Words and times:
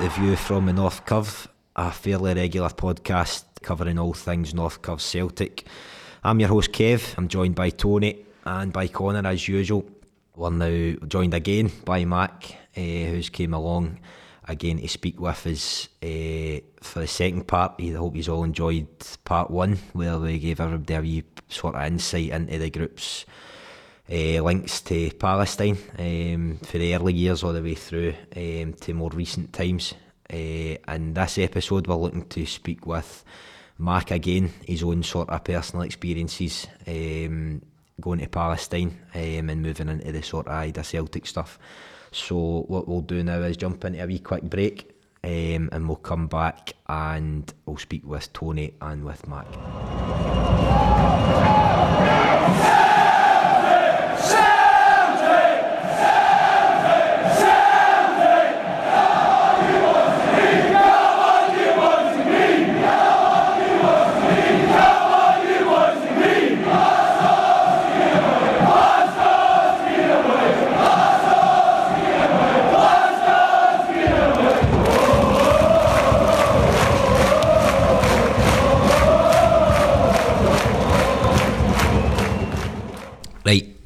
The 0.00 0.08
View 0.16 0.36
from 0.36 0.66
the 0.66 0.72
North 0.72 1.04
Curve, 1.06 1.48
a 1.76 1.90
fairly 1.90 2.34
regular 2.34 2.68
podcast 2.68 3.44
covering 3.62 3.98
all 3.98 4.12
things 4.12 4.52
North 4.52 4.82
Curve 4.82 5.00
Celtic. 5.00 5.66
I'm 6.24 6.40
your 6.40 6.48
host 6.48 6.72
Kev, 6.72 7.16
I'm 7.16 7.28
joined 7.28 7.54
by 7.54 7.70
Tony 7.70 8.24
and 8.44 8.72
by 8.72 8.88
Connor 8.88 9.28
as 9.28 9.46
usual. 9.46 9.84
We're 10.34 10.50
now 10.50 10.96
joined 11.06 11.34
again 11.34 11.70
by 11.84 12.04
Mac, 12.04 12.56
uh, 12.76 12.80
who's 12.80 13.28
came 13.28 13.54
along 13.54 14.00
again 14.48 14.78
to 14.78 14.88
speak 14.88 15.20
with 15.20 15.46
us 15.46 15.88
uh, 16.02 16.60
for 16.80 17.00
the 17.00 17.06
second 17.06 17.46
part. 17.46 17.74
I 17.80 17.90
hope 17.90 18.16
you 18.16 18.32
all 18.32 18.44
enjoyed 18.44 18.88
part 19.24 19.50
one, 19.50 19.78
where 19.92 20.18
we 20.18 20.38
gave 20.38 20.60
everybody 20.60 21.20
a 21.20 21.52
sort 21.52 21.74
of 21.76 21.84
insight 21.84 22.30
into 22.30 22.58
the 22.58 22.70
group's 22.70 23.24
uh, 24.10 24.42
links 24.42 24.80
to 24.82 25.10
Palestine 25.12 25.78
um, 25.98 26.58
for 26.62 26.78
the 26.78 26.94
early 26.94 27.14
years 27.14 27.42
all 27.42 27.52
the 27.52 27.62
way 27.62 27.74
through 27.74 28.14
um, 28.36 28.74
to 28.74 28.94
more 28.94 29.10
recent 29.10 29.52
times. 29.52 29.94
Uh, 30.32 30.76
and 30.88 31.14
this 31.14 31.38
episode, 31.38 31.86
we're 31.86 31.94
looking 31.94 32.26
to 32.26 32.46
speak 32.46 32.86
with 32.86 33.24
Mark 33.78 34.10
again, 34.10 34.52
his 34.66 34.82
own 34.82 35.02
sort 35.02 35.28
of 35.28 35.44
personal 35.44 35.84
experiences 35.84 36.66
um, 36.86 37.62
going 38.00 38.20
to 38.20 38.28
Palestine 38.28 38.98
um, 39.14 39.50
and 39.50 39.62
moving 39.62 39.88
into 39.88 40.12
the 40.12 40.22
sort 40.22 40.46
of 40.46 40.52
Aida 40.54 40.82
Celtic 40.82 41.26
stuff. 41.26 41.58
So 42.10 42.64
what 42.68 42.88
we'll 42.88 43.00
do 43.00 43.22
now 43.22 43.40
is 43.40 43.56
jump 43.56 43.84
into 43.84 44.02
a 44.02 44.06
wee 44.06 44.18
quick 44.18 44.42
break. 44.42 44.88
Um, 45.24 45.68
and 45.70 45.86
we'll 45.86 45.96
come 45.96 46.26
back 46.26 46.72
and 46.88 47.52
we'll 47.64 47.76
speak 47.76 48.04
with 48.04 48.32
Tony 48.32 48.74
and 48.80 49.04
with 49.04 49.24
Mac. 49.28 49.46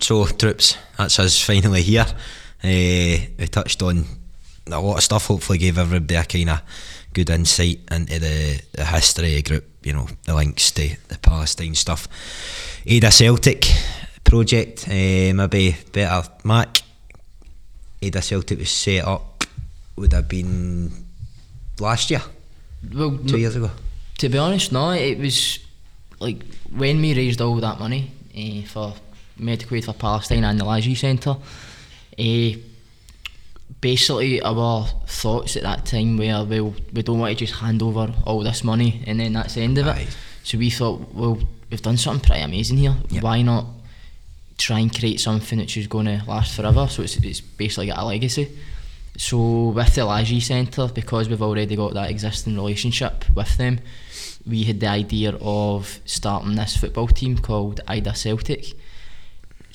So, 0.07 0.25
troops, 0.25 0.77
that's 0.97 1.19
us 1.19 1.43
finally 1.43 1.83
here. 1.83 2.07
Uh, 2.63 3.27
we 3.37 3.49
touched 3.51 3.83
on 3.83 4.05
a 4.69 4.81
lot 4.81 4.99
of 4.99 5.03
stuff, 5.03 5.27
hopefully, 5.27 5.59
gave 5.59 5.79
everybody 5.79 6.15
a 6.15 6.23
kind 6.23 6.51
of 6.51 6.63
good 7.13 7.29
insight 7.29 7.81
into 7.91 8.21
the, 8.21 8.61
the 8.71 8.85
history 8.85 9.31
of 9.31 9.35
the 9.35 9.51
group, 9.51 9.65
you 9.83 9.93
know, 9.95 10.07
the 10.23 10.33
links 10.33 10.71
to 10.71 10.97
the 11.09 11.19
Palestine 11.19 11.75
stuff. 11.75 12.07
Aida 12.89 13.11
Celtic 13.11 13.67
project, 14.23 14.87
uh, 14.87 15.35
maybe 15.35 15.77
better, 15.91 16.29
Mac. 16.45 16.83
Aida 18.01 18.23
Celtic 18.23 18.61
was 18.61 18.71
set 18.71 19.05
up, 19.05 19.43
would 19.97 20.13
have 20.13 20.29
been 20.29 21.05
last 21.81 22.13
year? 22.13 22.23
Well, 22.95 23.19
two 23.27 23.39
years 23.39 23.57
ago. 23.57 23.73
To 24.19 24.29
be 24.29 24.39
honest, 24.39 24.71
no, 24.71 24.93
it 24.93 25.19
was 25.19 25.59
like 26.21 26.45
when 26.71 27.01
we 27.01 27.13
raised 27.13 27.41
all 27.41 27.57
that 27.57 27.81
money 27.81 28.13
uh, 28.37 28.69
for 28.69 28.95
medical 29.39 29.77
aid 29.77 29.85
for 29.85 29.93
Palestine 29.93 30.45
and 30.45 30.59
the 30.59 30.65
Lajee 30.65 30.97
Centre. 30.97 31.37
Uh, 32.19 32.59
basically, 33.81 34.41
our 34.41 34.87
thoughts 35.07 35.57
at 35.57 35.63
that 35.63 35.85
time 35.87 36.17
were, 36.17 36.45
well, 36.45 36.75
we 36.93 37.03
don't 37.03 37.19
want 37.19 37.37
to 37.39 37.45
just 37.45 37.61
hand 37.61 37.83
over 37.83 38.13
all 38.25 38.43
this 38.43 38.65
money 38.65 39.03
and 39.07 39.21
then 39.21 39.33
that's 39.33 39.55
the 39.55 39.63
end 39.63 39.79
of 39.79 39.87
it. 39.87 40.17
So 40.43 40.59
we 40.59 40.71
thought, 40.71 41.13
well, 41.13 41.39
we've 41.71 41.83
done 41.83 41.97
something 41.97 42.27
pretty 42.27 42.43
amazing 42.43 42.79
here. 42.79 42.97
Yep. 43.11 43.23
Why 43.23 43.43
not 43.43 43.67
try 44.59 44.79
and 44.79 44.97
create 44.97 45.21
something 45.21 45.59
which 45.59 45.77
is 45.77 45.87
going 45.87 46.07
to 46.07 46.23
last 46.27 46.55
forever? 46.55 46.87
So 46.89 47.03
it's, 47.03 47.17
it's 47.17 47.41
basically 47.41 47.89
got 47.89 47.99
a 47.99 48.05
legacy. 48.05 48.57
So 49.17 49.69
with 49.69 49.95
the 49.95 50.03
Lajee 50.03 50.43
Centre, 50.43 50.89
because 50.89 51.29
we've 51.29 51.43
already 51.43 51.75
got 51.75 51.95
that 51.95 52.11
existing 52.11 52.55
relationship 52.55 53.25
with 53.35 53.57
them, 53.57 53.81
we 54.47 54.65
had 54.65 54.79
the 54.81 54.89
idea 54.89 55.37
of 55.41 56.01
starting 56.05 56.55
this 56.55 56.77
football 56.77 57.09
team 57.09 57.39
called 57.39 57.81
Aida 57.89 58.15
Celtic 58.15 58.75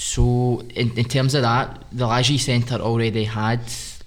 so 0.01 0.63
in, 0.73 0.97
in 0.97 1.05
terms 1.05 1.35
of 1.35 1.43
that, 1.43 1.83
the 1.91 2.05
Lajee 2.05 2.39
Centre 2.39 2.77
already 2.77 3.23
had 3.23 3.59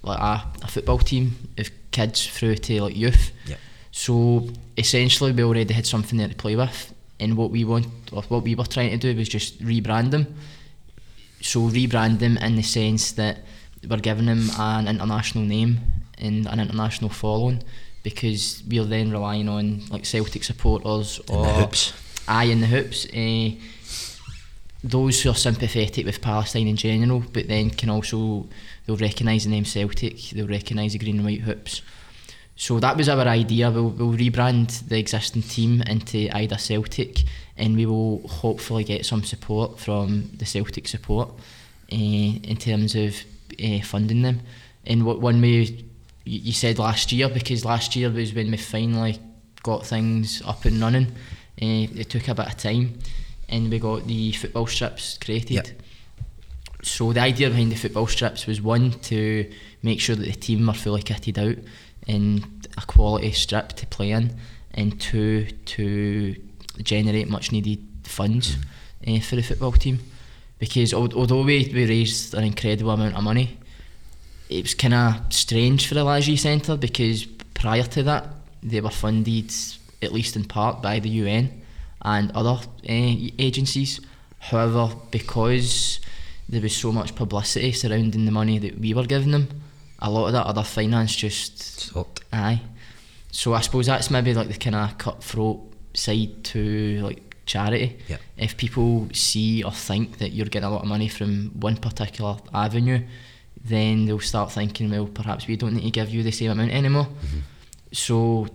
like 0.03 0.19
a, 0.19 0.43
a 0.61 0.67
football 0.67 0.97
team 0.97 1.37
of 1.57 1.69
kids 1.91 2.27
through 2.27 2.55
to 2.55 2.81
like 2.81 2.97
youth. 2.97 3.31
Yep. 3.47 3.59
So 3.91 4.49
essentially, 4.75 5.31
we 5.31 5.41
already 5.41 5.73
had 5.73 5.87
something 5.87 6.19
there 6.19 6.27
to 6.27 6.35
play 6.35 6.57
with, 6.57 6.93
and 7.21 7.37
what 7.37 7.49
we 7.49 7.63
want, 7.63 7.87
or 8.11 8.23
what 8.23 8.43
we 8.43 8.55
were 8.55 8.65
trying 8.65 8.91
to 8.91 8.97
do, 8.97 9.17
was 9.17 9.29
just 9.29 9.63
rebrand 9.63 10.11
them. 10.11 10.35
So 11.39 11.61
rebrand 11.61 12.19
them 12.19 12.35
in 12.39 12.57
the 12.57 12.61
sense 12.61 13.13
that 13.13 13.39
we're 13.89 13.97
giving 13.97 14.25
them 14.25 14.49
an 14.59 14.89
international 14.89 15.45
name 15.45 15.79
and 16.17 16.45
an 16.45 16.59
international 16.59 17.09
following, 17.09 17.63
because 18.03 18.63
we're 18.67 18.83
then 18.83 19.11
relying 19.11 19.47
on 19.47 19.85
like 19.89 20.05
Celtic 20.05 20.43
supporters 20.43 21.21
in 21.29 21.35
or 21.35 21.45
the 21.45 21.53
hoops. 21.53 21.93
aye 22.27 22.51
in 22.51 22.59
the 22.59 22.67
hoops. 22.67 23.05
Uh, 23.05 23.51
those 24.85 25.21
who 25.21 25.31
are 25.31 25.35
sympathetic 25.35 26.05
with 26.05 26.21
Palestine 26.21 26.67
in 26.67 26.75
general, 26.75 27.23
but 27.33 27.47
then 27.47 27.71
can 27.71 27.89
also 27.89 28.47
they'll 28.85 28.97
recognise 28.97 29.43
the 29.43 29.49
name 29.49 29.65
Celtic, 29.65 30.29
they'll 30.29 30.47
recognise 30.47 30.93
the 30.93 30.99
green 30.99 31.17
and 31.17 31.25
white 31.25 31.41
hoops. 31.41 31.81
So 32.55 32.79
that 32.79 32.95
was 32.95 33.09
our 33.09 33.27
idea. 33.27 33.69
We'll, 33.69 33.89
we'll 33.89 34.13
rebrand 34.13 34.87
the 34.87 34.97
existing 34.97 35.41
team 35.41 35.81
into 35.81 36.29
Aida 36.33 36.57
Celtic, 36.57 37.23
and 37.57 37.75
we 37.75 37.85
will 37.85 38.25
hopefully 38.27 38.83
get 38.83 39.05
some 39.05 39.23
support 39.23 39.79
from 39.79 40.29
the 40.37 40.45
Celtic 40.45 40.87
support 40.87 41.29
uh, 41.91 41.95
in 41.95 42.55
terms 42.57 42.95
of 42.95 43.15
uh, 43.61 43.79
funding 43.83 44.21
them. 44.21 44.41
And 44.85 45.05
what 45.05 45.19
one 45.19 45.41
way 45.41 45.83
you 46.23 46.53
said 46.53 46.79
last 46.79 47.11
year, 47.11 47.27
because 47.27 47.65
last 47.65 47.95
year 47.95 48.09
was 48.09 48.33
when 48.33 48.51
we 48.51 48.57
finally 48.57 49.19
got 49.63 49.85
things 49.85 50.43
up 50.45 50.63
and 50.65 50.79
running. 50.79 51.07
Uh, 51.61 51.87
it 51.95 52.09
took 52.09 52.27
a 52.27 52.35
bit 52.35 52.47
of 52.47 52.57
time 52.57 52.99
and 53.49 53.69
we 53.69 53.79
got 53.79 54.07
the 54.07 54.31
football 54.33 54.67
strips 54.67 55.17
created. 55.17 55.67
Yep. 55.67 55.67
So 56.83 57.13
the 57.13 57.21
idea 57.21 57.49
behind 57.49 57.71
the 57.71 57.75
football 57.75 58.07
strips 58.07 58.45
was 58.45 58.61
one 58.61 58.91
to 58.91 59.51
make 59.81 59.99
sure 59.99 60.15
that 60.15 60.25
the 60.25 60.33
team 60.33 60.69
are 60.69 60.75
fully 60.75 61.01
kitted 61.01 61.37
out 61.37 61.63
in 62.07 62.43
a 62.77 62.85
quality 62.85 63.31
strip 63.31 63.69
to 63.73 63.87
play 63.87 64.11
in, 64.11 64.35
and 64.73 64.99
two 64.99 65.47
to 65.65 66.35
generate 66.83 67.27
much 67.27 67.51
needed 67.51 67.83
funds 68.03 68.57
uh, 69.07 69.19
for 69.19 69.35
the 69.35 69.41
football 69.41 69.71
team. 69.71 69.99
Because 70.59 70.93
although 70.93 71.43
we, 71.43 71.69
we 71.73 71.87
raised 71.87 72.33
an 72.33 72.43
incredible 72.43 72.91
amount 72.91 73.15
of 73.15 73.23
money, 73.23 73.57
it 74.49 74.63
was 74.63 74.75
kind 74.75 74.93
of 74.93 75.33
strange 75.33 75.87
for 75.87 75.95
the 75.95 76.05
Lajee 76.05 76.37
Centre 76.37 76.77
because 76.77 77.25
prior 77.25 77.83
to 77.83 78.03
that 78.03 78.27
they 78.61 78.79
were 78.79 78.89
funded 78.89 79.51
at 80.01 80.13
least 80.13 80.35
in 80.35 80.43
part 80.43 80.81
by 80.81 80.99
the 80.99 81.09
UN 81.09 81.64
and 82.05 82.31
other 82.31 82.51
uh, 82.51 83.15
agencies. 83.39 83.99
However, 84.39 84.95
because 85.11 85.99
there 86.47 86.61
was 86.61 86.75
so 86.75 86.91
much 86.91 87.15
publicity 87.15 87.71
surrounding 87.71 88.25
the 88.25 88.31
money 88.31 88.59
that 88.59 88.79
we 88.79 88.93
were 88.93 89.05
giving 89.05 89.31
them, 89.31 89.49
a 89.99 90.09
lot 90.09 90.27
of 90.27 90.33
that 90.33 90.45
other 90.45 90.63
finance 90.63 91.15
just 91.15 91.59
stopped. 91.59 92.23
Aye. 92.31 92.61
So 93.31 93.53
I 93.53 93.61
suppose 93.61 93.87
that's 93.87 94.11
maybe 94.11 94.33
like 94.33 94.47
the 94.47 94.57
kind 94.57 94.75
of 94.75 94.97
cutthroat 94.97 95.59
side 95.95 96.43
to 96.43 97.01
like 97.01 97.35
charity. 97.47 97.97
Yep. 98.07 98.21
If 98.37 98.55
people 98.55 99.09
see 99.11 99.63
or 99.63 99.71
think 99.71 100.19
that 100.19 100.31
you're 100.31 100.45
getting 100.45 100.67
a 100.67 100.71
lot 100.71 100.83
of 100.83 100.87
money 100.87 101.07
from 101.07 101.51
one 101.59 101.77
particular 101.77 102.37
avenue, 102.53 103.03
then 103.63 104.05
they'll 104.05 104.19
start 104.19 104.51
thinking, 104.51 104.91
well, 104.91 105.07
perhaps 105.07 105.47
we 105.47 105.55
don't 105.55 105.73
need 105.73 105.83
to 105.83 105.91
give 105.91 106.09
you 106.09 106.21
the 106.21 106.31
same 106.31 106.51
amount 106.51 106.71
anymore. 106.71 107.05
Mm-hmm. 107.05 107.39
So 107.91 108.47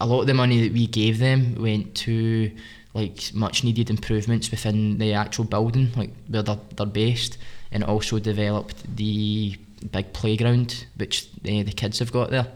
a 0.00 0.06
lot 0.06 0.22
of 0.22 0.26
the 0.26 0.34
money 0.34 0.62
that 0.62 0.72
we 0.72 0.86
gave 0.86 1.18
them 1.18 1.56
went 1.60 1.94
to 1.96 2.50
like 2.94 3.30
much 3.32 3.62
needed 3.62 3.88
improvements 3.88 4.50
within 4.50 4.98
the 4.98 5.12
actual 5.12 5.44
building, 5.44 5.90
like 5.96 6.10
where 6.28 6.42
they're, 6.42 6.58
they're 6.76 6.86
based, 6.86 7.38
and 7.70 7.84
also 7.84 8.18
developed 8.18 8.96
the 8.96 9.56
big 9.92 10.12
playground 10.12 10.86
which 10.96 11.32
the, 11.42 11.62
the 11.62 11.72
kids 11.72 12.00
have 12.00 12.12
got 12.12 12.30
there. 12.30 12.46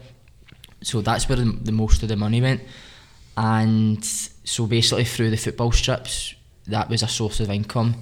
So 0.81 1.01
that's 1.01 1.27
where 1.29 1.37
the, 1.37 1.45
the 1.45 1.71
most 1.71 2.03
of 2.03 2.09
the 2.09 2.15
money 2.15 2.41
went, 2.41 2.61
and 3.37 4.03
so 4.03 4.67
basically 4.67 5.05
through 5.05 5.31
the 5.31 5.37
football 5.37 5.71
strips, 5.71 6.35
that 6.67 6.89
was 6.89 7.01
a 7.01 7.07
source 7.07 7.39
of 7.39 7.49
income 7.49 7.95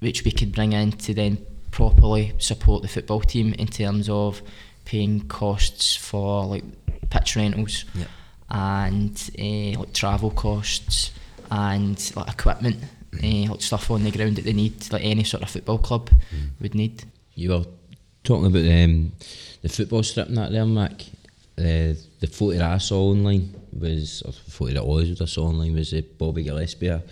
which 0.00 0.24
we 0.24 0.30
could 0.30 0.52
bring 0.52 0.72
in 0.72 0.92
to 0.92 1.14
then 1.14 1.38
properly 1.70 2.32
support 2.38 2.82
the 2.82 2.88
football 2.88 3.20
team 3.20 3.52
in 3.54 3.66
terms 3.66 4.08
of 4.08 4.42
paying 4.84 5.20
costs 5.28 5.96
for 5.96 6.44
like 6.46 6.64
pitch 7.10 7.36
rentals 7.36 7.84
yeah. 7.94 8.04
and 8.50 9.30
uh, 9.38 9.80
like 9.80 9.92
travel 9.92 10.30
costs 10.30 11.12
and 11.50 12.12
like 12.16 12.28
equipment, 12.28 12.76
mm. 13.12 13.48
uh, 13.48 13.52
like 13.52 13.62
stuff 13.62 13.90
on 13.90 14.04
the 14.04 14.10
ground 14.10 14.36
that 14.36 14.44
they 14.44 14.52
need, 14.52 14.90
like 14.92 15.04
any 15.04 15.24
sort 15.24 15.42
of 15.42 15.50
football 15.50 15.78
club 15.78 16.10
mm. 16.10 16.50
would 16.60 16.74
need. 16.74 17.04
You 17.34 17.50
were 17.50 17.64
talking 18.24 18.46
about 18.46 18.60
um, 18.60 19.12
the 19.62 19.68
football 19.68 20.02
strip 20.02 20.28
and 20.28 20.38
that 20.38 20.52
there, 20.52 20.66
Mac. 20.66 21.02
Uh, 21.58 21.92
the 22.20 22.28
photo 22.30 22.58
that 22.58 22.70
I 22.70 22.78
saw 22.78 23.10
online 23.10 23.54
was, 23.78 24.22
or 24.22 24.32
the 24.32 24.50
photo 24.50 24.74
that 24.74 24.82
always 24.82 25.20
I 25.20 25.26
saw 25.26 25.48
online 25.48 25.74
was 25.74 25.92
uh, 25.92 26.00
Bobby 26.16 26.44
Gillespie, 26.44 27.02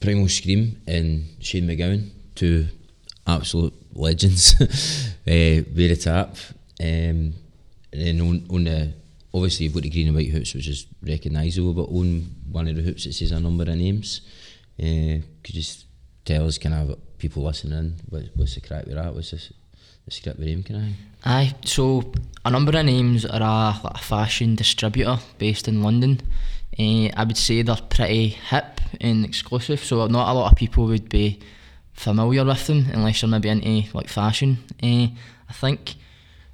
Primal 0.00 0.28
Scream, 0.28 0.80
and 0.86 1.26
Shane 1.40 1.66
MacGowan, 1.66 2.08
two 2.34 2.68
absolute 3.26 3.74
legends, 3.94 4.54
uh, 4.60 4.66
very 5.26 5.96
tap. 5.96 6.36
Um, 6.80 7.34
then 7.92 8.20
on, 8.20 8.46
on 8.50 8.64
the 8.64 8.92
obviously 9.34 9.64
you've 9.64 9.74
got 9.74 9.82
the 9.82 9.90
green 9.90 10.08
and 10.08 10.16
white 10.16 10.30
hoops, 10.30 10.54
which 10.54 10.68
is 10.68 10.86
recognisable, 11.02 11.74
but 11.74 11.84
on 11.84 12.34
one 12.50 12.68
of 12.68 12.76
the 12.76 12.82
hoops 12.82 13.06
it 13.06 13.14
says 13.14 13.32
a 13.32 13.40
number 13.40 13.64
of 13.64 13.76
names. 13.76 14.20
Uh, 14.78 15.20
could 15.42 15.54
you 15.54 15.62
just 15.62 15.86
tell 16.24 16.46
us 16.46 16.58
kind 16.58 16.74
of 16.74 16.98
people 17.18 17.42
listening 17.42 17.94
what, 18.08 18.24
what's 18.34 18.54
the 18.54 18.60
crack 18.60 18.86
with 18.86 18.94
that? 18.94 19.14
What's 19.14 19.30
this, 19.30 19.52
the 20.04 20.10
script 20.10 20.38
with 20.38 20.48
him, 20.48 20.62
can 20.62 20.76
I? 20.76 20.94
Aye, 21.24 21.54
so 21.64 22.12
a 22.44 22.50
number 22.50 22.76
of 22.76 22.84
names 22.84 23.24
are 23.24 23.40
a, 23.40 23.80
like 23.84 23.94
a 23.94 23.98
fashion 23.98 24.56
distributor 24.56 25.18
based 25.38 25.68
in 25.68 25.82
London. 25.82 26.20
Uh, 26.78 27.08
I 27.14 27.24
would 27.26 27.36
say 27.36 27.62
they're 27.62 27.76
pretty 27.76 28.28
hip 28.28 28.80
and 29.00 29.24
exclusive, 29.24 29.84
so 29.84 30.06
not 30.06 30.30
a 30.30 30.32
lot 30.32 30.50
of 30.50 30.58
people 30.58 30.86
would 30.86 31.08
be 31.08 31.38
familiar 31.92 32.44
with 32.44 32.66
them 32.66 32.86
unless 32.92 33.20
you're 33.20 33.30
maybe 33.30 33.50
into 33.50 33.96
like 33.96 34.08
fashion. 34.08 34.58
Uh, 34.82 35.08
I 35.48 35.52
think. 35.52 35.96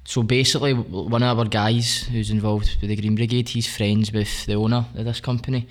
So 0.09 0.23
basically, 0.23 0.73
one 0.73 1.21
of 1.21 1.37
our 1.37 1.45
guys 1.45 1.99
who's 2.11 2.31
involved 2.31 2.77
with 2.81 2.89
the 2.89 2.95
Green 2.95 3.13
Brigade, 3.13 3.47
he's 3.47 3.67
friends 3.67 4.11
with 4.11 4.47
the 4.47 4.55
owner 4.55 4.87
of 4.95 5.05
this 5.05 5.21
company. 5.21 5.67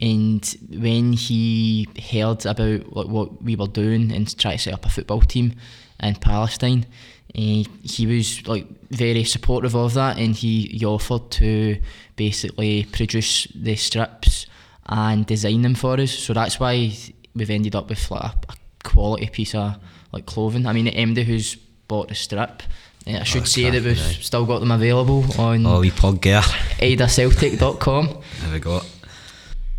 And 0.00 0.42
when 0.70 1.12
he 1.12 1.86
heard 2.10 2.46
about 2.46 2.96
like, 2.96 3.08
what 3.08 3.42
we 3.42 3.54
were 3.54 3.66
doing 3.66 4.10
and 4.10 4.38
trying 4.38 4.56
to 4.56 4.62
set 4.62 4.72
up 4.72 4.86
a 4.86 4.88
football 4.88 5.20
team 5.20 5.56
in 6.02 6.14
Palestine, 6.14 6.86
uh, 7.34 7.64
he 7.82 8.06
was 8.06 8.48
like 8.48 8.66
very 8.88 9.24
supportive 9.24 9.76
of 9.76 9.92
that, 9.92 10.16
and 10.16 10.34
he, 10.34 10.68
he 10.68 10.86
offered 10.86 11.30
to 11.32 11.78
basically 12.16 12.84
produce 12.92 13.46
the 13.54 13.76
strips 13.76 14.46
and 14.86 15.26
design 15.26 15.60
them 15.60 15.74
for 15.74 16.00
us. 16.00 16.12
So 16.12 16.32
that's 16.32 16.58
why 16.58 16.94
we've 17.34 17.50
ended 17.50 17.76
up 17.76 17.90
with 17.90 18.10
like 18.10 18.22
a, 18.22 18.34
a 18.48 18.54
quality 18.84 19.26
piece 19.26 19.54
of 19.54 19.76
like 20.12 20.24
clothing. 20.24 20.64
I 20.64 20.72
mean, 20.72 20.86
the 20.86 20.92
MD 20.92 21.24
who's 21.24 21.56
bought 21.88 22.08
the 22.08 22.14
strip 22.14 22.62
yeah, 23.06 23.20
I 23.20 23.24
should 23.24 23.42
oh, 23.42 23.46
say 23.46 23.70
that 23.70 23.82
we've 23.82 24.00
right. 24.00 24.18
still 24.20 24.46
got 24.46 24.60
them 24.60 24.70
available 24.70 25.24
on 25.40 25.66
oh, 25.66 25.80
we 25.80 25.90
plug 25.90 26.22
there. 26.22 26.40
aidaceltic.com. 26.40 28.06
there 28.42 28.52
we 28.52 28.58
go. 28.60 28.80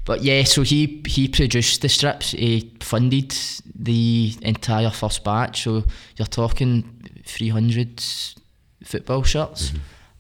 But 0.06 0.22
yeah, 0.24 0.44
so 0.44 0.64
he 0.64 1.02
he 1.08 1.30
produced 1.30 1.82
the 1.82 1.90
strips. 1.90 2.32
He 2.32 2.72
funded 2.82 3.34
the 3.74 4.34
entire 4.42 4.90
first 4.90 5.24
batch. 5.24 5.64
So 5.64 5.86
you're 6.18 6.26
talking 6.26 7.02
300 7.26 8.04
football 8.84 9.24
shirts, 9.24 9.70
mm-hmm. 9.70 9.78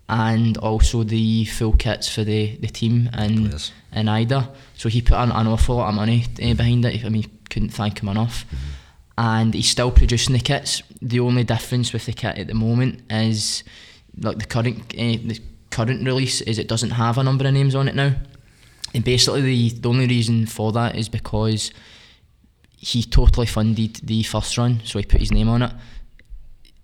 and 0.07 0.57
also 0.57 1.03
the 1.03 1.43
full 1.45 1.73
kits 1.73 2.07
for 2.07 2.23
the, 2.23 2.55
the 2.57 2.67
team 2.67 3.09
and 3.11 3.71
in 3.91 4.07
Aida. 4.07 4.49
So 4.77 4.87
he 4.87 5.01
put 5.01 5.17
an, 5.17 5.31
an 5.31 5.47
awful 5.47 5.75
lot 5.75 5.89
of 5.89 5.95
money 5.95 6.25
uh, 6.41 6.53
behind 6.53 6.85
it. 6.85 7.03
I 7.03 7.09
mean, 7.09 7.25
couldn't 7.49 7.73
thank 7.73 8.01
him 8.01 8.07
enough. 8.07 8.45
Mm-hmm 8.45 8.72
and 9.17 9.53
he's 9.53 9.69
still 9.69 9.91
producing 9.91 10.33
the 10.33 10.39
kits. 10.39 10.81
The 11.01 11.19
only 11.19 11.43
difference 11.43 11.93
with 11.93 12.05
the 12.05 12.13
kit 12.13 12.37
at 12.37 12.47
the 12.47 12.53
moment 12.53 13.01
is 13.09 13.63
like 14.17 14.39
the 14.39 14.45
current 14.45 14.79
uh, 14.93 15.17
the 15.27 15.39
current 15.69 16.05
release 16.05 16.41
is 16.41 16.59
it 16.59 16.67
doesn't 16.67 16.91
have 16.91 17.17
a 17.17 17.23
number 17.23 17.47
of 17.47 17.53
names 17.53 17.75
on 17.75 17.87
it 17.87 17.95
now. 17.95 18.13
And 18.93 19.03
basically 19.03 19.41
the, 19.41 19.69
the 19.69 19.89
only 19.89 20.07
reason 20.07 20.45
for 20.45 20.71
that 20.73 20.95
is 20.95 21.09
because 21.09 21.71
he 22.77 23.03
totally 23.03 23.47
funded 23.47 23.95
the 24.03 24.23
first 24.23 24.57
run, 24.57 24.81
so 24.83 24.99
he 24.99 25.05
put 25.05 25.19
his 25.19 25.31
name 25.31 25.49
on 25.49 25.63
it. 25.63 25.71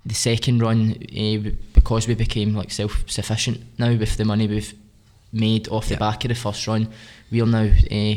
The 0.05 0.15
second 0.15 0.61
run, 0.61 0.91
uh, 0.91 1.49
because 1.73 2.07
we 2.07 2.15
became 2.15 2.55
like 2.55 2.71
self 2.71 3.03
sufficient 3.07 3.61
now 3.77 3.93
with 3.93 4.17
the 4.17 4.25
money 4.25 4.47
we've 4.47 4.73
made 5.31 5.67
off 5.67 5.89
the 5.89 5.97
back 5.97 6.23
of 6.23 6.29
the 6.29 6.35
first 6.35 6.65
run, 6.67 6.89
we're 7.31 7.45
now 7.45 7.65
uh, 7.65 8.15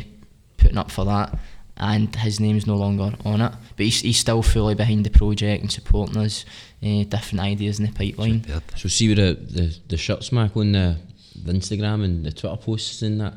putting 0.57 0.79
up 0.79 0.91
for 0.91 1.05
that 1.05 1.39
and 1.77 2.15
his 2.17 2.39
name's 2.41 2.67
no 2.67 2.77
longer 2.77 3.13
on 3.25 3.41
it. 3.41 3.53
But 3.77 3.87
he's, 3.87 4.01
he's 4.01 4.19
still 4.19 4.43
fully 4.43 4.75
behind 4.75 5.05
the 5.05 5.11
project 5.11 5.63
and 5.63 5.73
supporting 5.73 6.17
us, 6.19 6.45
uh, 6.83 7.05
different 7.05 7.41
ideas 7.41 7.79
in 7.81 7.87
the 7.87 7.93
pipeline. 7.93 8.45
So 8.77 8.89
see 8.89 9.09
with 9.09 9.19
the, 9.19 9.61
the, 9.61 9.77
the 9.89 9.97
shirts, 9.97 10.33
Mac, 10.33 10.57
on 10.57 10.73
the, 10.73 10.97
the 11.45 11.53
Instagram 11.53 12.05
and 12.05 12.25
the 12.25 12.33
Twitter 12.33 12.57
posts 12.57 13.03
and 13.03 13.21
that, 13.21 13.35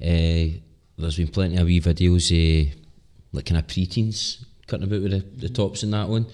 uh, 0.00 0.58
there's 0.98 1.16
been 1.16 1.28
plenty 1.28 1.56
of 1.56 1.66
wee 1.66 1.80
videos, 1.80 2.30
uh, 2.32 2.74
like 3.32 3.46
kind 3.46 3.58
of 3.58 3.68
pre-teens 3.68 4.44
cutting 4.66 4.84
about 4.84 5.02
with 5.02 5.12
the, 5.12 5.46
the 5.46 5.48
tops 5.48 5.82
in 5.82 5.90
that 5.92 6.08
one. 6.08 6.26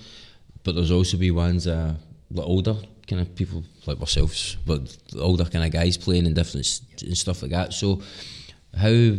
But 0.63 0.75
there's 0.75 0.91
also 0.91 1.19
be 1.19 1.31
ones 1.31 1.67
uh, 1.67 1.95
like 2.31 2.47
older 2.47 2.77
kind 3.07 3.21
of 3.21 3.35
people 3.35 3.63
like 3.87 4.01
ourselves, 4.01 4.57
but 4.67 4.97
older 5.19 5.45
kind 5.45 5.65
of 5.65 5.71
guys 5.71 5.99
playing 5.99 6.27
and 6.27 6.35
different 6.35 6.81
and 7.03 7.17
stuff 7.17 7.43
like 7.43 7.51
that. 7.51 7.75
So 7.75 8.01
how 8.77 9.17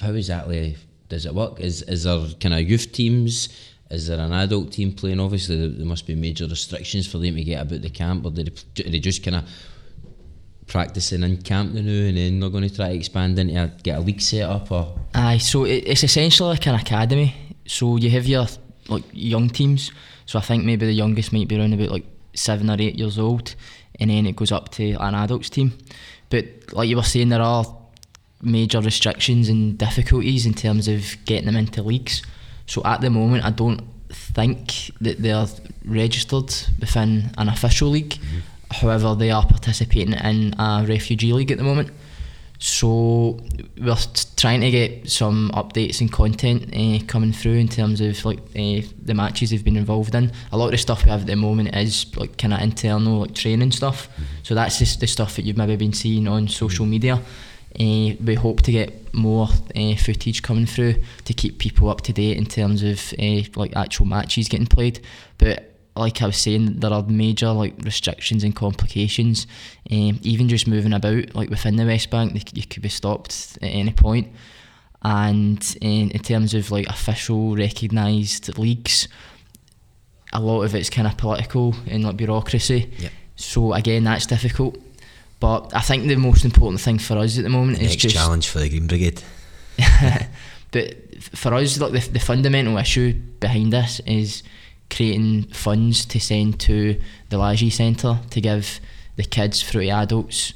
how 0.00 0.12
exactly 0.12 0.76
does 1.08 1.26
it 1.26 1.34
work? 1.34 1.60
Is 1.60 1.82
is 1.82 2.04
there 2.04 2.26
kind 2.40 2.54
of 2.54 2.68
youth 2.68 2.92
teams? 2.92 3.48
Is 3.90 4.08
there 4.08 4.18
an 4.18 4.32
adult 4.32 4.72
team 4.72 4.92
playing? 4.92 5.20
Obviously, 5.20 5.68
there 5.68 5.86
must 5.86 6.06
be 6.06 6.14
major 6.16 6.46
restrictions 6.46 7.06
for 7.06 7.18
them 7.18 7.36
to 7.36 7.44
get 7.44 7.62
about 7.62 7.82
the 7.82 7.90
camp, 7.90 8.24
or 8.24 8.30
they, 8.30 8.44
they 8.74 8.98
just 8.98 9.22
kind 9.22 9.36
of 9.36 9.48
practicing 10.66 11.22
in 11.22 11.40
camp 11.42 11.72
now, 11.72 11.80
and 11.80 12.16
then 12.16 12.40
they're 12.40 12.50
going 12.50 12.68
to 12.68 12.74
try 12.74 12.88
to 12.88 12.94
expand 12.94 13.38
into 13.38 13.62
a, 13.62 13.68
get 13.82 13.98
a 13.98 14.00
league 14.00 14.20
set 14.20 14.42
up? 14.42 14.72
Or 14.72 14.98
aye, 15.14 15.38
so 15.38 15.64
it's 15.64 16.02
essentially 16.02 16.50
like 16.50 16.66
an 16.66 16.74
academy. 16.74 17.34
So 17.66 17.96
you 17.96 18.10
have 18.10 18.26
your 18.26 18.46
like 18.88 19.04
young 19.12 19.48
teams. 19.48 19.92
So 20.26 20.38
I 20.38 20.42
think 20.42 20.64
maybe 20.64 20.86
the 20.86 20.92
youngest 20.92 21.32
might 21.32 21.46
be 21.46 21.56
around 21.56 21.72
about 21.72 21.90
like 21.90 22.06
seven 22.34 22.68
or 22.68 22.76
eight 22.80 22.98
years 22.98 23.18
old, 23.18 23.54
and 24.00 24.10
then 24.10 24.26
it 24.26 24.34
goes 24.34 24.50
up 24.50 24.70
to 24.72 24.94
an 24.94 25.14
adults 25.14 25.50
team. 25.50 25.72
But 26.28 26.46
like 26.72 26.88
you 26.88 26.96
were 26.96 27.04
saying, 27.04 27.28
there 27.28 27.42
are 27.42 27.64
major 28.42 28.80
restrictions 28.80 29.48
and 29.48 29.78
difficulties 29.78 30.46
in 30.46 30.54
terms 30.54 30.88
of 30.88 31.16
getting 31.24 31.46
them 31.46 31.56
into 31.56 31.82
leagues. 31.82 32.22
So 32.66 32.82
at 32.84 33.00
the 33.00 33.10
moment, 33.10 33.44
I 33.44 33.50
don't 33.50 33.82
think 34.10 34.90
that 35.00 35.22
they're 35.22 35.46
registered 35.84 36.52
within 36.80 37.30
an 37.38 37.48
official 37.48 37.88
league. 37.88 38.14
Mm-hmm. 38.14 38.38
However, 38.70 39.14
they 39.14 39.30
are 39.30 39.46
participating 39.46 40.14
in 40.14 40.54
a 40.58 40.84
refugee 40.86 41.32
league 41.32 41.52
at 41.52 41.58
the 41.58 41.64
moment. 41.64 41.90
So 42.58 43.38
we're 43.78 43.96
trying 44.36 44.62
to 44.62 44.70
get 44.70 45.10
some 45.10 45.50
updates 45.52 46.00
and 46.00 46.10
content 46.10 46.74
uh, 46.74 47.04
coming 47.06 47.32
through 47.32 47.56
in 47.56 47.68
terms 47.68 48.00
of 48.00 48.24
like 48.24 48.38
uh, 48.38 48.80
the 49.02 49.12
matches 49.14 49.50
they've 49.50 49.62
been 49.62 49.76
involved 49.76 50.14
in. 50.14 50.32
A 50.52 50.56
lot 50.56 50.66
of 50.66 50.70
the 50.72 50.78
stuff 50.78 51.04
we 51.04 51.10
have 51.10 51.22
at 51.22 51.26
the 51.26 51.36
moment 51.36 51.76
is 51.76 52.16
like 52.16 52.38
kind 52.38 52.54
of 52.54 52.60
internal 52.60 53.20
like 53.20 53.34
training 53.34 53.72
stuff. 53.72 54.08
Mm-hmm. 54.08 54.22
So 54.42 54.54
that's 54.54 54.78
just 54.78 55.00
the 55.00 55.06
stuff 55.06 55.36
that 55.36 55.44
you've 55.44 55.58
maybe 55.58 55.76
been 55.76 55.92
seeing 55.92 56.26
on 56.26 56.48
social 56.48 56.86
media. 56.86 57.20
Uh, 57.78 58.16
we 58.24 58.34
hope 58.34 58.62
to 58.62 58.72
get 58.72 59.12
more 59.12 59.48
uh, 59.74 59.94
footage 59.96 60.42
coming 60.42 60.66
through 60.66 60.94
to 61.24 61.34
keep 61.34 61.58
people 61.58 61.90
up 61.90 62.00
to 62.02 62.12
date 62.12 62.36
in 62.36 62.46
terms 62.46 62.82
of 62.82 63.12
uh, 63.18 63.42
like 63.54 63.76
actual 63.76 64.06
matches 64.06 64.48
getting 64.48 64.66
played. 64.66 65.00
But 65.38 65.74
like 65.94 66.22
I 66.22 66.26
was 66.26 66.36
saying, 66.36 66.80
there 66.80 66.92
are 66.92 67.02
major 67.02 67.50
like 67.52 67.74
restrictions 67.82 68.44
and 68.44 68.54
complications. 68.54 69.46
Um, 69.90 70.20
even 70.22 70.48
just 70.48 70.66
moving 70.66 70.92
about 70.92 71.34
like 71.34 71.50
within 71.50 71.76
the 71.76 71.86
West 71.86 72.10
Bank, 72.10 72.56
you 72.56 72.62
could 72.66 72.82
be 72.82 72.88
stopped 72.88 73.58
at 73.62 73.68
any 73.68 73.92
point. 73.92 74.28
And 75.02 75.76
in, 75.80 76.10
in 76.10 76.20
terms 76.20 76.54
of 76.54 76.70
like 76.70 76.86
official 76.86 77.56
recognised 77.56 78.58
leagues, 78.58 79.08
a 80.32 80.40
lot 80.40 80.62
of 80.62 80.74
it's 80.74 80.90
kind 80.90 81.06
of 81.06 81.16
political 81.16 81.74
and 81.86 82.04
like 82.04 82.16
bureaucracy. 82.16 82.90
Yep. 82.98 83.12
So 83.36 83.72
again, 83.72 84.04
that's 84.04 84.26
difficult. 84.26 84.78
But 85.38 85.74
I 85.74 85.80
think 85.80 86.06
the 86.06 86.16
most 86.16 86.44
important 86.44 86.80
thing 86.80 86.98
for 86.98 87.18
us 87.18 87.36
at 87.36 87.44
the 87.44 87.50
moment 87.50 87.78
the 87.78 87.84
is 87.84 87.96
just 87.96 88.14
challenge 88.14 88.48
for 88.48 88.58
the 88.58 88.68
Green 88.68 88.86
Brigade. 88.86 89.22
but 90.70 90.96
for 91.20 91.54
us, 91.54 91.78
like 91.78 91.92
the, 91.92 92.10
the 92.12 92.18
fundamental 92.18 92.78
issue 92.78 93.12
behind 93.40 93.72
this 93.72 94.00
is 94.06 94.42
creating 94.90 95.44
funds 95.44 96.04
to 96.06 96.20
send 96.20 96.60
to 96.60 96.98
the 97.28 97.36
Lajee 97.36 97.72
Centre 97.72 98.18
to 98.30 98.40
give 98.40 98.80
the 99.16 99.24
kids 99.24 99.62
through 99.62 99.82
to 99.82 99.90
adults 99.90 100.54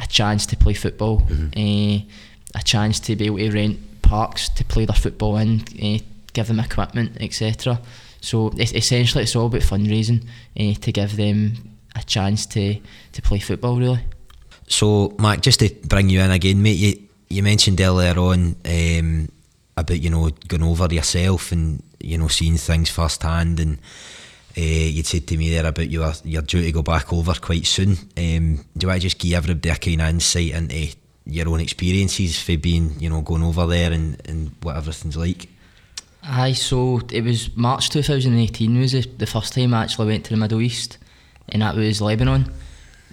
a 0.00 0.06
chance 0.06 0.46
to 0.46 0.56
play 0.56 0.74
football, 0.74 1.20
mm-hmm. 1.20 1.48
uh, 1.56 2.58
a 2.58 2.62
chance 2.62 3.00
to 3.00 3.16
be 3.16 3.26
able 3.26 3.38
to 3.38 3.50
rent 3.50 3.78
parks 4.02 4.48
to 4.48 4.64
play 4.64 4.84
their 4.86 4.96
football 4.96 5.36
in, 5.36 5.60
uh, 5.82 5.98
give 6.32 6.46
them 6.46 6.60
equipment, 6.60 7.16
etc. 7.20 7.80
So 8.20 8.52
it's, 8.56 8.72
essentially, 8.72 9.24
it's 9.24 9.36
all 9.36 9.46
about 9.46 9.62
fundraising 9.62 10.24
uh, 10.58 10.74
to 10.80 10.92
give 10.92 11.16
them 11.16 11.77
a 11.98 12.04
chance 12.04 12.46
to 12.46 12.78
to 13.12 13.22
play 13.22 13.38
football 13.38 13.78
really. 13.78 14.00
So, 14.66 15.14
Mac, 15.18 15.40
just 15.40 15.60
to 15.60 15.74
bring 15.84 16.10
you 16.10 16.20
in 16.20 16.30
again, 16.30 16.62
mate, 16.62 16.72
you 16.72 17.08
you 17.28 17.42
mentioned 17.42 17.80
earlier 17.80 18.18
on 18.18 18.56
um, 18.64 19.28
about 19.76 20.00
you 20.00 20.10
know 20.10 20.30
going 20.46 20.62
over 20.62 20.92
yourself 20.92 21.52
and 21.52 21.82
you 22.00 22.18
know 22.18 22.28
seeing 22.28 22.56
things 22.56 22.90
firsthand, 22.90 23.60
and 23.60 23.78
uh, 24.56 24.60
you'd 24.60 25.06
said 25.06 25.26
to 25.26 25.36
me 25.36 25.50
there 25.50 25.66
about 25.66 25.88
you 25.88 26.02
are 26.02 26.14
you're 26.24 26.42
due 26.42 26.62
to 26.62 26.72
go 26.72 26.82
back 26.82 27.12
over 27.12 27.34
quite 27.34 27.66
soon. 27.66 27.96
Um, 28.16 28.64
do 28.76 28.90
I 28.90 28.98
just 28.98 29.18
give 29.18 29.34
everybody 29.34 29.70
a 29.70 29.76
kind 29.76 30.02
of 30.02 30.08
insight 30.08 30.52
into 30.52 30.96
your 31.26 31.48
own 31.48 31.60
experiences 31.60 32.40
for 32.40 32.56
being 32.56 32.98
you 32.98 33.10
know 33.10 33.22
going 33.22 33.42
over 33.42 33.66
there 33.66 33.92
and 33.92 34.20
and 34.28 34.52
what 34.62 34.76
everything's 34.76 35.16
like? 35.16 35.48
Aye, 36.22 36.52
so 36.52 37.00
it 37.10 37.22
was 37.22 37.56
March 37.56 37.90
2018 37.90 38.78
was 38.78 38.92
the, 38.92 39.00
the 39.02 39.26
first 39.26 39.54
time 39.54 39.72
I 39.72 39.84
actually 39.84 40.08
went 40.08 40.24
to 40.24 40.30
the 40.30 40.36
Middle 40.36 40.60
East, 40.60 40.98
and 41.48 41.62
that 41.62 41.74
was 41.74 42.00
Lebanon. 42.00 42.52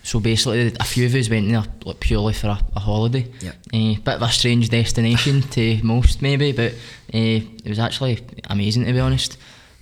So 0.04 0.20
basically, 0.20 0.72
a 0.80 0.84
few 0.84 1.08
of 1.08 1.16
us 1.16 1.30
went 1.32 1.50
there 1.50 1.64
like, 1.84 2.00
purely 2.00 2.34
for 2.34 2.48
a, 2.48 2.60
a 2.76 2.80
holiday. 2.80 3.26
Yep. 3.42 3.56
Uh, 3.74 4.02
bit 4.02 4.16
of 4.16 4.22
a 4.22 4.30
strange 4.30 4.70
destination 4.70 5.42
to 5.42 5.82
most, 5.84 6.22
maybe, 6.22 6.52
but 6.52 6.74
uh, 6.74 7.42
it 7.64 7.68
was 7.68 7.80
actually 7.80 8.20
amazing 8.50 8.86
to 8.86 8.94
be 8.94 9.00
honest. 9.00 9.38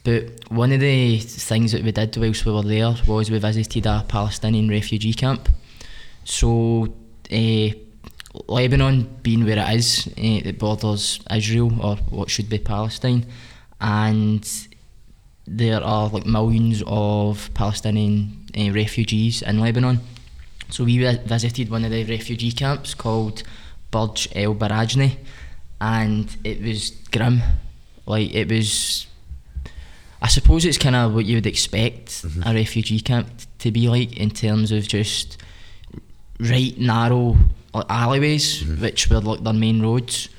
But 0.06 0.50
one 0.50 0.72
of 0.72 0.80
the 0.80 1.20
things 1.20 1.74
that 1.74 1.84
we 1.84 1.92
did 1.92 2.16
whilst 2.18 2.46
we 2.46 2.54
were 2.54 2.62
there 2.62 2.96
was 3.06 3.30
we 3.30 3.38
visited 3.40 3.86
a 3.86 4.06
Palestinian 4.08 4.70
refugee 4.70 5.14
camp. 5.14 5.50
So, 6.24 6.94
uh, 7.32 7.70
Lebanon 8.48 9.18
being 9.24 9.46
where 9.46 9.60
it 9.60 9.76
is, 9.76 10.08
uh, 10.08 10.48
it 10.50 10.58
borders 10.58 11.20
Israel 11.30 11.72
or 11.82 11.98
what 12.10 12.30
should 12.30 12.50
be 12.50 12.60
Palestine, 12.60 13.26
and 13.80 14.50
there 15.46 15.84
are 15.84 16.10
like 16.10 16.26
millions 16.26 16.84
of 16.88 17.50
Palestinian 17.54 18.48
uh, 18.58 18.72
refugees 18.72 19.42
in 19.42 19.60
Lebanon. 19.60 20.00
So 20.70 20.84
we 20.84 20.98
visited 20.98 21.70
one 21.70 21.86
of 21.86 21.92
the 21.92 22.04
refugee 22.06 22.52
camps 22.52 22.94
called 22.94 23.44
Burj 23.92 24.28
El 24.34 24.56
Barajneh, 24.56 25.18
and 25.80 26.36
it 26.44 26.62
was 26.62 26.92
grim. 27.12 27.42
Like 28.06 28.34
it 28.34 28.50
was, 28.50 29.06
I 30.22 30.28
suppose 30.30 30.66
it's 30.66 30.78
kind 30.78 30.96
of 30.96 31.14
what 31.14 31.26
you 31.26 31.38
would 31.38 31.46
expect 31.46 32.26
a 32.46 32.54
refugee 32.54 33.02
camp 33.02 33.28
t- 33.38 33.46
to 33.60 33.72
be 33.72 33.88
like 33.88 34.18
in 34.18 34.32
terms 34.32 34.72
of 34.72 34.88
just 34.88 35.38
right 36.40 36.78
narrow 36.78 37.38
like, 37.74 37.86
alleyways, 37.90 38.66
which 38.66 39.10
were 39.10 39.20
like 39.20 39.44
their 39.44 39.54
main 39.54 39.82
roads, 39.82 40.30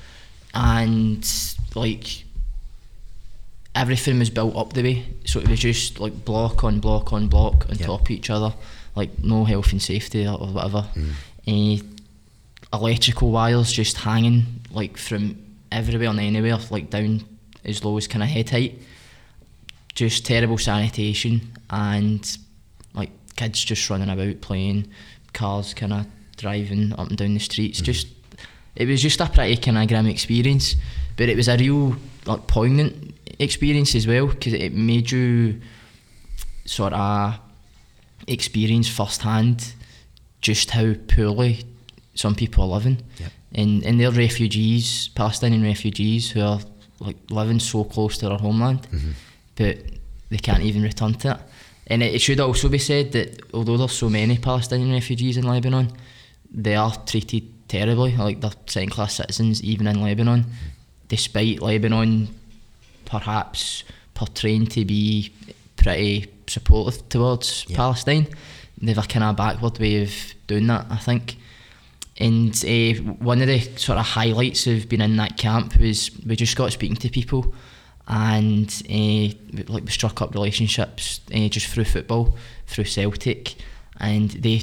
and 0.53 1.25
like 1.75 2.24
everything 3.75 4.19
was 4.19 4.29
built 4.29 4.55
up 4.55 4.73
the 4.73 4.81
way, 4.83 5.05
so 5.25 5.39
it 5.39 5.49
was 5.49 5.59
just 5.59 5.99
like 5.99 6.23
block 6.25 6.63
on 6.63 6.79
block 6.79 7.11
on 7.13 7.27
block 7.27 7.65
on 7.69 7.77
Yep. 7.77 7.85
top 7.87 8.01
of 8.01 8.11
each 8.11 8.29
other, 8.29 8.53
like 8.95 9.23
no 9.23 9.43
health 9.43 9.71
and 9.71 9.81
safety 9.81 10.25
or, 10.27 10.37
whatever. 10.37 10.87
Eh, 11.47 11.79
electrical 12.73 13.31
wires 13.31 13.71
just 13.71 13.97
hanging 13.97 14.45
like 14.71 14.97
from 14.97 15.37
everywhere 15.71 16.09
and 16.09 16.19
anywhere, 16.19 16.57
like 16.69 16.89
down 16.89 17.23
as 17.63 17.83
low 17.83 17.97
as 17.97 18.07
kind 18.07 18.23
of 18.23 18.29
head 18.29 18.49
height. 18.49 18.79
Just 19.93 20.25
terrible 20.25 20.57
sanitation 20.57 21.53
and 21.69 22.37
like 22.93 23.11
kids 23.37 23.63
just 23.63 23.89
running 23.89 24.09
about 24.09 24.41
playing, 24.41 24.87
cars 25.33 25.73
kind 25.73 25.93
of 25.93 26.05
driving 26.37 26.91
up 26.93 27.07
and 27.07 27.17
down 27.17 27.33
the 27.33 27.39
streets. 27.39 27.79
Just 27.79 28.07
it 28.75 28.87
was 28.89 29.01
just 29.01 29.21
a 29.21 29.25
pretty 29.29 29.55
kind 29.57 29.77
of 29.77 29.87
grim 29.87 30.05
experience, 30.07 30.75
but 31.15 31.29
it 31.29 31.37
was 31.37 31.47
a 31.47 31.55
real 31.57 31.95
like 32.25 32.45
poignant 32.47 33.14
experience 33.39 33.95
as 33.95 34.07
well 34.07 34.27
because 34.27 34.53
it 34.53 34.73
made 34.73 35.11
you 35.11 35.61
sort 36.65 36.93
of 36.93 37.39
experience 38.27 38.89
firsthand 38.89 39.73
just 40.41 40.71
how 40.71 40.93
poorly 41.07 41.63
some 42.13 42.35
people 42.35 42.63
are 42.63 42.77
living. 42.77 43.01
Yep. 43.17 43.31
And 43.53 43.83
and 43.85 43.99
they're 43.99 44.11
refugees, 44.11 45.09
Palestinian 45.15 45.63
refugees 45.63 46.31
who 46.31 46.41
are 46.41 46.59
like 46.99 47.17
living 47.29 47.59
so 47.59 47.83
close 47.83 48.17
to 48.17 48.29
their 48.29 48.37
homeland, 48.37 48.87
mm-hmm. 48.91 49.11
but 49.55 49.77
they 50.29 50.37
can't 50.37 50.63
even 50.63 50.81
return 50.81 51.13
to 51.13 51.31
it. 51.31 51.37
And 51.87 52.01
it, 52.01 52.15
it 52.15 52.19
should 52.19 52.39
also 52.39 52.69
be 52.69 52.77
said 52.77 53.11
that 53.11 53.41
although 53.53 53.77
there's 53.77 53.97
so 53.97 54.09
many 54.09 54.37
Palestinian 54.37 54.91
refugees 54.91 55.37
in 55.37 55.45
Lebanon, 55.45 55.91
they 56.51 56.75
are 56.75 56.93
treated 57.05 57.43
terribly, 57.67 58.15
like 58.15 58.41
they're 58.41 58.51
second 58.65 58.91
class 58.91 59.15
citizens 59.15 59.63
even 59.63 59.87
in 59.87 60.01
Lebanon, 60.01 60.41
mm-hmm. 60.41 61.07
despite 61.07 61.61
Lebanon 61.61 62.27
perhaps 63.05 63.83
portraying 64.13 64.67
to 64.67 64.85
be 64.85 65.31
pretty 65.77 66.27
supportive 66.47 67.07
towards 67.09 67.65
Yeah. 67.67 67.77
Palestine. 67.77 68.27
They've 68.81 68.97
a 68.97 69.01
kind 69.03 69.23
of 69.23 69.35
backward 69.35 69.79
way 69.79 70.01
of 70.03 70.11
doing 70.47 70.67
that, 70.67 70.85
I 70.89 70.97
think. 70.97 71.37
And 72.17 72.53
uh, 72.65 73.01
one 73.23 73.41
of 73.41 73.47
the 73.47 73.59
sort 73.77 73.97
of 73.99 74.05
highlights 74.05 74.67
of 74.67 74.87
being 74.87 75.01
in 75.01 75.17
that 75.17 75.37
camp 75.37 75.77
was 75.77 76.11
we 76.25 76.35
just 76.35 76.55
got 76.55 76.71
speaking 76.71 76.95
to 76.97 77.09
people, 77.09 77.53
and 78.07 78.69
uh, 78.89 79.63
like 79.71 79.83
we 79.83 79.91
struck 79.91 80.21
up 80.21 80.33
relationships 80.33 81.19
uh, 81.33 81.47
just 81.49 81.67
through 81.67 81.83
football, 81.85 82.37
through 82.67 82.85
Celtic, 82.85 83.55
and 83.99 84.29
they 84.31 84.61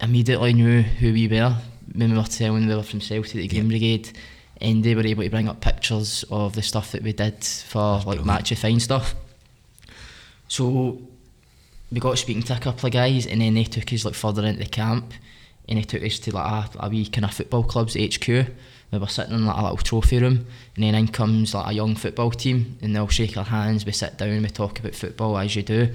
immediately 0.00 0.52
knew 0.52 0.82
who 0.82 1.12
we 1.12 1.26
were 1.26 1.56
when 1.94 2.10
we 2.12 2.16
were 2.18 2.24
telling 2.24 2.68
we 2.68 2.74
were 2.74 2.82
from 2.82 3.00
Celtic, 3.00 3.32
the 3.32 3.48
Green 3.48 3.68
Brigade, 3.68 4.16
and 4.60 4.82
they 4.84 4.94
were 4.94 5.06
able 5.06 5.22
to 5.22 5.30
bring 5.30 5.48
up 5.48 5.60
pictures 5.60 6.24
of 6.30 6.54
the 6.54 6.62
stuff 6.62 6.92
that 6.92 7.02
we 7.02 7.12
did 7.12 7.44
for 7.44 8.00
like 8.06 8.24
match-a-fine 8.24 8.80
stuff. 8.80 9.14
So 10.48 10.98
we 11.90 12.00
got 12.00 12.18
speaking 12.18 12.42
to 12.44 12.56
a 12.56 12.60
couple 12.60 12.86
of 12.86 12.92
guys, 12.92 13.26
and 13.26 13.40
then 13.40 13.54
they 13.54 13.64
took 13.64 13.92
us 13.92 14.04
like 14.04 14.14
further 14.14 14.44
into 14.44 14.60
the 14.60 14.68
camp, 14.68 15.12
and 15.68 15.78
they 15.78 15.82
took 15.82 16.02
us 16.02 16.18
to 16.20 16.34
like 16.34 16.74
a, 16.74 16.86
a 16.86 16.88
wee 16.88 17.06
kind 17.06 17.24
of 17.24 17.34
football 17.34 17.64
club's 17.64 17.94
HQ. 17.94 18.28
We 18.28 18.98
were 18.98 19.06
sitting 19.08 19.34
in 19.34 19.46
like 19.46 19.56
a 19.56 19.62
little 19.62 19.76
trophy 19.78 20.18
room, 20.18 20.46
and 20.74 20.84
then 20.84 20.94
in 20.94 21.08
comes 21.08 21.54
like 21.54 21.70
a 21.70 21.74
young 21.74 21.94
football 21.96 22.30
team, 22.30 22.78
and 22.82 22.94
they'll 22.94 23.08
shake 23.08 23.36
our 23.36 23.44
hands. 23.44 23.84
We 23.84 23.92
sit 23.92 24.16
down, 24.16 24.42
we 24.42 24.48
talk 24.48 24.78
about 24.78 24.94
football 24.94 25.36
as 25.38 25.54
you 25.56 25.62
do, 25.62 25.92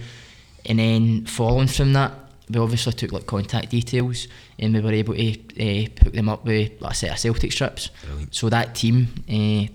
and 0.66 0.80
then 0.80 1.26
following 1.26 1.68
from 1.68 1.94
that, 1.94 2.14
we 2.52 2.60
obviously 2.60 2.94
took 2.94 3.12
like 3.12 3.26
contact 3.26 3.70
details, 3.70 4.28
and 4.60 4.74
we 4.74 4.80
were 4.82 4.92
able 4.94 5.14
to 5.16 5.30
uh, 5.32 5.88
hook 6.04 6.14
them 6.14 6.30
up 6.30 6.46
with 6.46 6.82
like, 6.82 6.94
a 6.94 6.96
set 6.96 7.12
of 7.12 7.20
Celtic 7.20 7.52
strips. 7.52 7.90
Brilliant. 8.06 8.36
So 8.36 8.50
that 8.50 8.76
team, 8.76 9.08
uh, 9.30 9.68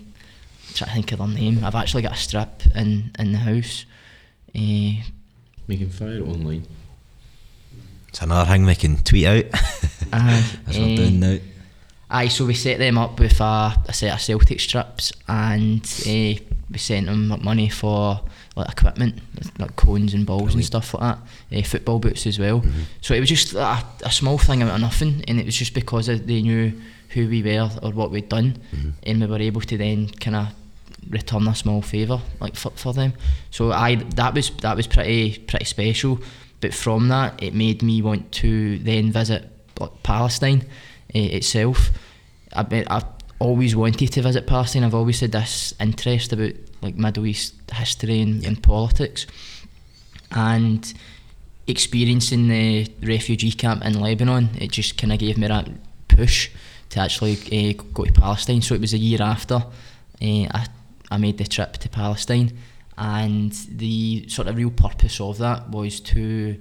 try 0.75 0.87
to 0.88 0.95
think 0.95 1.12
of 1.12 1.18
their 1.18 1.28
name. 1.28 1.64
I've 1.64 1.75
actually 1.75 2.02
got 2.02 2.12
a 2.12 2.16
strip 2.16 2.62
in 2.75 3.11
in 3.18 3.33
the 3.33 3.38
house. 3.38 3.87
Uh, 4.54 5.02
We 5.66 5.76
can 5.78 5.90
fire 5.90 6.18
it 6.18 6.23
online. 6.23 6.66
It's 8.09 8.23
another 8.23 8.50
thing 8.50 8.64
we 8.64 8.75
can 8.75 8.97
tweet 9.02 9.26
out. 9.26 9.45
Aye, 10.12 10.45
As 10.66 10.78
we're 10.78 10.85
eh, 10.85 10.97
doing 10.97 11.21
now. 11.21 11.38
Aye, 12.09 12.28
so 12.28 12.47
we 12.47 12.54
set 12.54 12.78
them 12.78 12.99
up 12.99 13.18
with 13.18 13.40
a, 13.40 13.83
a 13.87 13.92
set 13.92 14.14
of 14.14 14.21
Celtic 14.21 14.61
strips 14.61 15.12
and 15.28 15.80
uh, 16.06 16.55
we 16.70 16.78
sent 16.78 17.06
them 17.06 17.28
money 17.42 17.68
for 17.68 18.20
like 18.56 18.70
equipment, 18.70 19.20
like 19.58 19.76
cones 19.76 20.14
and 20.14 20.26
balls 20.26 20.54
and 20.54 20.64
stuff 20.64 20.94
like 20.94 21.02
that. 21.50 21.58
Uh, 21.58 21.62
football 21.62 21.99
boots 21.99 22.26
as 22.26 22.38
well. 22.38 22.64
So 23.00 23.14
it 23.14 23.20
was 23.20 23.28
just 23.28 23.54
a, 23.54 23.85
a 24.04 24.11
small 24.11 24.38
thing 24.38 24.62
out 24.62 24.75
of 24.75 24.80
nothing, 24.80 25.25
and 25.28 25.38
it 25.38 25.46
was 25.46 25.56
just 25.56 25.75
because 25.75 26.08
of- 26.08 26.26
they 26.26 26.42
knew 26.42 26.73
who 27.11 27.28
we 27.28 27.42
were 27.42 27.70
or 27.82 27.92
what 27.92 28.11
we'd 28.11 28.28
done, 28.28 28.58
and 29.04 29.20
we 29.20 29.26
were 29.26 29.38
able 29.38 29.61
to 29.61 29.76
then 29.78 30.08
kind 30.08 30.37
of 30.37 30.49
return 31.11 31.46
a 31.46 31.54
small 31.54 31.82
favour 31.82 32.20
like 32.40 32.56
for, 32.56 32.70
for 32.70 32.92
them. 32.92 33.12
So 33.50 33.70
I 33.70 33.94
that 34.16 34.35
was 34.35 34.50
that 34.62 34.76
was 34.76 34.87
pretty 34.87 35.38
pretty 35.38 35.64
special. 35.66 36.18
But 36.61 36.75
from 36.75 37.08
that, 37.08 37.40
it 37.42 37.54
made 37.54 37.82
me 37.82 38.00
want 38.02 38.32
to 38.32 38.78
then 38.78 39.12
visit 39.12 39.44
like, 39.78 40.02
Palestine 40.02 40.62
uh, 41.14 41.18
itself. 41.18 41.90
I 42.54 42.85
I've 42.88 43.04
always 43.38 43.76
wanted 43.76 44.12
to 44.12 44.23
visit 44.23 44.47
Palestine. 44.47 44.85
I've 44.85 44.95
always 44.95 45.21
had 45.21 45.33
this 45.33 45.75
interest 45.78 46.33
about 46.33 46.52
like 46.83 46.97
Middle 46.97 47.26
East 47.26 47.55
history 47.73 48.21
and, 48.21 48.45
and 48.45 48.62
politics, 48.62 49.26
and 50.31 50.93
experiencing 51.66 52.49
the 52.49 52.90
refugee 53.02 53.52
camp 53.52 53.85
in 53.85 54.00
Lebanon. 54.00 54.50
It 54.59 54.73
just 54.73 54.97
kind 54.99 55.12
of 55.12 55.19
gave 55.19 55.38
me 55.38 55.49
that 55.49 55.69
push 56.09 56.50
to 56.90 57.00
actually 57.00 57.35
uh, 57.52 57.83
go 57.93 58.05
to 58.05 58.12
Palestine. 58.12 58.62
So 58.62 58.75
it 58.75 58.81
was 58.81 58.95
a 58.95 58.99
year 58.99 59.23
after 59.23 59.55
uh, 59.55 59.64
I 60.21 60.66
I 61.11 61.19
made 61.19 61.38
the 61.38 61.47
trip 61.47 61.75
to 61.75 61.88
Palestine, 61.88 62.57
and 62.97 63.52
the 63.69 64.28
sort 64.28 64.49
of 64.49 64.57
real 64.57 64.71
purpose 64.71 65.21
of 65.21 65.38
that 65.38 65.71
was 65.71 66.00
to 66.00 66.57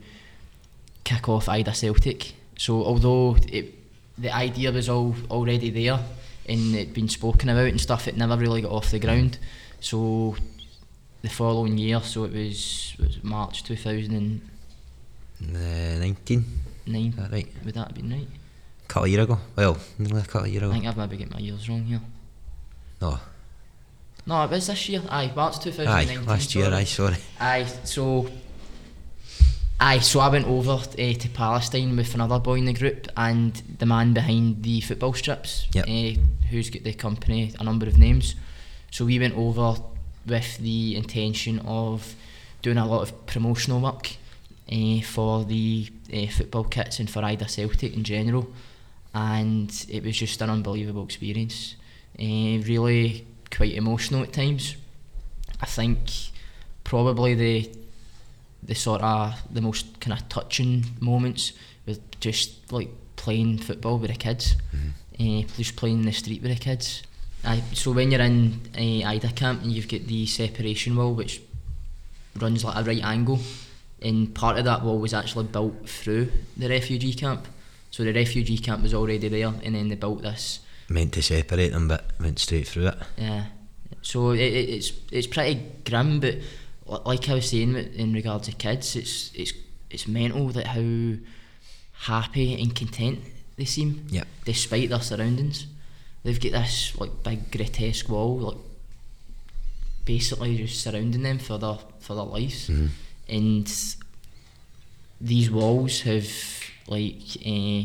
kick 1.04 1.30
off 1.30 1.48
Aida 1.48 1.74
Celtic. 1.74 2.34
So 2.58 2.84
although 2.84 3.38
it, 3.52 3.74
the 4.18 4.34
idea 4.34 4.72
was 4.72 4.90
all 4.90 5.16
already 5.30 5.70
there 5.70 6.00
and 6.48 6.76
it'd 6.76 6.94
been 6.94 7.10
spoken 7.10 7.50
about 7.50 7.68
and 7.68 7.82
stuff, 7.82 8.08
it 8.08 8.18
never 8.18 8.38
really 8.38 8.62
got 8.62 8.72
off 8.72 8.92
the 8.92 9.00
ground. 9.00 9.38
So 9.80 10.36
the 11.22 11.30
following 11.30 11.78
year, 11.78 12.02
so 12.02 12.24
it 12.26 12.34
was, 12.34 12.96
was 13.00 13.18
it 13.18 13.24
March 13.24 13.64
2019. 13.64 14.42
Uh, 15.56 16.00
19, 16.00 16.46
is 16.88 17.16
that 17.16 17.32
right? 17.32 17.48
would 17.66 17.74
that 17.74 17.88
have 17.88 17.96
been 17.96 18.10
right? 18.12 18.28
A 18.84 18.88
couple 18.88 19.04
of 19.06 19.10
years 19.12 19.24
ago. 19.24 19.40
Well, 19.56 19.78
nearly 19.98 20.22
a 20.22 20.24
couple 20.24 20.42
of 20.42 20.48
year 20.48 20.64
I 20.66 20.72
think 20.72 20.86
I've 20.86 20.98
maybe 20.98 21.18
got 21.18 21.32
my 21.32 21.40
years 21.40 21.68
wrong 21.68 21.84
here. 21.84 22.02
No, 23.02 23.20
No, 24.26 24.44
it 24.44 24.50
was 24.52 24.68
this 24.68 24.90
year. 24.90 25.02
Aye, 25.10 25.32
March 25.36 25.58
aye, 25.58 25.64
2019. 25.72 26.26
last 26.26 26.56
year, 26.56 26.66
sorry. 26.66 26.76
aye, 26.78 26.84
sorry. 26.86 27.18
Aye, 27.40 27.66
so 27.84 28.30
aye, 29.80 30.00
so 30.00 30.20
I 30.20 30.30
went 30.30 30.48
over 30.48 30.72
uh, 30.74 31.14
to 31.14 31.30
Palestine 31.34 31.96
with 31.96 32.14
another 32.16 32.40
boy 32.40 32.56
in 32.56 32.66
the 32.66 32.74
group, 32.74 33.08
and 33.18 33.54
the 33.80 33.86
man 33.86 34.14
behind 34.14 34.64
the 34.64 34.82
football 34.82 35.14
strips, 35.14 35.68
Yep. 35.74 35.86
uh, 35.88 36.20
who's 36.50 36.70
got 36.70 36.84
the 36.84 36.94
company 36.94 37.54
a 37.60 37.64
number 37.64 37.88
of 37.88 37.98
names. 37.98 38.36
So 38.92 39.06
we 39.06 39.20
went 39.20 39.36
over 39.36 39.82
with 40.26 40.58
the 40.58 40.96
intention 40.96 41.60
of 41.60 42.16
doing 42.62 42.78
a 42.78 42.86
lot 42.88 43.02
of 43.02 43.26
promotional 43.28 43.80
work 43.80 44.12
uh, 44.72 45.02
for 45.02 45.44
the 45.46 45.88
uh, 46.14 46.28
football 46.28 46.64
kits 46.64 47.00
and 47.00 47.10
for 47.10 47.24
Aida 47.24 47.48
Celtic 47.48 47.94
in 47.94 48.04
general, 48.04 48.48
and 49.14 49.86
it 49.90 50.04
was 50.04 50.18
just 50.18 50.42
an 50.42 50.50
unbelievable 50.50 51.04
experience. 51.04 51.76
Uh, 52.18 52.64
really 52.64 53.28
quite 53.52 53.74
emotional 53.74 54.24
at 54.24 54.32
times 54.32 54.76
I 55.62 55.66
think 55.66 56.00
probably 56.84 57.34
the 57.34 57.70
the 58.66 58.76
sort 58.76 59.02
of 59.02 59.36
the 59.52 59.62
most 59.62 60.00
kind 60.00 60.20
of 60.20 60.28
touching 60.30 60.86
moments 61.00 61.54
with 61.86 62.20
just 62.20 62.72
like 62.72 62.90
playing 63.16 63.58
football 63.60 63.98
with 63.98 64.12
the 64.12 64.18
kids, 64.18 64.56
uh, 65.20 65.42
just 65.58 65.76
playing 65.76 66.00
in 66.00 66.06
the 66.06 66.12
street 66.12 66.42
with 66.42 66.52
the 66.52 66.60
kids. 66.60 67.04
I, 67.44 67.62
so 67.74 67.92
when 67.92 68.12
you're 68.12 68.22
in 68.22 68.62
uh, 68.76 69.08
Aida 69.08 69.32
camp 69.32 69.62
and 69.62 69.72
you've 69.72 69.88
got 69.88 70.02
the 70.08 70.26
separation 70.26 70.96
wall 70.96 71.14
which 71.14 71.42
runs 72.40 72.64
like 72.64 72.76
a 72.76 72.84
right 72.84 73.04
angle, 73.04 73.40
and 74.02 74.34
part 74.34 74.58
of 74.58 74.66
that 74.66 74.84
wall 74.84 75.00
was 75.00 75.14
actually 75.14 75.46
built 75.46 75.88
through 75.88 76.32
the 76.58 76.68
refugee 76.68 77.14
camp. 77.14 77.48
So 77.92 78.04
the 78.04 78.14
refugee 78.14 78.58
camp 78.58 78.82
was 78.82 78.94
already 78.94 79.30
there, 79.30 79.54
and 79.64 79.76
then 79.76 79.90
they 79.90 79.96
built 79.96 80.22
this. 80.22 80.60
Meant 80.90 81.14
to 81.14 81.22
separate 81.22 81.72
them, 81.72 81.88
but 81.88 82.06
went 82.20 82.40
straight 82.40 82.68
through 82.68 82.88
it. 82.88 82.98
Yeah. 83.18 83.46
So 84.02 84.32
it, 84.32 84.42
it, 84.42 84.70
it's 84.70 84.92
it's 85.12 85.28
pretty 85.28 85.62
grim, 85.86 86.20
but 86.20 86.36
like 86.86 87.28
I 87.30 87.34
was 87.36 87.50
saying 87.50 87.76
in 87.76 88.14
regards 88.14 88.48
to 88.48 88.54
kids, 88.56 88.96
it's 88.96 89.32
it's 89.34 89.54
it's 89.90 90.08
mental 90.08 90.50
that 90.50 90.68
how 90.68 91.16
happy 92.14 92.62
and 92.62 92.76
content 92.76 93.20
they 93.58 93.66
seem, 93.66 94.06
Yep. 94.10 94.28
despite 94.46 94.90
their 94.90 95.02
surroundings. 95.02 95.68
They've 96.24 96.40
got 96.40 96.52
this 96.52 96.98
like 97.00 97.24
big 97.24 97.52
grotesque 97.52 98.10
wall, 98.10 98.38
like 98.40 98.58
basically 100.06 100.58
just 100.58 100.82
surrounding 100.82 101.24
them 101.24 101.40
for 101.40 101.58
their 101.58 101.78
for 102.00 102.16
their 102.16 102.24
lives, 102.26 102.70
Mm-hmm. 102.70 102.88
and 103.30 103.96
these 105.22 105.50
walls 105.50 106.02
have 106.02 106.28
like 106.88 107.22
uh, 107.46 107.84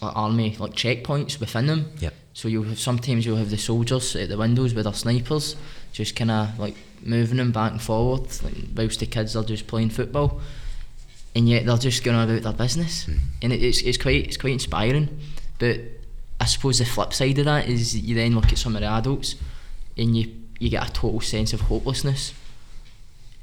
like 0.00 0.16
army 0.16 0.56
like 0.58 0.72
checkpoints 0.72 1.38
within 1.38 1.66
them. 1.66 1.92
Yep. 2.00 2.14
So 2.32 2.48
you'll 2.48 2.64
have 2.64 2.80
sometimes 2.80 3.24
you'll 3.26 3.36
have 3.36 3.50
the 3.50 3.58
soldiers 3.58 4.16
at 4.16 4.28
the 4.28 4.38
windows 4.38 4.74
with 4.74 4.84
their 4.84 4.94
snipers, 4.94 5.56
just 5.94 6.16
kind 6.16 6.30
of 6.30 6.58
like 6.58 6.74
moving 7.02 7.38
them 7.38 7.52
back 7.52 7.70
and 7.70 7.80
forward, 7.80 8.26
like, 8.42 8.54
whilst 8.76 9.00
the 9.00 9.06
kids 9.06 9.36
are 9.36 9.44
just 9.44 9.66
playing 9.68 9.90
football, 9.90 10.40
and 11.34 11.48
yet 11.48 11.64
they're 11.64 11.78
just 11.78 12.02
going 12.02 12.20
about 12.20 12.42
their 12.42 12.52
business, 12.52 13.06
and 13.40 13.52
it, 13.52 13.62
it's 13.62 13.80
it's 13.80 13.96
quite 13.96 14.26
it's 14.26 14.36
quite 14.36 14.52
inspiring. 14.52 15.08
But 15.58 15.80
I 16.40 16.46
suppose 16.46 16.80
the 16.80 16.84
flip 16.84 17.14
side 17.14 17.38
of 17.38 17.44
that 17.44 17.68
is 17.68 17.96
you 17.96 18.14
then 18.16 18.34
look 18.34 18.52
at 18.52 18.58
some 18.58 18.74
of 18.74 18.82
the 18.82 18.88
adults, 18.88 19.36
and 19.96 20.16
you 20.16 20.32
you 20.58 20.68
get 20.68 20.88
a 20.88 20.92
total 20.92 21.20
sense 21.20 21.52
of 21.52 21.62
hopelessness, 21.62 22.34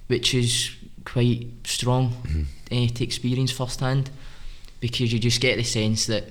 which 0.08 0.34
is 0.34 0.75
quite 1.05 1.48
strong 1.64 2.48
eh, 2.70 2.87
to 2.87 3.03
experience 3.03 3.51
firsthand, 3.51 4.09
because 4.81 5.14
you 5.14 5.20
just 5.20 5.40
get 5.40 5.55
the 5.55 5.64
sense 5.64 6.05
that 6.07 6.25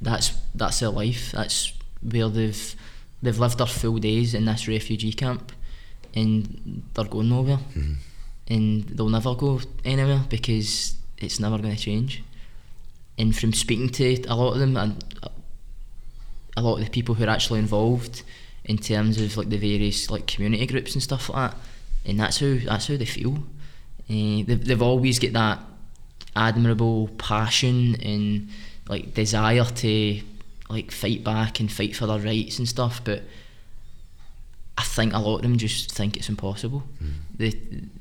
that's 0.00 0.36
that's 0.52 0.80
their 0.80 0.90
life. 0.90 1.30
That's 1.30 1.72
where 2.02 2.28
they've 2.28 2.74
they've 3.22 3.38
lived 3.38 3.58
their 3.58 3.66
full 3.66 3.98
days 3.98 4.34
in 4.34 4.44
this 4.44 4.68
refugee 4.68 5.12
camp, 5.12 5.52
and 6.14 6.82
they're 6.94 7.04
going 7.04 7.28
nowhere, 7.28 7.58
and 8.48 8.84
they'll 8.84 9.08
never 9.08 9.34
go 9.34 9.60
anywhere 9.84 10.22
because 10.28 10.96
it's 11.18 11.40
never 11.40 11.58
going 11.58 11.74
to 11.74 11.80
change. 11.80 12.22
And 13.18 13.34
from 13.36 13.52
speaking 13.52 13.88
to 13.90 14.24
a 14.28 14.34
lot 14.34 14.52
of 14.52 14.60
them 14.60 14.76
and 14.76 15.02
a 16.56 16.62
lot 16.62 16.78
of 16.78 16.84
the 16.84 16.90
people 16.90 17.14
who 17.14 17.24
are 17.24 17.28
actually 17.28 17.58
involved 17.58 18.22
in 18.64 18.78
terms 18.78 19.20
of 19.20 19.36
like 19.36 19.48
the 19.48 19.56
various 19.56 20.10
like 20.10 20.26
community 20.26 20.66
groups 20.66 20.94
and 20.94 21.02
stuff 21.02 21.28
like 21.28 21.50
that, 21.50 21.58
and 22.06 22.20
that's 22.20 22.40
how 22.40 22.56
that's 22.64 22.86
how 22.86 22.96
they 22.96 23.04
feel. 23.04 23.38
Uh, 24.10 24.42
they've, 24.46 24.64
they've 24.64 24.82
always 24.82 25.18
got 25.18 25.32
that 25.32 25.58
admirable 26.34 27.08
passion 27.18 27.96
and 28.02 28.48
like 28.88 29.14
desire 29.14 29.64
to 29.64 30.20
like 30.68 30.90
fight 30.90 31.24
back 31.24 31.60
and 31.60 31.70
fight 31.72 31.96
for 31.96 32.06
their 32.06 32.18
rights 32.18 32.58
and 32.58 32.68
stuff, 32.68 33.00
but 33.04 33.22
I 34.76 34.82
think 34.82 35.12
a 35.14 35.18
lot 35.18 35.36
of 35.36 35.42
them 35.42 35.56
just 35.58 35.90
think 35.92 36.16
it's 36.16 36.28
impossible. 36.28 36.82
They 37.36 37.50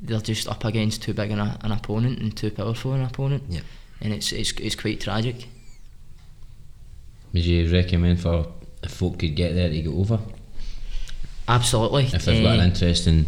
they're 0.01 0.19
just 0.19 0.47
up 0.47 0.63
against 0.65 1.01
too 1.01 1.13
big 1.13 1.31
an, 1.31 1.39
an 1.39 1.71
opponent 1.71 2.19
and 2.19 2.35
too 2.35 2.51
powerful 2.51 2.93
an 2.93 3.03
opponent, 3.03 3.43
Yep. 3.49 3.63
and 4.01 4.13
it's 4.13 4.31
it's 4.31 4.51
it's 4.53 4.75
quite 4.75 4.99
tragic. 5.01 5.47
Would 7.33 7.45
you 7.45 7.71
recommend 7.71 8.21
for 8.21 8.47
if 8.83 8.91
folk 8.91 9.19
could 9.19 9.35
get 9.35 9.53
there 9.53 9.69
to 9.69 9.81
get 9.81 9.91
over? 9.93 10.19
Absolutely. 11.47 12.05
If 12.05 12.25
they've 12.25 12.43
got 12.43 12.57
Eh, 12.59 12.61
an 12.63 12.69
interest 12.71 13.07
in 13.07 13.25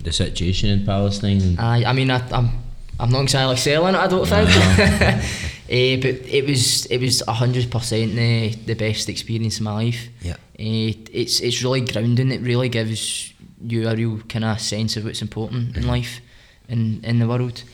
the 0.00 0.12
situation 0.12 0.70
in 0.70 0.86
Palestine? 0.86 1.58
Aye, 1.58 1.84
I 1.84 1.92
mean, 1.92 2.10
I, 2.10 2.18
I'm 2.30 2.50
I'm 2.98 3.10
not 3.10 3.22
exactly 3.22 3.56
selling 3.56 3.94
it. 3.94 3.98
I 3.98 4.06
don't 4.06 4.26
think. 4.26 5.22
Eh, 5.68 5.96
but 5.96 6.14
it 6.28 6.46
was 6.46 6.86
it 6.86 7.00
was 7.00 7.22
hundred 7.26 7.70
percent 7.72 8.14
the 8.14 8.50
the 8.66 8.74
best 8.74 9.08
experience 9.08 9.56
of 9.56 9.64
my 9.64 9.72
life. 9.72 10.08
Yeah. 10.22 10.36
Eh, 10.58 10.92
it's 11.12 11.40
it's 11.40 11.60
really 11.64 11.80
grounding. 11.80 12.30
It 12.30 12.40
really 12.42 12.68
gives 12.68 13.32
you 13.60 13.88
a 13.88 13.96
real 13.96 14.20
kind 14.28 14.44
of 14.44 14.60
sense 14.60 14.96
of 14.96 15.04
what's 15.04 15.22
important 15.22 15.76
in 15.76 15.86
life, 15.86 16.20
in 16.68 17.00
in 17.02 17.18
the 17.18 17.26
world. 17.26 17.64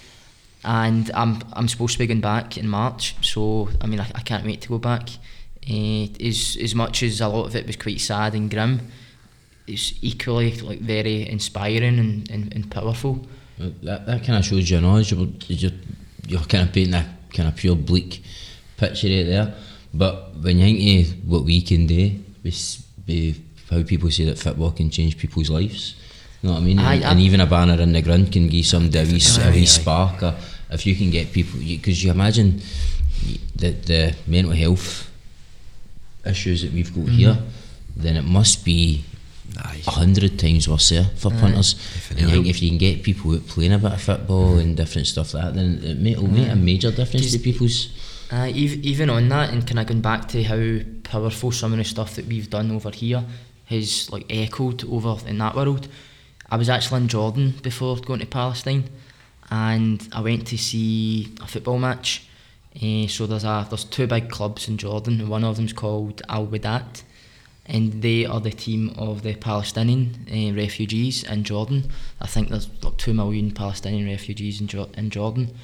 And 0.65 1.11
I'm 1.15 1.43
I'm 1.53 1.69
supposed 1.69 1.93
to 1.95 1.99
be 1.99 2.07
going 2.07 2.23
back 2.23 2.57
in 2.57 2.67
March, 2.67 3.15
so 3.21 3.69
I 3.83 3.87
mean 3.87 4.01
I, 4.01 4.07
I 4.15 4.23
can't 4.23 4.47
wait 4.47 4.63
to 4.63 4.69
go 4.71 4.79
back. 4.79 5.11
Eh, 5.69 6.09
as 6.19 6.57
as 6.63 6.75
much 6.75 7.03
as 7.03 7.21
a 7.21 7.29
lot 7.29 7.45
of 7.45 7.55
it 7.55 7.67
was 7.67 7.77
quite 7.77 8.01
sad 8.01 8.35
and 8.35 8.51
grim, 8.51 8.91
it's 9.67 9.93
equally 10.01 10.53
like 10.61 10.81
very 10.81 11.29
inspiring 11.29 11.99
and, 11.99 12.31
and, 12.31 12.55
and 12.55 12.71
powerful. 12.71 13.27
That, 13.59 14.07
that 14.07 14.25
kind 14.25 14.39
of 14.39 14.45
shows 14.45 14.71
your 14.71 14.81
knowledge. 14.81 15.13
You're, 15.13 15.29
you're, 15.49 15.71
you're 16.27 16.41
kind 16.41 16.67
of 16.69 16.75
painting 16.75 16.95
a 16.95 17.07
kind 17.33 17.49
of 17.49 17.57
pure 17.57 17.77
bleak 17.77 18.23
picture 18.77 19.09
right 19.09 19.25
there. 19.27 19.55
But 19.95 20.35
when 20.37 20.59
you 20.59 20.77
think 20.77 21.09
of 21.09 21.29
what 21.29 21.45
we 21.45 21.61
can 21.63 21.87
do, 21.87 22.19
s- 22.45 22.85
with 23.07 23.39
how 23.71 23.83
people 23.83 24.11
say 24.11 24.25
that 24.25 24.39
football 24.39 24.71
can 24.73 24.91
change 24.91 25.19
people's 25.19 25.51
lives, 25.51 25.95
you 26.41 26.49
know 26.49 26.55
what 26.55 26.63
I 26.63 26.65
mean? 26.65 26.79
Aye, 26.79 26.95
and, 26.95 27.05
and 27.05 27.21
even 27.21 27.41
a 27.41 27.47
banner 27.47 27.81
in 27.81 27.93
the 27.93 28.03
ground 28.03 28.33
can 28.33 28.49
give 28.49 28.67
some 28.67 28.87
a 28.87 29.05
wee, 29.05 29.21
a 29.21 29.51
wee 29.51 29.63
aye. 29.63 29.65
spark. 29.65 30.23
Or 30.23 30.35
if 30.71 30.87
you 30.87 30.97
can 30.97 31.11
get 31.11 31.33
people, 31.33 31.61
because 31.61 32.03
you, 32.03 32.11
imagine 32.11 32.61
y- 33.27 33.39
the, 33.55 33.71
the 33.71 34.17
mental 34.27 34.53
health 34.53 35.11
issues 36.25 36.63
that 36.63 36.73
we've 36.73 36.93
got 36.93 37.05
mm-hmm. 37.05 37.17
here, 37.17 37.39
then 37.97 38.17
it 38.17 38.25
must 38.25 38.65
be. 38.65 39.05
A 39.87 39.91
hundred 39.91 40.39
times 40.39 40.69
worse 40.69 40.89
there 40.91 41.05
for 41.17 41.31
punters. 41.31 41.75
And 42.11 42.27
I 42.27 42.31
think 42.31 42.47
if 42.47 42.63
you 42.63 42.69
can 42.71 42.79
get 42.79 43.03
people 43.03 43.35
out 43.35 43.47
playing 43.47 43.73
a 43.73 43.79
bit 43.79 43.93
of 43.93 44.01
football 44.01 44.59
and 44.59 44.77
different 44.77 45.07
stuff 45.07 45.35
like 45.35 45.45
that, 45.45 45.55
then 45.55 45.81
it 45.83 45.99
may, 45.99 46.13
it'll 46.13 46.27
make 46.29 46.49
a 46.49 46.57
major 46.57 46.91
difference 46.91 47.33
to 47.33 47.39
people's. 47.39 47.89
Uh, 48.31 48.47
ev- 48.49 48.57
even 48.83 49.11
on 49.11 49.29
that, 49.29 49.51
and 49.51 49.67
kind 49.67 49.79
of 49.79 49.87
going 49.87 50.01
back 50.01 50.27
to 50.29 50.43
how 50.43 50.79
powerful 51.05 51.53
some 51.53 51.73
of 51.73 51.79
the 51.79 51.85
stuff 51.85 52.15
that 52.17 52.27
we've 52.27 52.49
done 52.49 52.71
over 52.71 52.91
here 52.91 53.25
has 53.67 54.11
like 54.11 54.25
echoed 54.31 54.85
over 54.91 55.17
in 55.29 55.37
that 55.39 55.55
world. 55.55 55.87
I 56.51 56.57
was 56.57 56.69
actually 56.71 57.03
in 57.03 57.09
Jordan 57.09 57.55
before 57.63 57.97
going 57.99 58.21
to 58.21 58.27
Palestine, 58.27 58.89
and 59.51 60.09
I 60.13 60.21
went 60.23 60.47
to 60.49 60.57
see 60.59 61.35
a 61.43 61.47
football 61.47 61.79
match. 61.79 62.27
Uh, 62.83 63.07
so 63.07 63.27
there's 63.27 63.45
a 63.45 63.67
there's 63.69 63.85
two 63.85 64.07
big 64.07 64.31
clubs 64.31 64.67
in 64.69 64.79
Jordan. 64.79 65.21
and 65.21 65.29
One 65.29 65.45
of 65.45 65.57
them's 65.57 65.75
called 65.75 66.23
Al 66.29 66.47
Wehdat, 66.47 67.03
and 67.73 68.03
they 68.03 68.27
are 68.27 68.39
the 68.39 68.51
team 68.51 68.93
of 68.99 69.23
the 69.23 69.35
Palestinian 69.35 70.15
uh, 70.31 70.55
refugees 70.55 71.25
in 71.25 71.43
Jordan. 71.43 71.91
I 72.21 72.27
think 72.27 72.51
there's 72.51 72.69
like 72.83 72.99
two 72.99 73.15
million 73.15 73.51
Palestinian 73.51 74.07
refugees 74.07 74.61
in, 74.61 74.67
jo- 74.69 74.91
in 74.97 75.09
Jordan. 75.11 75.55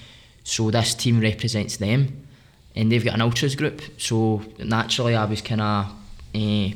So 0.43 0.71
this 0.71 0.95
team 0.95 1.21
represents 1.21 1.77
them, 1.77 2.27
and 2.75 2.91
they've 2.91 3.05
got 3.05 3.15
an 3.15 3.21
ultras 3.21 3.55
group. 3.55 3.83
So 3.99 4.43
naturally, 4.59 5.15
I 5.15 5.27
was 5.27 5.43
kind 5.43 5.61
of 5.61 5.87
uh, 6.35 6.71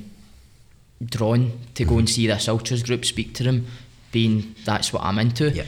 drawn 1.03 1.59
to 1.77 1.85
go 1.85 1.97
and 1.99 2.09
see 2.09 2.27
this 2.27 2.47
ultras 2.49 2.83
group, 2.83 3.05
speak 3.07 3.35
to 3.37 3.42
them, 3.42 3.66
being 4.12 4.55
that's 4.66 4.92
what 4.92 5.03
I'm 5.03 5.18
into. 5.18 5.51
Yeah. 5.51 5.64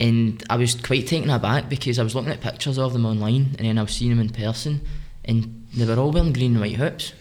And 0.00 0.42
I 0.50 0.56
was 0.56 0.74
quite 0.74 1.06
taken 1.06 1.30
aback 1.30 1.68
because 1.68 1.98
I 1.98 2.02
was 2.02 2.14
looking 2.14 2.32
at 2.32 2.40
pictures 2.40 2.78
of 2.78 2.92
them 2.92 3.06
online, 3.06 3.54
and 3.58 3.66
then 3.66 3.78
I 3.78 3.82
was 3.82 3.92
seeing 3.92 4.10
them 4.10 4.20
in 4.20 4.30
person, 4.30 4.80
and 5.24 5.66
they 5.74 5.84
were 5.84 6.00
all 6.00 6.10
wearing 6.10 6.32
green 6.32 6.52
and 6.52 6.60
white 6.60 6.76
hoops, 6.76 7.12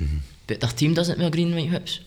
but 0.48 0.60
their 0.62 0.70
team 0.70 0.94
doesn't 0.94 1.20
wear 1.20 1.30
green 1.30 1.48
and 1.48 1.56
white 1.56 1.70
hoops. 1.70 2.00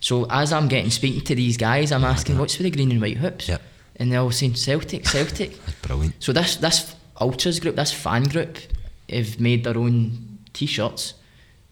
So 0.00 0.26
as 0.30 0.52
I'm 0.52 0.68
getting 0.68 0.90
speaking 0.90 1.22
to 1.22 1.34
these 1.34 1.56
guys, 1.56 1.92
I'm 1.92 2.04
asking, 2.04 2.38
"What's 2.38 2.56
with 2.58 2.64
the 2.64 2.70
green 2.70 2.90
and 2.90 3.00
white 3.00 3.16
hoops?" 3.18 3.48
Yep. 3.48 3.62
And 3.96 4.10
they're 4.12 4.20
all 4.20 4.30
saying 4.30 4.54
Celtic, 4.54 5.06
Celtic. 5.06 5.50
That's 5.66 5.78
brilliant. 5.82 6.14
So 6.20 6.32
this 6.32 6.56
this 6.56 6.94
ultras 7.20 7.60
group, 7.60 7.76
this 7.76 7.92
fan 7.92 8.22
group, 8.24 8.56
have 9.10 9.38
made 9.40 9.64
their 9.64 9.76
own 9.76 10.38
T-shirts 10.54 11.14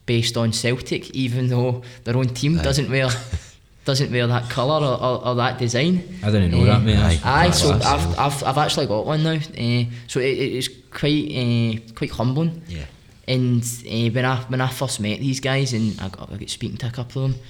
based 0.05 0.37
on 0.37 0.53
Celtic, 0.53 1.11
even 1.11 1.49
though 1.49 1.83
their 2.05 2.17
own 2.17 2.29
team 2.29 2.59
Aye. 2.59 2.63
doesn't 2.63 2.91
wear 2.91 3.09
doesn't 3.87 4.11
wear 4.13 4.27
that 4.27 4.51
colour 4.51 4.85
or, 4.87 5.03
or, 5.03 5.27
or 5.29 5.35
that 5.37 5.59
design. 5.59 6.03
I 6.23 6.31
didn't 6.31 6.51
know 6.51 6.61
Eh, 6.63 6.67
that, 6.67 6.83
mate. 6.83 6.97
aye. 6.99 7.47
Aye, 7.47 7.51
so. 7.53 7.73
I've, 7.73 8.19
I've, 8.19 8.45
I've 8.45 8.59
actually 8.59 8.87
got 8.87 9.07
one 9.07 9.23
now. 9.23 9.33
Uh, 9.33 9.85
so 10.07 10.21
it, 10.21 10.27
it's 10.37 10.69
quite 10.91 11.31
uh, 11.33 11.95
quite 11.95 12.11
humbling. 12.11 12.61
Yeah. 12.69 12.85
And 13.29 13.63
uh, 13.63 14.11
when 14.11 14.25
I 14.25 14.37
when 14.49 14.61
I 14.63 14.69
first 14.69 15.01
met 15.01 15.21
these 15.21 15.39
guys 15.39 15.75
and 15.75 16.01
I 16.01 16.09
got, 16.09 16.33
I 16.33 16.37
got 16.39 16.49
speaking 16.49 16.79
to 16.79 16.87
a 16.87 16.91
couple 16.91 17.27
of 17.27 17.33
them, 17.33 17.41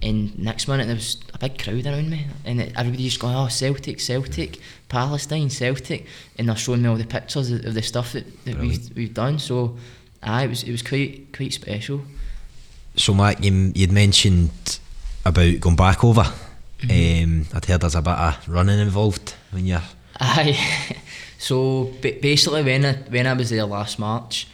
and 0.00 0.38
next 0.38 0.66
minute 0.66 0.86
there 0.86 0.96
was 0.96 1.18
a 1.34 1.38
big 1.38 1.62
crowd 1.62 1.84
around 1.84 2.08
me, 2.08 2.26
and 2.46 2.62
it, 2.62 2.72
everybody 2.74 3.04
just 3.04 3.20
going, 3.20 3.36
"Oh, 3.36 3.48
Celtic, 3.48 4.00
Celtic, 4.00 4.58
Palestine, 4.88 5.50
Celtic," 5.50 6.06
and 6.38 6.48
they're 6.48 6.56
showing 6.56 6.80
me 6.80 6.88
all 6.88 6.96
the 6.96 7.04
pictures 7.04 7.50
of, 7.50 7.66
of 7.66 7.74
the 7.74 7.82
stuff 7.82 8.14
that, 8.14 8.44
that 8.46 8.58
we've 8.58 8.96
we've 8.96 9.12
done. 9.12 9.38
So, 9.38 9.76
aye, 10.22 10.44
it 10.44 10.48
was 10.48 10.62
it 10.62 10.72
was 10.72 10.82
quite 10.82 11.36
quite 11.36 11.52
special. 11.52 12.00
So, 12.96 13.12
Matt, 13.12 13.44
you, 13.44 13.72
you'd 13.74 13.92
mentioned 13.92 14.80
about 15.26 15.60
going 15.60 15.76
back 15.76 16.02
over. 16.02 16.32
Um, 16.82 17.46
I'd 17.52 17.64
heard 17.66 17.82
there's 17.82 17.94
a 17.94 18.00
bit 18.00 18.14
of 18.14 18.48
running 18.48 18.78
involved 18.78 19.34
when 19.50 19.66
you're. 19.66 19.82
Aye. 20.18 20.96
so 21.38 21.92
ba- 22.00 22.16
basically, 22.22 22.62
when 22.62 22.86
I 22.86 22.92
when 22.94 23.26
I 23.26 23.34
was 23.34 23.50
there 23.50 23.64
last 23.64 23.98
March, 23.98 24.46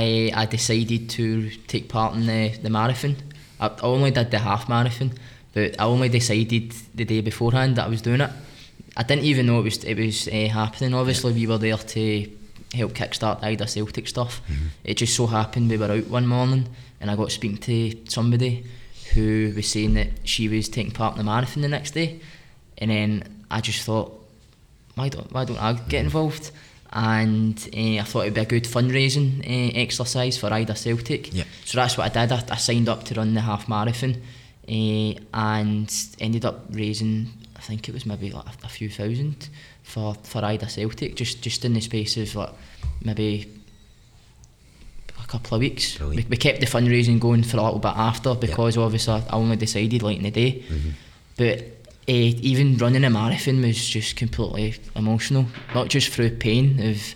I 0.00 0.30
I 0.34 0.46
decided 0.46 1.10
to 1.10 1.50
take 1.72 1.88
part 1.88 2.14
in 2.14 2.26
the 2.26 2.42
the 2.62 2.70
marathon. 2.70 3.16
I 3.60 3.70
only 3.82 4.10
did 4.10 4.30
the 4.30 4.38
half 4.38 4.68
marathon, 4.68 5.12
but 5.54 5.68
I 5.78 5.84
only 5.84 6.08
decided 6.08 6.72
the 6.94 7.04
day 7.04 7.20
beforehand 7.20 7.76
that 7.76 7.86
I 7.86 7.88
was 7.88 8.02
doing 8.02 8.22
it. 8.22 8.30
I 8.96 9.02
didn't 9.02 9.24
even 9.24 9.46
know 9.46 9.60
it 9.60 9.64
was 9.64 9.84
it 9.84 9.98
was 9.98 10.28
uh, 10.28 10.48
happening. 10.48 10.94
Obviously, 10.94 11.32
we 11.32 11.46
were 11.46 11.58
there 11.58 11.76
to 11.76 12.30
help 12.74 12.92
kickstart 12.94 13.40
the 13.40 13.46
Aida 13.48 13.66
Celtic 13.66 14.08
stuff. 14.08 14.40
It 14.82 14.96
just 14.96 15.14
so 15.14 15.26
happened 15.26 15.70
we 15.70 15.76
were 15.76 15.92
out 15.92 16.06
one 16.08 16.26
morning, 16.26 16.68
and 17.00 17.10
I 17.10 17.16
got 17.16 17.30
speaking 17.30 17.58
to 17.58 18.10
somebody 18.10 18.64
who 19.14 19.52
was 19.54 19.68
saying 19.68 19.94
that 19.94 20.08
she 20.24 20.48
was 20.48 20.68
taking 20.68 20.92
part 20.92 21.12
in 21.14 21.18
the 21.18 21.24
marathon 21.24 21.62
the 21.62 21.68
next 21.68 21.92
day, 21.92 22.20
and 22.78 22.90
then 22.90 23.44
I 23.50 23.60
just 23.60 23.82
thought, 23.84 24.10
why 24.94 25.08
don't 25.10 25.30
why 25.32 25.44
don't 25.44 25.62
I 25.62 25.74
get 25.74 26.04
involved? 26.04 26.50
And 26.94 27.56
uh, 27.74 28.00
I 28.00 28.02
thought 28.02 28.22
it'd 28.22 28.34
be 28.34 28.40
a 28.42 28.44
good 28.44 28.64
fundraising 28.64 29.40
uh, 29.40 29.72
exercise 29.78 30.36
for 30.36 30.52
Aida 30.52 30.76
Celtic. 30.76 31.32
Yeah. 31.32 31.44
So 31.64 31.78
that's 31.78 31.96
what 31.96 32.14
I 32.14 32.26
did. 32.26 32.32
I, 32.32 32.42
I 32.50 32.56
signed 32.56 32.88
up 32.88 33.04
to 33.04 33.14
run 33.14 33.32
the 33.34 33.40
half 33.40 33.68
marathon, 33.68 34.16
uh, 34.68 35.12
and 35.32 35.94
ended 36.20 36.44
up 36.44 36.66
raising. 36.70 37.28
I 37.56 37.60
think 37.60 37.88
it 37.88 37.92
was 37.94 38.04
maybe 38.04 38.30
like 38.30 38.44
a, 38.46 38.66
a 38.66 38.68
few 38.68 38.90
thousand 38.90 39.48
for 39.82 40.14
for 40.22 40.44
Aida 40.44 40.68
Celtic, 40.68 41.14
just 41.16 41.42
just 41.42 41.64
in 41.64 41.72
the 41.74 41.80
space 41.80 42.16
of 42.16 42.34
like 42.34 42.50
maybe 43.02 43.48
a 45.22 45.26
couple 45.26 45.54
of 45.54 45.60
weeks. 45.60 45.98
We, 46.00 46.26
we 46.28 46.36
kept 46.36 46.60
the 46.60 46.66
fundraising 46.66 47.20
going 47.20 47.42
for 47.42 47.56
a 47.58 47.62
little 47.62 47.78
bit 47.78 47.92
after 47.96 48.34
because 48.34 48.76
obviously 48.76 49.14
I 49.14 49.24
only 49.32 49.56
decided 49.56 50.02
late 50.02 50.18
in 50.18 50.24
the 50.24 50.30
day. 50.30 50.64
But 51.36 51.58
uh, 51.58 51.62
even 52.06 52.76
running 52.78 53.04
a 53.04 53.10
marathon 53.10 53.62
was 53.62 53.88
just 53.88 54.16
completely 54.16 54.74
emotional, 54.96 55.46
not 55.74 55.88
just 55.88 56.08
through 56.08 56.30
pain 56.30 56.80
of 56.80 57.14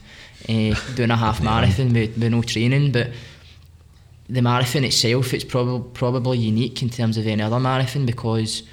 uh, 0.48 0.94
doing 0.94 1.10
a 1.10 1.16
half 1.16 1.42
marathon 1.42 1.92
with, 1.92 2.16
with 2.16 2.30
no 2.30 2.42
training, 2.42 2.92
but 2.92 3.10
the 4.28 4.42
marathon 4.42 4.84
itself 4.84 5.32
it's 5.32 5.44
probably 5.44 5.88
probably 5.94 6.38
unique 6.38 6.82
in 6.82 6.90
terms 6.90 7.16
of 7.16 7.26
any 7.26 7.42
other 7.42 7.60
marathon 7.60 8.04
because 8.06 8.64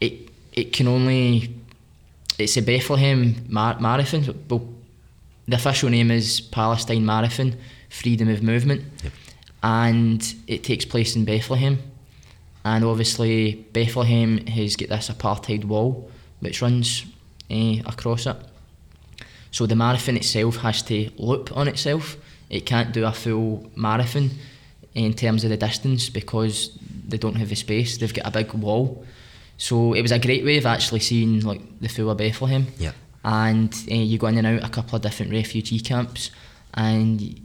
it 0.00 0.28
it 0.52 0.72
can 0.72 0.86
only 0.86 1.52
it's 2.38 2.56
a 2.56 2.62
Bethlehem 2.62 3.46
mar- 3.48 3.80
marathon. 3.80 4.44
Well, 4.48 4.68
the 5.48 5.56
official 5.56 5.88
name 5.88 6.10
is 6.10 6.40
Palestine 6.40 7.06
Marathon 7.06 7.56
Freedom 7.88 8.28
of 8.28 8.42
Movement, 8.42 8.84
and 9.62 10.34
it 10.46 10.64
takes 10.64 10.84
place 10.84 11.16
in 11.16 11.24
Bethlehem. 11.24 11.78
And 12.66 12.84
obviously, 12.84 13.64
Bethlehem 13.72 14.44
has 14.48 14.74
got 14.74 14.88
this 14.88 15.08
apartheid 15.08 15.64
wall 15.64 16.10
which 16.40 16.60
runs 16.60 17.06
eh, 17.48 17.80
across 17.86 18.26
it. 18.26 18.36
So 19.52 19.66
the 19.66 19.76
marathon 19.76 20.16
itself 20.16 20.56
has 20.56 20.82
to 20.82 21.08
loop 21.16 21.56
on 21.56 21.68
itself. 21.68 22.16
It 22.50 22.66
can't 22.66 22.92
do 22.92 23.04
a 23.06 23.12
full 23.12 23.70
marathon 23.76 24.30
in 24.94 25.14
terms 25.14 25.44
of 25.44 25.50
the 25.50 25.56
distance 25.56 26.10
because 26.10 26.76
they 27.06 27.18
don't 27.18 27.36
have 27.36 27.50
the 27.50 27.54
space. 27.54 27.98
They've 27.98 28.12
got 28.12 28.26
a 28.26 28.32
big 28.32 28.52
wall. 28.54 29.06
So 29.58 29.94
it 29.94 30.02
was 30.02 30.10
a 30.10 30.18
great 30.18 30.44
way 30.44 30.58
of 30.58 30.66
actually 30.66 31.00
seeing 31.00 31.42
like 31.42 31.60
the 31.80 31.88
full 31.88 32.10
of 32.10 32.18
Bethlehem. 32.18 32.66
Yeah. 32.78 32.92
And 33.24 33.72
uh, 33.88 33.94
you 33.94 34.18
go 34.18 34.26
in 34.26 34.38
and 34.38 34.46
out 34.46 34.64
a 34.64 34.72
couple 34.72 34.96
of 34.96 35.02
different 35.02 35.30
refugee 35.30 35.78
camps, 35.78 36.32
and 36.74 37.40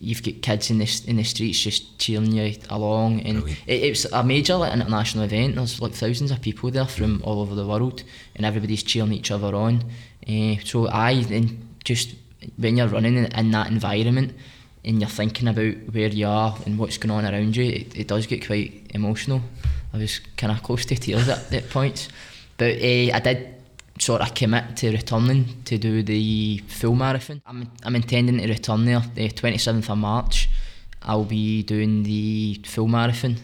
you've 0.00 0.22
got 0.22 0.40
kids 0.42 0.70
in 0.70 0.78
the 0.78 1.02
in 1.06 1.16
the 1.16 1.24
streets 1.24 1.60
just 1.60 1.98
cheering 1.98 2.32
you 2.32 2.56
along. 2.70 3.20
And 3.20 3.48
it, 3.66 3.82
it 3.84 3.90
was 3.90 4.06
a 4.06 4.24
major 4.24 4.56
like, 4.56 4.72
international 4.72 5.24
event. 5.24 5.54
There's 5.54 5.80
like 5.80 5.92
thousands 5.92 6.30
of 6.30 6.40
people 6.40 6.70
there 6.70 6.86
from 6.86 7.22
all 7.22 7.40
over 7.40 7.54
the 7.54 7.66
world, 7.66 8.02
and 8.34 8.46
everybody's 8.46 8.82
cheering 8.82 9.12
each 9.12 9.30
other 9.30 9.54
on. 9.54 9.84
Uh, 10.26 10.56
so 10.64 10.88
I 10.88 11.12
and 11.12 11.76
just 11.84 12.14
when 12.56 12.76
you're 12.76 12.88
running 12.88 13.16
in, 13.16 13.26
in 13.26 13.50
that 13.50 13.68
environment 13.68 14.34
and 14.84 15.00
you're 15.00 15.10
thinking 15.10 15.48
about 15.48 15.74
where 15.92 16.08
you 16.08 16.26
are 16.26 16.56
and 16.64 16.78
what's 16.78 16.96
going 16.96 17.10
on 17.10 17.24
around 17.32 17.54
you, 17.54 17.64
it, 17.64 17.96
it 17.96 18.08
does 18.08 18.26
get 18.26 18.46
quite 18.46 18.90
emotional. 18.94 19.42
I 19.92 19.98
was 19.98 20.20
kind 20.36 20.52
of 20.52 20.62
close 20.62 20.86
to 20.86 20.96
tears 20.96 21.28
at, 21.28 21.52
at 21.52 21.68
points, 21.68 22.08
but 22.56 22.76
uh, 22.76 23.14
I 23.14 23.20
did 23.22 23.59
sort 24.00 24.22
of 24.22 24.34
commit 24.34 24.76
to 24.78 24.90
returning 24.90 25.62
to 25.66 25.76
do 25.78 26.02
the 26.02 26.58
full 26.68 26.94
marathon. 26.94 27.42
I'm, 27.46 27.70
I'm 27.84 27.94
intending 27.96 28.38
to 28.38 28.46
return 28.48 28.84
there 28.86 29.02
the 29.14 29.28
27th 29.28 29.90
of 29.90 29.98
March. 29.98 30.48
I'll 31.02 31.24
be 31.24 31.62
doing 31.62 32.02
the 32.02 32.60
full 32.64 32.88
marathon. 32.88 33.36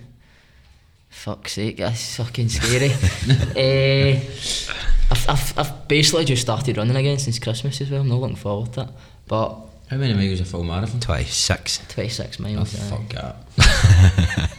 Fuck's 1.10 1.52
sake, 1.52 1.76
that's 1.78 2.16
fucking 2.16 2.48
scary. 2.48 2.90
uh, 2.90 4.20
I've, 5.10 5.28
I've, 5.30 5.58
I've 5.58 5.88
basically 5.88 6.24
just 6.24 6.42
started 6.42 6.76
running 6.76 6.96
again 6.96 7.18
since 7.18 7.38
Christmas 7.38 7.80
as 7.80 7.90
well. 7.90 8.00
I'm 8.00 8.08
not 8.08 8.20
looking 8.20 8.36
forward 8.36 8.72
to 8.74 8.82
it. 8.82 8.88
But 9.26 9.54
How 9.88 9.96
many 9.98 10.14
miles 10.14 10.40
a 10.40 10.44
full 10.44 10.64
marathon? 10.64 11.00
26. 11.00 11.86
26 11.88 12.38
Oh, 12.38 12.42
miles. 12.42 12.74
aye. 12.74 12.90
fuck 12.90 13.08
that. 13.14 14.50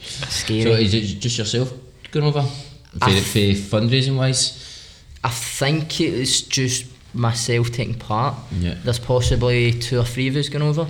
Scary. 0.00 0.62
So 0.62 0.70
is 0.72 0.94
it 0.94 1.18
just 1.20 1.38
yourself 1.38 1.72
going 2.10 2.26
over? 2.26 2.42
For, 2.42 3.04
I- 3.04 3.20
for 3.20 3.38
fundraising 3.78 4.16
wise? 4.16 4.71
I 5.24 5.28
think 5.30 6.00
it's 6.00 6.42
just 6.42 6.86
myself 7.14 7.70
taking 7.70 7.94
part. 7.94 8.34
Yeah. 8.58 8.74
There's 8.82 8.98
possibly 8.98 9.72
two 9.72 9.98
or 9.98 10.04
three 10.04 10.28
of 10.28 10.36
us 10.36 10.48
going 10.48 10.62
over. 10.64 10.86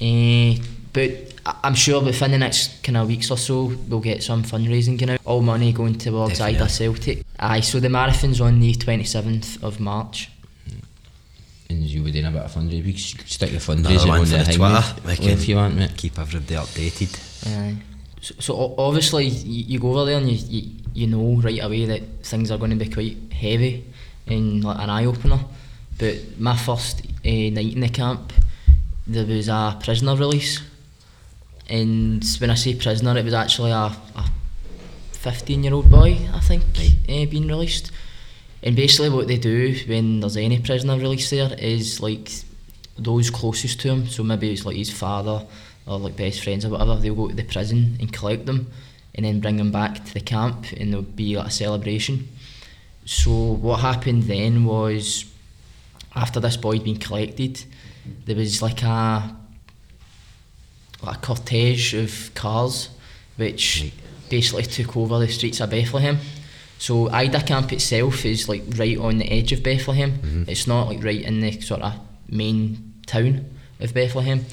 Eh, 0.00 0.58
but 0.92 1.10
I- 1.46 1.54
I'm 1.64 1.74
sure 1.74 2.02
within 2.02 2.32
the 2.32 2.38
next 2.38 2.82
kind 2.82 2.96
of 2.98 3.06
weeks 3.08 3.30
or 3.30 3.38
so, 3.38 3.72
we'll 3.88 4.00
get 4.00 4.22
some 4.22 4.42
fundraising 4.42 4.98
going 4.98 5.10
out. 5.10 5.20
All 5.24 5.40
money 5.40 5.72
going 5.72 5.96
towards 5.96 6.38
Definitely. 6.38 6.56
Aida 6.60 6.68
Celtic. 6.68 7.24
Aye, 7.38 7.60
so 7.60 7.80
the 7.80 7.88
marathon's 7.88 8.40
on 8.40 8.60
the 8.60 8.74
27th 8.74 9.62
of 9.62 9.80
March. 9.80 10.30
And 11.68 11.82
you 11.82 12.02
were 12.04 12.10
doing 12.10 12.26
a 12.26 12.30
bit 12.30 12.42
of 12.42 12.52
fundraising. 12.52 12.84
We 12.84 12.92
could 12.92 13.28
stick 13.28 13.50
the 13.50 13.72
Another 13.72 13.94
fundraising 13.96 14.10
on 14.12 14.18
for 14.20 14.26
the 14.26 14.44
the 14.44 14.52
Twitter. 14.52 15.22
if, 15.32 15.40
if 15.40 15.48
you 15.48 15.56
want, 15.56 15.76
mate. 15.76 15.96
Keep 15.96 16.18
everybody 16.18 16.54
updated. 16.54 17.46
Aye. 17.46 17.76
So, 18.20 18.34
so 18.38 18.74
obviously 18.78 19.26
you, 19.26 19.64
you 19.68 19.78
go 19.78 19.90
over 19.90 20.04
there 20.04 20.18
and 20.18 20.30
you, 20.30 20.38
you 20.60 20.70
you 20.96 21.06
know 21.06 21.40
right 21.42 21.62
away 21.62 21.84
that 21.84 22.02
things 22.22 22.50
are 22.50 22.56
going 22.56 22.70
to 22.70 22.76
be 22.76 22.88
quite 22.88 23.16
heavy 23.30 23.84
and 24.26 24.64
like 24.64 24.78
an 24.78 24.88
eye 24.88 25.04
opener. 25.04 25.40
But 25.98 26.38
my 26.38 26.56
first 26.56 27.06
uh, 27.06 27.28
night 27.28 27.74
in 27.74 27.80
the 27.80 27.88
camp, 27.88 28.32
there 29.06 29.26
was 29.26 29.48
a 29.48 29.78
prisoner 29.82 30.16
release, 30.16 30.62
and 31.68 32.24
when 32.38 32.50
I 32.50 32.54
say 32.54 32.74
prisoner, 32.74 33.16
it 33.18 33.24
was 33.24 33.34
actually 33.34 33.72
a, 33.72 33.92
a 34.22 34.30
15 35.12 35.64
year 35.64 35.74
old 35.74 35.90
boy, 35.90 36.18
I 36.32 36.40
think, 36.40 36.64
uh, 37.08 37.26
being 37.26 37.46
released. 37.46 37.92
And 38.62 38.74
basically, 38.74 39.10
what 39.10 39.28
they 39.28 39.36
do 39.36 39.76
when 39.86 40.20
there's 40.20 40.36
any 40.36 40.60
prisoner 40.60 40.96
release 40.96 41.30
there 41.30 41.54
is 41.58 42.00
like 42.00 42.30
those 42.98 43.30
closest 43.30 43.80
to 43.80 43.88
him, 43.90 44.06
so 44.06 44.22
maybe 44.22 44.50
it's 44.50 44.64
like 44.64 44.76
his 44.76 44.90
father 44.90 45.46
or 45.86 45.98
like 45.98 46.16
best 46.16 46.42
friends 46.42 46.64
or 46.64 46.70
whatever, 46.70 46.96
they'll 46.96 47.14
go 47.14 47.28
to 47.28 47.34
the 47.34 47.44
prison 47.44 47.96
and 48.00 48.12
collect 48.12 48.46
them 48.46 48.72
and 49.16 49.24
then 49.24 49.40
bring 49.40 49.56
them 49.56 49.72
back 49.72 50.04
to 50.04 50.14
the 50.14 50.20
camp 50.20 50.72
and 50.72 50.92
there'll 50.92 51.02
be 51.02 51.36
like 51.36 51.48
a 51.48 51.50
celebration. 51.50 52.28
So, 53.04 53.30
what 53.32 53.80
happened 53.80 54.24
then 54.24 54.64
was 54.64 55.24
after 56.14 56.40
this 56.40 56.56
boy 56.56 56.74
had 56.74 56.84
been 56.84 56.98
collected, 56.98 57.64
there 58.24 58.36
was 58.36 58.62
like 58.62 58.82
a 58.82 59.34
like 61.02 61.16
a 61.18 61.20
cortege 61.20 61.92
of 62.02 62.34
cars 62.34 62.88
which 63.36 63.92
basically 64.30 64.62
took 64.64 64.96
over 64.96 65.18
the 65.18 65.28
streets 65.28 65.60
of 65.60 65.70
Bethlehem. 65.70 66.18
So 66.78 67.10
Aida 67.10 67.42
Camp 67.42 67.72
itself 67.72 68.24
is 68.24 68.48
like 68.48 68.62
right 68.76 68.98
on 68.98 69.18
the 69.18 69.30
edge 69.30 69.52
of 69.52 69.62
Bethlehem. 69.62 70.12
Mm-hmm. 70.12 70.44
It's 70.48 70.66
not 70.66 70.88
like 70.88 71.02
right 71.02 71.20
in 71.20 71.40
the 71.40 71.60
sort 71.60 71.82
of 71.82 71.94
main 72.28 72.94
town 73.06 73.46
of 73.80 73.94
Bethlehem. 73.94 74.44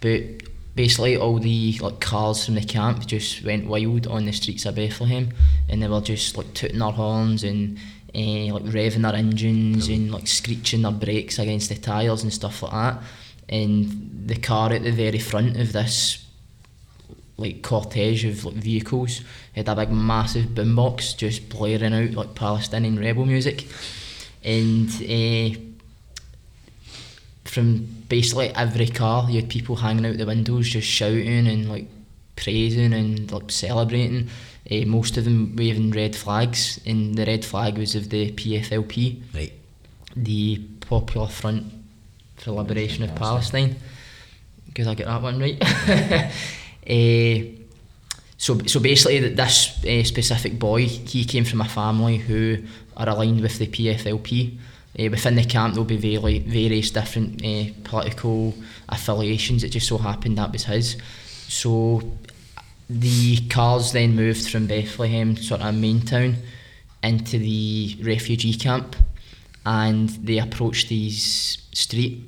But 0.00 0.43
basically 0.74 1.16
all 1.16 1.38
the 1.38 1.78
like 1.80 2.00
cars 2.00 2.44
from 2.44 2.54
the 2.56 2.60
camp 2.60 3.06
just 3.06 3.44
went 3.44 3.66
wild 3.66 4.06
on 4.06 4.24
the 4.24 4.32
streets 4.32 4.66
of 4.66 4.74
Bethlehem 4.74 5.30
and 5.68 5.82
they 5.82 5.88
were 5.88 6.00
just 6.00 6.36
like 6.36 6.52
tooting 6.54 6.80
their 6.80 6.90
horns 6.90 7.44
and 7.44 7.78
uh, 8.14 8.52
like 8.54 8.64
revving 8.64 9.02
their 9.02 9.14
engines 9.14 9.88
and 9.88 10.10
like 10.10 10.26
screeching 10.26 10.82
their 10.82 10.92
brakes 10.92 11.38
against 11.38 11.68
the 11.68 11.76
tyres 11.76 12.22
and 12.22 12.32
stuff 12.32 12.62
like 12.62 12.72
that. 12.72 13.02
And 13.48 14.26
the 14.26 14.36
car 14.36 14.72
at 14.72 14.82
the 14.82 14.90
very 14.90 15.18
front 15.18 15.56
of 15.56 15.72
this 15.72 16.24
like 17.36 17.62
cortege 17.62 18.28
of 18.28 18.44
like 18.44 18.54
vehicles 18.54 19.20
had 19.54 19.68
a 19.68 19.74
big 19.74 19.90
massive 19.90 20.46
boombox 20.46 21.16
just 21.16 21.48
blaring 21.48 21.92
out 21.92 22.12
like 22.12 22.34
Palestinian 22.34 22.98
rebel 22.98 23.26
music, 23.26 23.66
and 24.42 24.88
uh, 24.88 25.58
from 27.44 27.88
basically 28.08 28.48
every 28.54 28.88
car 28.88 29.28
you 29.30 29.40
had 29.40 29.48
people 29.50 29.76
hanging 29.76 30.06
out 30.06 30.16
the 30.18 30.26
windows 30.26 30.68
just 30.68 30.86
shouting 30.88 31.46
and 31.46 31.68
like 31.68 31.86
praising 32.36 32.92
and 32.92 33.30
like 33.32 33.50
celebrating. 33.50 34.28
Uh, 34.70 34.84
most 34.86 35.16
of 35.18 35.24
them 35.24 35.54
waving 35.56 35.90
red 35.90 36.16
flags, 36.16 36.80
and 36.86 37.16
the 37.16 37.26
red 37.26 37.44
flag 37.44 37.76
was 37.76 37.94
of 37.94 38.08
the 38.08 38.30
PFLP 38.32 39.20
Right. 39.34 39.52
the 40.16 40.58
Popular 40.80 41.28
Front 41.28 41.64
for 42.36 42.44
the 42.46 42.52
Liberation 42.52 43.04
of 43.04 43.14
Palestine. 43.14 43.76
Good, 44.72 44.86
I 44.86 44.94
get 44.94 45.06
that 45.06 45.22
one 45.22 45.38
right. 45.38 45.62
Eh, 46.86 47.44
so 48.36 48.58
so 48.66 48.78
basically, 48.80 49.20
th- 49.20 49.36
this 49.36 49.84
uh, 49.86 50.04
specific 50.04 50.58
boy, 50.58 50.86
he 50.86 51.24
came 51.24 51.44
from 51.44 51.60
a 51.62 51.68
family 51.68 52.18
who 52.18 52.58
are 52.96 53.08
aligned 53.08 53.40
with 53.40 53.58
the 53.58 53.66
PFLP. 53.66 54.58
Uh, 54.98 55.10
within 55.10 55.34
the 55.34 55.44
camp, 55.44 55.74
there'll 55.74 55.84
be 55.84 55.96
very, 55.96 56.38
various 56.40 56.90
different 56.90 57.44
uh, 57.44 57.64
political 57.82 58.54
affiliations. 58.88 59.64
It 59.64 59.70
just 59.70 59.88
so 59.88 59.98
happened 59.98 60.38
that 60.38 60.52
was 60.52 60.64
his. 60.64 60.96
So 61.48 62.02
the 62.88 63.48
cars 63.48 63.92
then 63.92 64.14
moved 64.14 64.48
from 64.50 64.66
Bethlehem, 64.66 65.36
sort 65.36 65.62
of 65.62 65.74
main 65.74 66.02
town, 66.02 66.36
into 67.02 67.38
the 67.38 67.96
refugee 68.02 68.54
camp, 68.54 68.94
and 69.66 70.08
they 70.10 70.38
approached 70.38 70.88
his 70.88 71.58
street. 71.72 72.22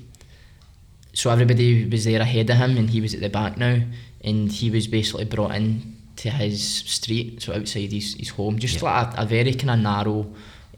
So 1.12 1.30
everybody 1.30 1.88
was 1.88 2.04
there 2.04 2.20
ahead 2.20 2.50
of 2.50 2.56
him, 2.56 2.76
and 2.76 2.90
he 2.90 3.00
was 3.00 3.14
at 3.14 3.20
the 3.20 3.28
back 3.28 3.56
now, 3.56 3.80
and 4.24 4.50
he 4.50 4.70
was 4.70 4.86
basically 4.86 5.24
brought 5.24 5.54
in 5.54 5.96
to 6.16 6.30
his 6.30 6.62
street, 6.66 7.42
so 7.42 7.54
outside 7.54 7.92
his, 7.92 8.14
his 8.14 8.30
home, 8.30 8.58
just 8.58 8.82
Yeah. 8.82 8.90
like 8.90 9.18
a, 9.18 9.22
a 9.22 9.26
very 9.26 9.54
kind 9.54 9.70
of 9.70 9.78
narrow 9.78 10.26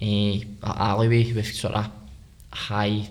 uh, 0.00 0.74
alleyway 0.76 1.32
with 1.32 1.52
sort 1.54 1.74
of 1.74 1.90
high, 2.52 3.08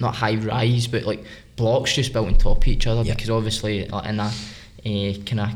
not 0.00 0.14
high 0.14 0.36
rise, 0.36 0.86
but 0.86 1.04
like 1.04 1.24
blocks 1.56 1.94
just 1.94 2.12
built 2.12 2.28
on 2.28 2.36
top 2.36 2.58
of 2.58 2.68
each 2.68 2.86
other 2.86 3.02
Yeah. 3.02 3.14
because 3.14 3.30
obviously 3.30 3.84
in 3.84 3.90
a 4.20 4.22
uh, 4.22 5.14
kind 5.24 5.40
of 5.40 5.50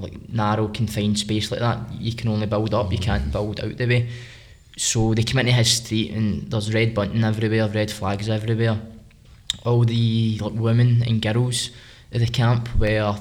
like 0.00 0.28
narrow 0.28 0.68
confined 0.68 1.18
space 1.18 1.50
like 1.50 1.60
that 1.60 1.78
you 2.00 2.12
can 2.14 2.28
only 2.28 2.46
build 2.46 2.74
up 2.74 2.90
you 2.90 2.98
can't 2.98 3.30
build 3.30 3.60
out 3.60 3.76
the 3.76 3.86
way. 3.86 4.08
So 4.76 5.14
they 5.14 5.22
come 5.22 5.38
into 5.40 5.52
his 5.52 5.70
street 5.70 6.10
and 6.12 6.50
there's 6.50 6.74
red 6.74 6.94
bunting 6.94 7.22
everywhere 7.22 7.68
red 7.68 7.90
flags 7.90 8.28
everywhere. 8.28 8.80
All 9.64 9.84
the 9.84 10.38
like 10.40 10.54
women 10.54 11.02
and 11.06 11.22
girls 11.22 11.70
at 12.12 12.20
the 12.20 12.26
camp 12.26 12.68
were 12.76 13.14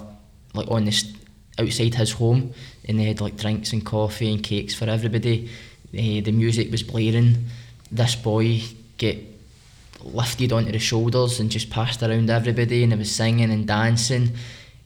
like 0.56 0.72
on 0.72 0.86
this 0.86 1.14
outside 1.60 1.94
his 1.96 2.14
home 2.14 2.54
and 2.86 3.00
they 3.00 3.04
had 3.04 3.22
like 3.22 3.38
drinks 3.38 3.72
and 3.74 3.86
coffee 3.86 4.34
and 4.34 4.44
cakes 4.44 4.74
for 4.74 4.86
everybody 4.86 5.50
Eh, 5.94 6.22
the 6.22 6.32
music 6.32 6.72
was 6.72 6.84
blaring. 6.84 7.46
This 7.92 8.16
boy 8.16 8.62
get 8.98 9.18
lifted 10.04 10.52
onto 10.52 10.72
the 10.72 10.80
shoulders 10.80 11.40
and 11.40 11.50
just 11.50 11.70
passed 11.70 12.02
around 12.04 12.30
everybody 12.30 12.84
and 12.84 12.92
he 12.92 12.98
was 12.98 13.12
singing 13.12 13.52
and 13.52 13.68
dancing. 13.68 14.32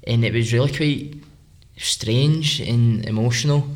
And 0.06 0.24
it 0.24 0.34
was 0.34 0.54
really 0.54 0.72
quite 0.72 1.24
strange 1.78 2.60
and 2.62 3.06
emotional. 3.06 3.68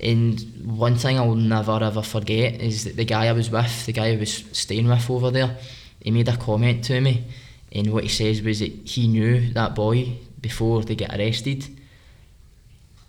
And 0.00 0.40
one 0.64 0.96
thing 0.96 1.18
I'll 1.18 1.34
never 1.34 1.78
ever 1.82 2.02
forget 2.02 2.60
is 2.60 2.84
that 2.84 2.96
the 2.96 3.04
guy 3.04 3.28
I 3.28 3.32
was 3.32 3.50
with, 3.50 3.86
the 3.86 3.92
guy 3.92 4.12
I 4.12 4.16
was 4.16 4.44
staying 4.52 4.88
with 4.88 5.08
over 5.08 5.30
there, 5.30 5.56
he 6.00 6.10
made 6.10 6.28
a 6.28 6.36
comment 6.36 6.84
to 6.84 7.00
me. 7.00 7.24
And 7.70 7.92
what 7.92 8.02
he 8.02 8.08
says 8.08 8.42
was 8.42 8.58
that 8.58 8.72
he 8.72 9.06
knew 9.06 9.52
that 9.52 9.74
boy 9.74 10.18
before 10.40 10.82
they 10.82 10.96
get 10.96 11.16
arrested. 11.16 11.64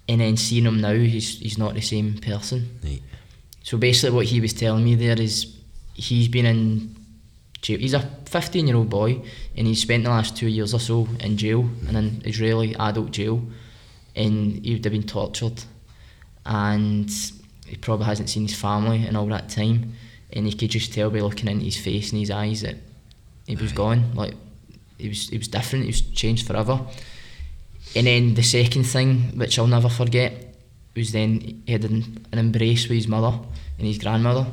And 0.08 0.22
then 0.22 0.38
seeing 0.38 0.66
him 0.66 0.82
now 0.82 0.94
he's, 0.94 1.40
he's 1.40 1.58
not 1.58 1.74
the 1.74 1.82
same 1.82 2.20
person. 2.20 2.80
Right. 2.84 3.02
So 3.64 3.78
basically, 3.78 4.16
what 4.16 4.26
he 4.26 4.42
was 4.42 4.54
telling 4.54 4.84
me 4.84 4.96
there 4.96 5.20
is 5.20 5.56
he's 5.94 6.28
been 6.28 6.46
in 6.46 6.96
jail. 7.62 7.80
He's 7.80 7.94
a 7.94 8.02
15 8.26 8.68
year 8.68 8.76
old 8.76 8.90
boy 8.90 9.22
and 9.56 9.66
he's 9.66 9.82
spent 9.82 10.04
the 10.04 10.10
last 10.10 10.38
two 10.38 10.48
years 10.48 10.74
or 10.74 10.80
so 10.80 11.08
in 11.20 11.38
jail, 11.38 11.70
in 11.88 11.96
an 11.96 12.22
Israeli 12.26 12.76
adult 12.76 13.12
jail, 13.12 13.42
and 14.16 14.64
he 14.64 14.74
would 14.74 14.84
have 14.84 14.94
been 14.94 15.04
tortured. 15.08 15.64
And 16.46 17.10
he 17.66 17.78
probably 17.78 18.06
hasn't 18.06 18.30
seen 18.30 18.44
his 18.44 18.60
family 18.60 19.08
in 19.08 19.16
all 19.16 19.28
that 19.28 19.50
time. 19.50 19.94
And 20.34 20.50
you 20.50 20.58
could 20.58 20.72
just 20.72 20.94
tell 20.94 21.10
by 21.10 21.20
looking 21.20 21.48
into 21.48 21.66
his 21.66 21.78
face 21.78 22.12
and 22.12 22.20
his 22.20 22.32
eyes 22.32 22.62
that 22.62 22.76
he 23.48 23.56
was 23.56 23.72
gone. 23.72 24.14
Like, 24.14 24.34
he 24.98 25.10
was, 25.10 25.30
he 25.30 25.38
was 25.38 25.48
different, 25.48 25.86
he 25.86 25.92
was 25.92 26.02
changed 26.02 26.46
forever. 26.46 26.82
And 27.96 28.08
then 28.08 28.34
the 28.34 28.44
second 28.44 28.84
thing, 28.84 29.38
which 29.38 29.58
I'll 29.58 29.68
never 29.68 29.90
forget, 29.90 30.53
was 30.96 31.12
then 31.12 31.40
he 31.66 31.72
had 31.72 31.84
an, 31.86 32.26
an 32.32 32.40
embrace 32.40 32.84
with 32.88 32.98
his 32.98 33.08
mother 33.08 33.38
and 33.78 33.88
his 33.88 33.98
grandmother. 33.98 34.46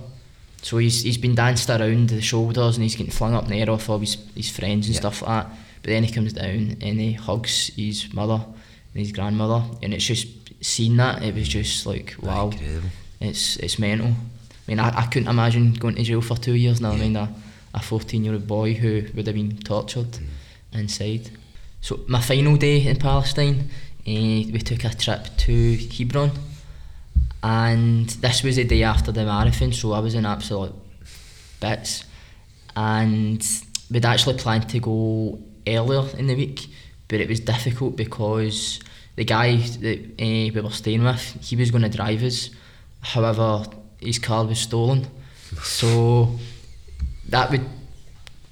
So 0.63 0.79
he's 0.79 1.03
he's 1.03 1.19
been 1.19 1.35
danced 1.35 1.71
around 1.71 2.09
the 2.11 2.21
shoulders 2.21 2.77
and 2.77 2.83
he's 2.83 2.95
getting 2.97 3.13
flung 3.13 3.35
up 3.35 3.45
in 3.45 3.51
the 3.51 3.61
air 3.61 3.71
off 3.71 3.89
all 3.89 3.99
his, 3.99 4.17
his 4.35 4.51
friends 4.51 4.87
and 4.87 4.95
Yeah. 4.95 5.01
stuff 5.01 5.23
like 5.23 5.45
that. 5.47 5.57
But 5.83 5.89
then 5.91 6.05
he 6.05 6.13
comes 6.13 6.33
down 6.35 6.77
and 6.81 7.01
he 7.01 7.13
hugs 7.13 7.69
his 7.77 8.13
mother 8.13 8.41
and 8.95 9.01
his 9.05 9.13
grandmother 9.13 9.63
and 9.83 9.95
it's 9.95 10.05
just 10.05 10.27
seeing 10.61 10.97
that 10.99 11.23
it 11.23 11.35
was 11.35 11.49
just 11.49 11.87
like 11.87 12.15
wow 12.21 12.51
Incredible. 12.51 12.89
it's 13.21 13.57
it's 13.57 13.79
mental. 13.79 14.09
I 14.09 14.15
mean 14.67 14.79
I, 14.81 14.89
I 14.99 15.07
couldn't 15.07 15.29
imagine 15.29 15.73
going 15.75 15.95
to 15.95 16.03
jail 16.03 16.21
for 16.21 16.37
two 16.37 16.55
years 16.55 16.81
now. 16.81 16.93
I 16.93 16.97
mean 16.97 17.17
a 17.17 17.33
a 17.73 17.81
fourteen 17.81 18.25
year 18.25 18.35
old 18.35 18.47
boy 18.47 18.75
who 18.75 19.03
would 19.15 19.27
have 19.27 19.37
been 19.37 19.57
tortured 19.59 20.19
Mm. 20.73 20.81
inside. 20.81 21.31
So 21.81 22.01
my 22.09 22.21
final 22.21 22.57
day 22.57 22.87
in 22.87 22.97
Palestine, 22.97 23.71
we 24.07 24.61
took 24.65 24.85
a 24.85 24.95
trip 24.95 25.27
to 25.39 25.77
Hebron, 25.77 26.33
and 27.43 28.09
this 28.09 28.43
was 28.43 28.57
the 28.57 28.65
day 28.65 28.83
after 28.83 29.13
the 29.13 29.25
marathon, 29.25 29.73
so 29.73 29.93
I 29.93 30.01
was 30.01 30.15
in 30.15 30.27
absolute 30.27 30.75
bits. 31.61 32.05
And 32.77 33.47
we'd 33.91 34.05
actually 34.05 34.39
planned 34.39 34.69
to 34.71 34.81
go 34.81 35.39
earlier 35.67 36.09
in 36.17 36.27
the 36.27 36.35
week, 36.35 36.67
but 37.09 37.21
it 37.21 37.29
was 37.29 37.41
difficult 37.41 37.97
because 37.97 38.81
the 39.17 39.25
guy 39.25 39.57
that 39.57 39.99
uh, 40.19 40.53
we 40.55 40.61
were 40.61 40.71
staying 40.71 41.03
with, 41.03 41.39
he 41.43 41.57
was 41.57 41.71
going 41.71 41.83
to 41.83 41.89
drive 41.89 42.23
us. 42.23 42.51
However, 43.01 43.65
his 44.01 44.19
car 44.19 44.45
was 44.45 44.59
stolen, 44.59 45.07
so 45.63 46.39
that 47.29 47.51
would 47.51 47.67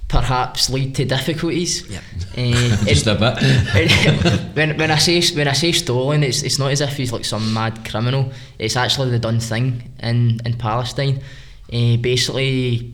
perhaps 0.09 0.71
lead 0.71 0.95
to 0.97 1.05
difficulties. 1.05 1.87
Yeah. 1.89 2.01
Eh, 2.37 2.77
Just 2.87 3.07
and- 3.07 3.23
a 3.23 3.35
bit. 3.35 4.41
when 4.57 4.79
when 4.79 4.91
I 4.91 4.99
say 4.99 5.21
when 5.37 5.49
I 5.49 5.53
say 5.53 5.73
stolen, 5.73 6.23
it's 6.23 6.43
it's 6.43 6.59
not 6.59 6.73
as 6.73 6.81
if 6.81 6.97
he's 6.97 7.13
like 7.13 7.25
some 7.25 7.53
mad 7.53 7.89
criminal. 7.89 8.33
It's 8.59 8.77
actually 8.77 9.11
the 9.11 9.19
done 9.19 9.41
thing 9.41 9.93
in 10.03 10.41
in 10.45 10.55
Palestine. 10.55 11.21
Uh, 11.73 11.97
basically, 11.99 12.93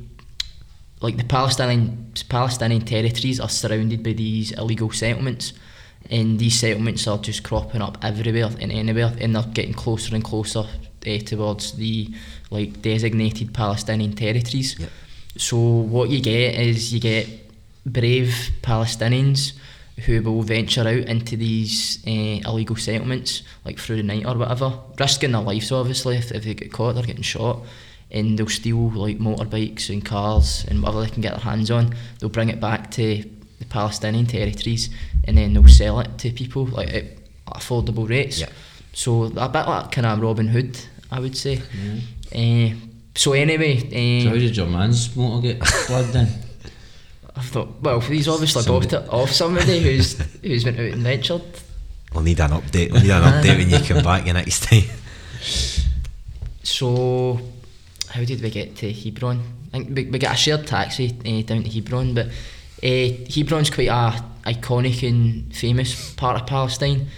like 1.00 1.16
the 1.16 1.24
Palestinian 1.24 2.12
Palestinian 2.28 2.82
territories 2.84 3.40
are 3.40 3.48
surrounded 3.48 4.02
by 4.02 4.12
these 4.12 4.52
illegal 4.52 4.90
settlements, 4.90 5.52
and 6.10 6.38
these 6.38 6.58
settlements 6.58 7.06
are 7.06 7.18
just 7.18 7.42
cropping 7.44 7.82
up 7.82 7.98
everywhere 8.02 8.50
and 8.60 8.72
anywhere, 8.72 9.12
and 9.20 9.34
they're 9.36 9.52
getting 9.54 9.74
closer 9.74 10.14
and 10.14 10.24
closer 10.24 10.64
uh, 11.06 11.18
towards 11.18 11.72
the 11.72 12.08
like 12.50 12.82
designated 12.82 13.52
Palestinian 13.54 14.12
territories. 14.14 14.76
Yep. 14.78 14.90
So 15.36 15.56
what 15.56 16.10
you 16.10 16.20
get 16.20 16.54
is 16.54 16.92
you 16.92 17.00
get 17.00 17.28
brave 17.84 18.50
Palestinians 18.62 19.52
who 20.06 20.20
will 20.22 20.42
venture 20.42 20.82
out 20.82 21.08
into 21.08 21.36
these 21.36 22.02
uh, 22.06 22.40
illegal 22.48 22.76
settlements, 22.76 23.42
like 23.64 23.78
through 23.78 23.96
the 23.96 24.02
night 24.02 24.26
or 24.26 24.36
whatever, 24.36 24.78
risking 24.98 25.32
their 25.32 25.40
lives 25.40 25.70
obviously. 25.70 26.16
If, 26.16 26.32
if 26.32 26.44
they 26.44 26.54
get 26.54 26.72
caught, 26.72 26.94
they're 26.94 27.04
getting 27.04 27.22
shot, 27.22 27.60
and 28.10 28.38
they'll 28.38 28.48
steal 28.48 28.90
like 28.90 29.18
motorbikes 29.18 29.90
and 29.90 30.04
cars 30.04 30.64
and 30.68 30.82
whatever 30.82 31.02
they 31.02 31.10
can 31.10 31.22
get 31.22 31.32
their 31.32 31.40
hands 31.40 31.70
on. 31.70 31.94
They'll 32.18 32.28
bring 32.28 32.48
it 32.48 32.60
back 32.60 32.90
to 32.92 33.24
the 33.58 33.64
Palestinian 33.66 34.26
territories, 34.26 34.90
and 35.24 35.38
then 35.38 35.54
they'll 35.54 35.68
sell 35.68 36.00
it 36.00 36.18
to 36.18 36.30
people 36.30 36.66
like 36.66 36.92
at 36.92 37.04
affordable 37.46 38.08
rates. 38.08 38.40
Yeah. 38.40 38.48
So 38.92 39.24
a 39.24 39.48
bit 39.48 39.66
like 39.66 39.92
kind 39.92 40.06
of 40.06 40.20
Robin 40.20 40.48
Hood, 40.48 40.78
I 41.10 41.20
would 41.20 41.36
say. 41.36 41.60
Uh, 42.34 42.74
so 43.14 43.32
anyway, 43.32 43.78
So 44.22 44.28
how 44.30 44.34
uh, 44.34 44.38
did 44.38 44.56
your 44.56 44.66
man's 44.66 45.14
motor 45.16 45.42
get 45.42 45.60
plugged 45.60 46.14
in? 46.16 46.28
I 47.36 47.40
thought, 47.40 47.80
well, 47.80 48.00
he's 48.00 48.28
obviously 48.28 48.62
Somebody- 48.62 48.88
bought 48.88 49.04
it 49.04 49.10
off 49.12 49.30
somebody 49.30 49.80
who's 49.80 50.18
who's 50.42 50.64
been 50.64 50.74
out 50.74 50.92
and 50.92 51.02
ventured. 51.02 51.42
We'll 52.12 52.22
need 52.22 52.40
an 52.40 52.50
update. 52.52 52.92
We'll 52.92 53.02
need 53.02 53.10
an 53.10 53.22
update 53.22 53.56
when 53.58 53.70
you 53.70 53.78
come 53.80 54.04
back 54.04 54.24
the 54.24 54.32
next 54.32 54.62
time. 54.64 54.84
So, 56.62 57.40
how 58.10 58.24
did 58.24 58.40
we 58.40 58.50
get 58.50 58.76
to 58.76 58.92
Hebron? 58.92 59.42
I 59.72 59.78
think 59.78 59.96
we, 59.96 60.04
we 60.06 60.18
got 60.18 60.34
a 60.34 60.36
shared 60.36 60.66
taxi 60.66 61.10
uh, 61.10 61.42
down 61.46 61.64
to 61.64 61.70
Hebron, 61.70 62.14
but 62.14 62.26
uh, 62.26 63.08
Hebron's 63.28 63.70
quite 63.70 63.88
a 63.88 64.22
iconic 64.44 65.06
and 65.08 65.54
famous 65.54 66.14
part 66.14 66.40
of 66.40 66.46
Palestine 66.46 67.08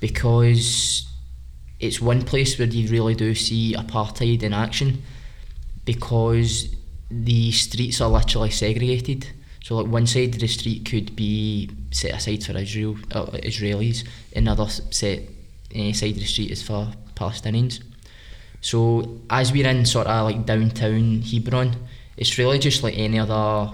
because 0.00 1.06
it's 1.78 2.00
one 2.00 2.22
place 2.22 2.58
where 2.58 2.68
you 2.68 2.88
really 2.88 3.14
do 3.14 3.34
see 3.34 3.74
apartheid 3.74 4.42
in 4.42 4.52
action 4.52 5.02
because 5.92 6.52
the 7.10 7.50
streets 7.50 8.00
are 8.00 8.08
literally 8.08 8.50
segregated. 8.50 9.26
So 9.64 9.76
like 9.76 9.92
one 9.92 10.06
side 10.06 10.34
of 10.34 10.40
the 10.40 10.46
street 10.48 10.84
could 10.90 11.16
be 11.16 11.68
set 11.90 12.12
aside 12.14 12.42
for 12.44 12.56
Israel 12.56 12.96
uh, 13.12 13.26
Israelis, 13.50 13.98
another 14.36 14.68
set 14.68 15.18
uh, 15.78 15.92
side 15.92 16.14
of 16.16 16.22
the 16.24 16.30
street 16.34 16.50
is 16.52 16.62
for 16.62 16.82
Palestinians. 17.14 17.74
So 18.60 19.20
as 19.28 19.52
we're 19.52 19.68
in 19.68 19.84
sort 19.86 20.06
of 20.06 20.24
like 20.28 20.46
downtown 20.46 21.22
Hebron, 21.22 21.70
it's 22.16 22.38
really 22.38 22.58
just 22.58 22.82
like 22.82 22.96
any 22.96 23.18
other 23.18 23.72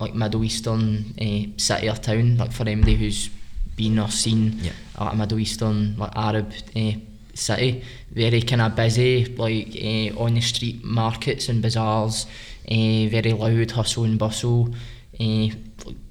like 0.00 0.14
Middle 0.14 0.44
Eastern 0.44 1.14
uh, 1.20 1.42
city 1.56 1.88
or 1.88 1.94
town. 2.08 2.36
Like 2.36 2.52
for 2.52 2.64
anybody 2.68 2.96
who's 2.96 3.30
been 3.76 3.98
or 3.98 4.10
seen 4.10 4.58
Yeah. 4.62 4.72
a 4.96 5.14
Middle 5.14 5.38
Eastern 5.38 5.96
like 5.98 6.12
Arab 6.16 6.52
uh, 6.74 6.92
city, 7.36 7.82
very 8.10 8.42
kind 8.42 8.62
of 8.62 8.74
busy, 8.74 9.26
like 9.36 9.76
uh, 9.76 10.22
on 10.22 10.34
the 10.34 10.40
street 10.40 10.82
markets 10.84 11.48
and 11.48 11.62
bazaars, 11.62 12.26
uh, 12.68 13.08
very 13.08 13.32
loud 13.32 13.70
hustle 13.70 14.04
and 14.04 14.18
bustle, 14.18 14.74
uh, 15.20 15.48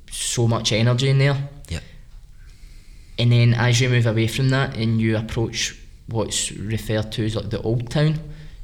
so 0.10 0.48
much 0.48 0.72
energy 0.72 1.10
in 1.10 1.18
there. 1.20 1.38
Yeah. 1.70 1.80
And 3.18 3.32
then 3.32 3.54
as 3.54 3.82
you 3.82 3.90
move 3.90 4.06
away 4.06 4.28
from 4.28 4.50
that 4.50 4.78
and 4.78 5.00
you 5.00 5.18
approach 5.18 5.78
what's 6.08 6.52
referred 6.52 7.12
to 7.14 7.26
as 7.26 7.36
like 7.36 7.50
the 7.50 7.62
old 7.62 7.90
town, 7.90 8.20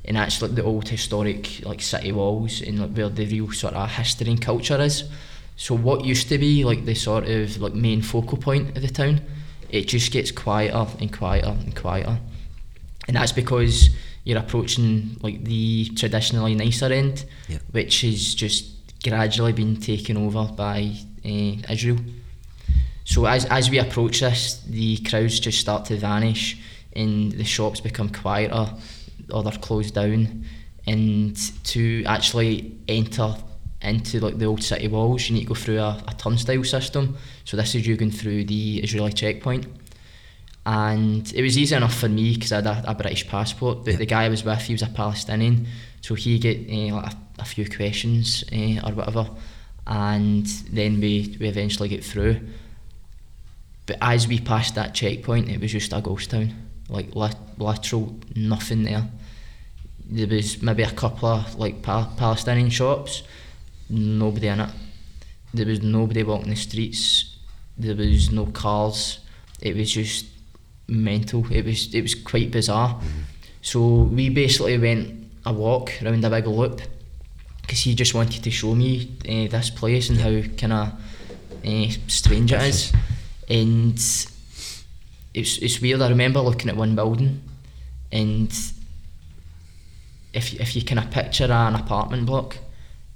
and 0.05 0.17
that's 0.17 0.41
like 0.41 0.55
the 0.55 0.63
old 0.63 0.87
historic 0.89 1.63
like 1.63 1.81
city 1.81 2.11
walls 2.11 2.61
and 2.61 2.79
like 2.79 2.91
where 2.91 3.09
the 3.09 3.25
real 3.25 3.51
sort 3.51 3.73
of 3.73 3.89
history 3.89 4.31
and 4.31 4.41
culture 4.41 4.79
is. 4.79 5.03
So 5.57 5.75
what 5.75 6.05
used 6.05 6.27
to 6.29 6.37
be 6.37 6.63
like 6.63 6.85
the 6.85 6.95
sort 6.95 7.27
of 7.27 7.61
like 7.61 7.73
main 7.73 8.01
focal 8.01 8.37
point 8.37 8.75
of 8.75 8.81
the 8.81 8.89
town, 8.89 9.21
it 9.69 9.87
just 9.87 10.11
gets 10.11 10.31
quieter 10.31 10.87
and 10.99 11.13
quieter 11.13 11.49
and 11.49 11.75
quieter. 11.75 12.17
And 13.11 13.17
that's 13.17 13.33
because 13.33 13.89
you're 14.23 14.37
approaching 14.39 15.17
like 15.21 15.43
the 15.43 15.89
traditionally 15.97 16.55
nicer 16.55 16.85
end, 16.85 17.25
Yep. 17.49 17.61
which 17.71 18.05
is 18.05 18.33
just 18.33 18.71
gradually 19.03 19.51
been 19.51 19.75
taken 19.75 20.15
over 20.15 20.45
by 20.55 20.93
uh, 21.25 21.73
Israel. 21.73 21.97
So 23.03 23.25
as 23.25 23.43
as 23.47 23.69
we 23.69 23.79
approach 23.79 24.21
this, 24.21 24.63
the 24.65 24.95
crowds 24.99 25.41
just 25.41 25.59
start 25.59 25.83
to 25.87 25.97
vanish, 25.97 26.57
and 26.95 27.33
the 27.33 27.43
shops 27.43 27.81
become 27.81 28.07
quieter, 28.07 28.73
or 29.29 29.43
they're 29.43 29.59
closed 29.59 29.93
down. 29.95 30.45
And 30.87 31.35
to 31.65 32.05
actually 32.05 32.77
enter 32.87 33.35
into 33.81 34.21
like 34.21 34.37
the 34.37 34.45
old 34.45 34.63
city 34.63 34.87
walls, 34.87 35.27
you 35.27 35.35
need 35.35 35.41
to 35.41 35.47
go 35.47 35.55
through 35.55 35.79
a, 35.79 36.01
a 36.07 36.13
turnstile 36.13 36.63
system. 36.63 37.17
So 37.43 37.57
this 37.57 37.75
is 37.75 37.85
you 37.85 37.97
going 37.97 38.11
through 38.11 38.45
the 38.45 38.79
Israeli 38.79 39.11
checkpoint. 39.11 39.65
And 40.65 41.31
it 41.33 41.41
was 41.41 41.57
easy 41.57 41.75
enough 41.75 41.95
for 41.95 42.07
me 42.07 42.35
because 42.35 42.51
I 42.51 42.57
had 42.57 42.67
a, 42.67 42.91
a 42.91 42.93
British 42.93 43.27
passport. 43.27 43.83
But 43.83 43.97
the 43.97 44.05
guy 44.05 44.25
I 44.25 44.29
was 44.29 44.43
with, 44.43 44.61
he 44.61 44.73
was 44.73 44.83
a 44.83 44.87
Palestinian, 44.87 45.67
so 46.01 46.13
he 46.13 46.37
get 46.37 46.69
uh, 46.69 46.95
like 46.95 47.13
a, 47.13 47.17
a 47.39 47.45
few 47.45 47.67
questions 47.67 48.43
uh, 48.51 48.87
or 48.87 48.93
whatever, 48.93 49.29
and 49.87 50.45
then 50.71 51.01
we, 51.01 51.35
we 51.39 51.47
eventually 51.47 51.89
get 51.89 52.03
through. 52.03 52.39
But 53.87 53.97
as 54.01 54.27
we 54.27 54.39
passed 54.39 54.75
that 54.75 54.93
checkpoint, 54.93 55.49
it 55.49 55.59
was 55.59 55.71
just 55.71 55.93
a 55.93 56.01
ghost 56.01 56.29
town, 56.29 56.53
like 56.89 57.15
lit, 57.15 57.35
literal 57.57 58.15
nothing 58.35 58.83
there. 58.83 59.09
There 60.05 60.27
was 60.27 60.61
maybe 60.61 60.83
a 60.83 60.91
couple 60.91 61.29
of 61.29 61.55
like 61.55 61.81
pa- 61.81 62.13
Palestinian 62.17 62.69
shops, 62.69 63.23
nobody 63.89 64.47
in 64.47 64.59
it. 64.59 64.69
There 65.53 65.65
was 65.65 65.81
nobody 65.81 66.23
walking 66.23 66.51
the 66.51 66.55
streets. 66.55 67.35
There 67.77 67.95
was 67.95 68.31
no 68.31 68.45
cars. 68.45 69.19
It 69.59 69.75
was 69.75 69.91
just 69.91 70.25
mental. 70.87 71.45
It 71.51 71.65
was 71.65 71.93
it 71.93 72.01
was 72.01 72.15
quite 72.15 72.51
bizarre. 72.51 72.99
So 73.61 74.03
we 74.03 74.29
basically 74.29 74.77
went 74.77 75.29
a 75.45 75.53
walk 75.53 75.91
around 76.03 76.23
a 76.25 76.29
big 76.29 76.47
loop 76.47 76.81
because 77.61 77.79
he 77.79 77.95
just 77.95 78.13
wanted 78.13 78.43
to 78.43 78.51
show 78.51 78.75
me 78.75 79.11
uh, 79.25 79.47
this 79.49 79.69
place 79.69 80.09
and 80.09 80.19
how 80.19 80.41
kind 80.57 80.73
of 80.73 80.91
uh, 81.65 81.91
strange 82.07 82.51
it 82.51 82.61
is. 82.61 82.93
And 83.49 83.93
it's 85.33 85.57
it's 85.57 85.81
weird. 85.81 86.01
I 86.01 86.09
remember 86.09 86.41
looking 86.41 86.69
at 86.69 86.75
one 86.75 86.95
building, 86.95 87.41
and 88.11 88.51
if 90.33 90.53
if 90.53 90.75
you 90.75 90.83
kind 90.83 90.99
of 90.99 91.11
picture 91.11 91.51
an 91.51 91.75
apartment 91.75 92.25
block, 92.25 92.57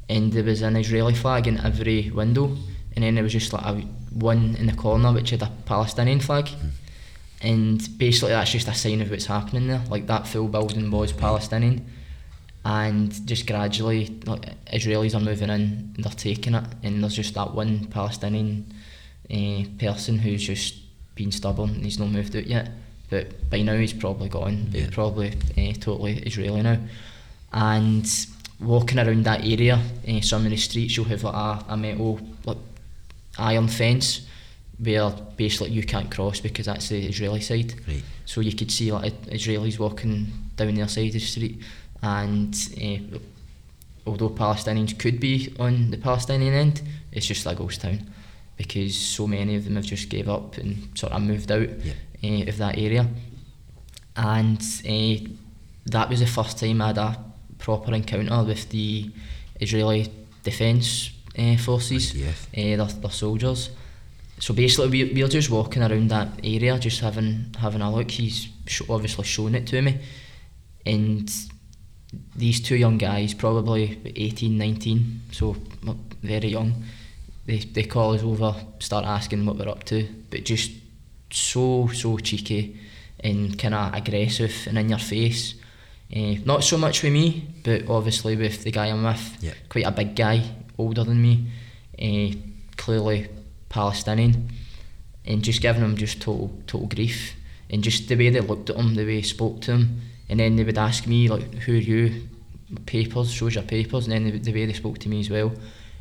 and 0.09 0.31
there 0.31 0.43
was 0.43 0.61
an 0.61 0.75
Israeli 0.75 1.13
flag 1.13 1.47
in 1.47 1.59
every 1.59 2.11
window, 2.11 2.55
and 2.95 3.03
then 3.03 3.15
there 3.15 3.23
was 3.23 3.33
just 3.33 3.51
like 3.53 3.65
a 3.65 3.81
one 4.13 4.55
in 4.57 4.67
the 4.67 4.73
corner 4.73 5.11
which 5.11 5.31
had 5.31 5.41
a 5.41 5.51
Palestinian 5.65 6.19
flag. 6.19 6.49
And 7.41 7.97
basically, 7.97 8.29
that's 8.29 8.51
just 8.51 8.67
a 8.67 8.73
sign 8.73 9.01
of 9.01 9.11
what's 9.11 9.25
happening 9.25 9.67
there. 9.67 9.81
Like 9.89 10.07
that 10.07 10.27
full 10.27 10.47
building 10.47 10.89
was 10.89 11.11
Palestinian, 11.11 11.85
and 12.63 13.27
just 13.27 13.45
gradually, 13.45 14.19
like 14.25 14.45
Israelis 14.73 15.15
are 15.15 15.19
moving 15.19 15.49
in, 15.49 15.93
and 15.95 15.95
they're 15.97 16.11
taking 16.13 16.55
it, 16.55 16.63
and 16.83 17.03
there's 17.03 17.15
just 17.15 17.33
that 17.35 17.53
one 17.53 17.85
Palestinian 17.85 18.73
uh, 19.31 19.63
person 19.77 20.19
who's 20.19 20.43
just 20.43 20.75
been 21.15 21.31
stubborn 21.31 21.69
and 21.71 21.83
he's 21.83 21.99
not 21.99 22.09
moved 22.09 22.35
out 22.35 22.47
yet. 22.47 22.69
But 23.09 23.49
by 23.49 23.61
now 23.61 23.77
he's 23.77 23.93
probably 23.93 24.29
gone. 24.29 24.67
Yeah. 24.71 24.81
He's 24.81 24.91
probably 24.91 25.29
uh, 25.29 25.73
totally 25.79 26.19
Israeli 26.19 26.61
now. 26.61 26.79
And 27.53 28.07
walking 28.59 28.99
around 28.99 29.23
that 29.25 29.45
area, 29.45 29.81
uh, 30.07 30.21
some 30.21 30.45
of 30.45 30.51
the 30.51 30.57
streets 30.57 30.97
you'll 30.97 31.05
have 31.05 31.23
like 31.23 31.35
a, 31.35 31.73
a 31.73 31.77
metal 31.77 32.19
like 32.45 32.57
iron 33.37 33.67
fence 33.67 34.27
where 34.77 35.09
basically 35.37 35.71
you 35.71 35.83
can't 35.83 36.11
cross 36.11 36.39
because 36.39 36.65
that's 36.65 36.89
the 36.89 37.05
Israeli 37.07 37.41
side. 37.41 37.73
Right. 37.87 38.03
So 38.25 38.41
you 38.41 38.53
could 38.53 38.71
see 38.71 38.91
like 38.91 39.13
Israelis 39.27 39.79
walking 39.79 40.27
down 40.57 40.75
their 40.75 40.87
side 40.87 41.07
of 41.07 41.13
the 41.13 41.19
street, 41.19 41.61
and 42.01 42.53
uh, 42.81 43.17
although 44.05 44.29
Palestinians 44.29 44.97
could 44.97 45.19
be 45.19 45.53
on 45.59 45.91
the 45.91 45.97
Palestinian 45.97 46.53
end, 46.53 46.81
it's 47.11 47.25
just 47.25 47.45
a 47.45 47.55
ghost 47.55 47.81
town 47.81 47.99
because 48.57 48.95
so 48.97 49.27
many 49.27 49.55
of 49.55 49.65
them 49.65 49.75
have 49.75 49.85
just 49.85 50.09
gave 50.09 50.29
up 50.29 50.57
and 50.57 50.89
sort 50.97 51.11
of 51.13 51.21
moved 51.21 51.51
out 51.51 51.67
Yeah. 51.83 51.93
uh, 52.23 52.49
of 52.49 52.57
that 52.57 52.77
area. 52.77 53.07
And 54.15 54.61
uh, 54.87 55.29
that 55.87 56.09
was 56.09 56.19
the 56.21 56.27
first 56.27 56.57
time 56.59 56.81
I 56.81 56.87
had 56.87 56.97
a 56.97 57.17
proper 57.59 57.93
encounter 57.93 58.43
with 58.43 58.69
the 58.69 59.11
Israeli 59.59 60.09
Defence 60.43 61.11
uh, 61.37 61.57
Forces, 61.57 62.13
uh, 62.15 62.31
their, 62.53 62.77
their 62.85 63.11
soldiers. 63.11 63.71
So 64.39 64.53
basically, 64.53 64.89
we, 64.89 65.13
we 65.13 65.23
were 65.23 65.29
just 65.29 65.49
walking 65.49 65.81
around 65.81 66.09
that 66.09 66.27
area, 66.43 66.77
just 66.77 66.99
having 67.01 67.55
having 67.59 67.81
a 67.81 67.93
look. 67.93 68.11
He's 68.11 68.47
sh- 68.67 68.81
obviously 68.89 69.23
shown 69.23 69.55
it 69.55 69.65
to 69.67 69.81
me, 69.81 69.97
and 70.85 71.31
these 72.35 72.59
two 72.61 72.75
young 72.75 72.97
guys, 72.97 73.33
probably 73.33 73.99
18, 74.15 74.57
19, 74.57 75.21
so 75.31 75.55
very 76.21 76.49
young, 76.49 76.83
they, 77.45 77.59
they 77.59 77.83
call 77.83 78.13
us 78.13 78.23
over, 78.23 78.55
start 78.79 79.05
asking 79.05 79.45
what 79.45 79.57
we're 79.57 79.67
up 79.69 79.83
to, 79.85 80.07
but 80.29 80.45
just 80.45 80.71
so, 81.31 81.87
so 81.87 82.17
cheeky 82.17 82.77
and 83.19 83.57
kind 83.59 83.73
of 83.73 83.93
aggressive 83.93 84.53
and 84.67 84.77
in 84.77 84.89
your 84.89 84.99
face. 84.99 85.55
Uh, 86.15 86.35
not 86.45 86.63
so 86.63 86.77
much 86.77 87.03
with 87.03 87.11
me, 87.11 87.47
but 87.63 87.89
obviously 87.89 88.35
with 88.37 88.63
the 88.63 88.71
guy 88.71 88.87
I'm 88.87 89.03
with, 89.03 89.37
Yeah. 89.43 89.53
quite 89.67 89.85
a 89.85 89.91
big 89.91 90.15
guy, 90.15 90.41
older 90.77 91.03
than 91.03 91.21
me, 91.21 91.47
uh, 92.01 92.35
clearly 92.77 93.27
Palestinian, 93.69 94.49
and 95.25 95.43
just 95.43 95.61
giving 95.61 95.81
him 95.81 95.95
just 95.97 96.21
total, 96.21 96.51
total 96.67 96.87
grief. 96.87 97.33
And 97.69 97.83
just 97.83 98.07
the 98.07 98.15
way 98.15 98.29
they 98.29 98.41
looked 98.41 98.69
at 98.69 98.75
him, 98.75 98.93
the 98.95 99.05
way 99.05 99.15
they 99.17 99.21
spoke 99.23 99.61
to 99.61 99.71
him, 99.71 100.01
and 100.29 100.39
then 100.39 100.55
they 100.55 100.63
would 100.63 100.77
ask 100.77 101.07
me 101.07 101.27
like, 101.27 101.53
"Who 101.65 101.73
are 101.73 101.75
you?" 101.77 102.27
Papers, 102.85 103.31
shows 103.31 103.55
your 103.55 103.63
papers, 103.63 104.07
and 104.07 104.13
then 104.13 104.23
the, 104.31 104.39
the 104.39 104.53
way 104.53 104.65
they 104.65 104.73
spoke 104.73 104.97
to 104.99 105.09
me 105.09 105.19
as 105.19 105.29
well. 105.29 105.51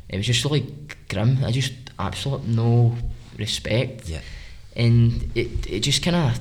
It 0.09 0.17
was 0.17 0.25
just 0.27 0.45
like 0.45 1.07
grim. 1.09 1.43
I 1.43 1.51
just 1.51 1.73
absolute 1.97 2.45
no 2.47 2.95
respect, 3.37 4.07
Yeah. 4.09 4.21
and 4.75 5.31
it 5.35 5.65
it 5.67 5.79
just 5.81 6.03
kind 6.03 6.15
of 6.15 6.39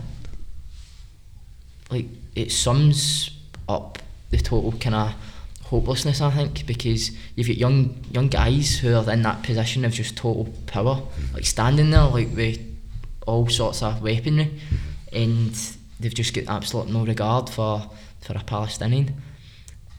like 1.91 2.07
it 2.35 2.53
sums 2.53 3.31
up 3.69 3.99
the 4.31 4.39
total 4.39 4.73
kind 4.73 4.95
of 4.95 5.15
hopelessness 5.65 6.21
I 6.21 6.31
think 6.31 6.67
because 6.67 7.11
you've 7.35 7.49
got 7.49 7.57
young 7.57 8.05
young 8.11 8.29
guys 8.29 8.79
who 8.79 8.95
are 8.95 9.11
in 9.11 9.23
that 9.23 9.43
position 9.43 9.85
of 9.85 9.93
just 9.93 10.17
total 10.17 10.53
power 10.67 10.97
mm-hmm. 10.97 11.35
like 11.35 11.47
standing 11.47 11.91
there 11.91 12.05
like 12.05 12.29
with 12.35 12.59
all 13.27 13.49
sorts 13.49 13.83
of 13.83 14.03
weaponry 14.03 14.61
and 15.13 15.55
they've 15.99 16.15
just 16.15 16.35
got 16.35 16.49
absolute 16.49 16.89
no 16.89 17.05
regard 17.05 17.49
for 17.49 17.91
for 18.25 18.37
a 18.37 18.43
Palestinian. 18.43 19.15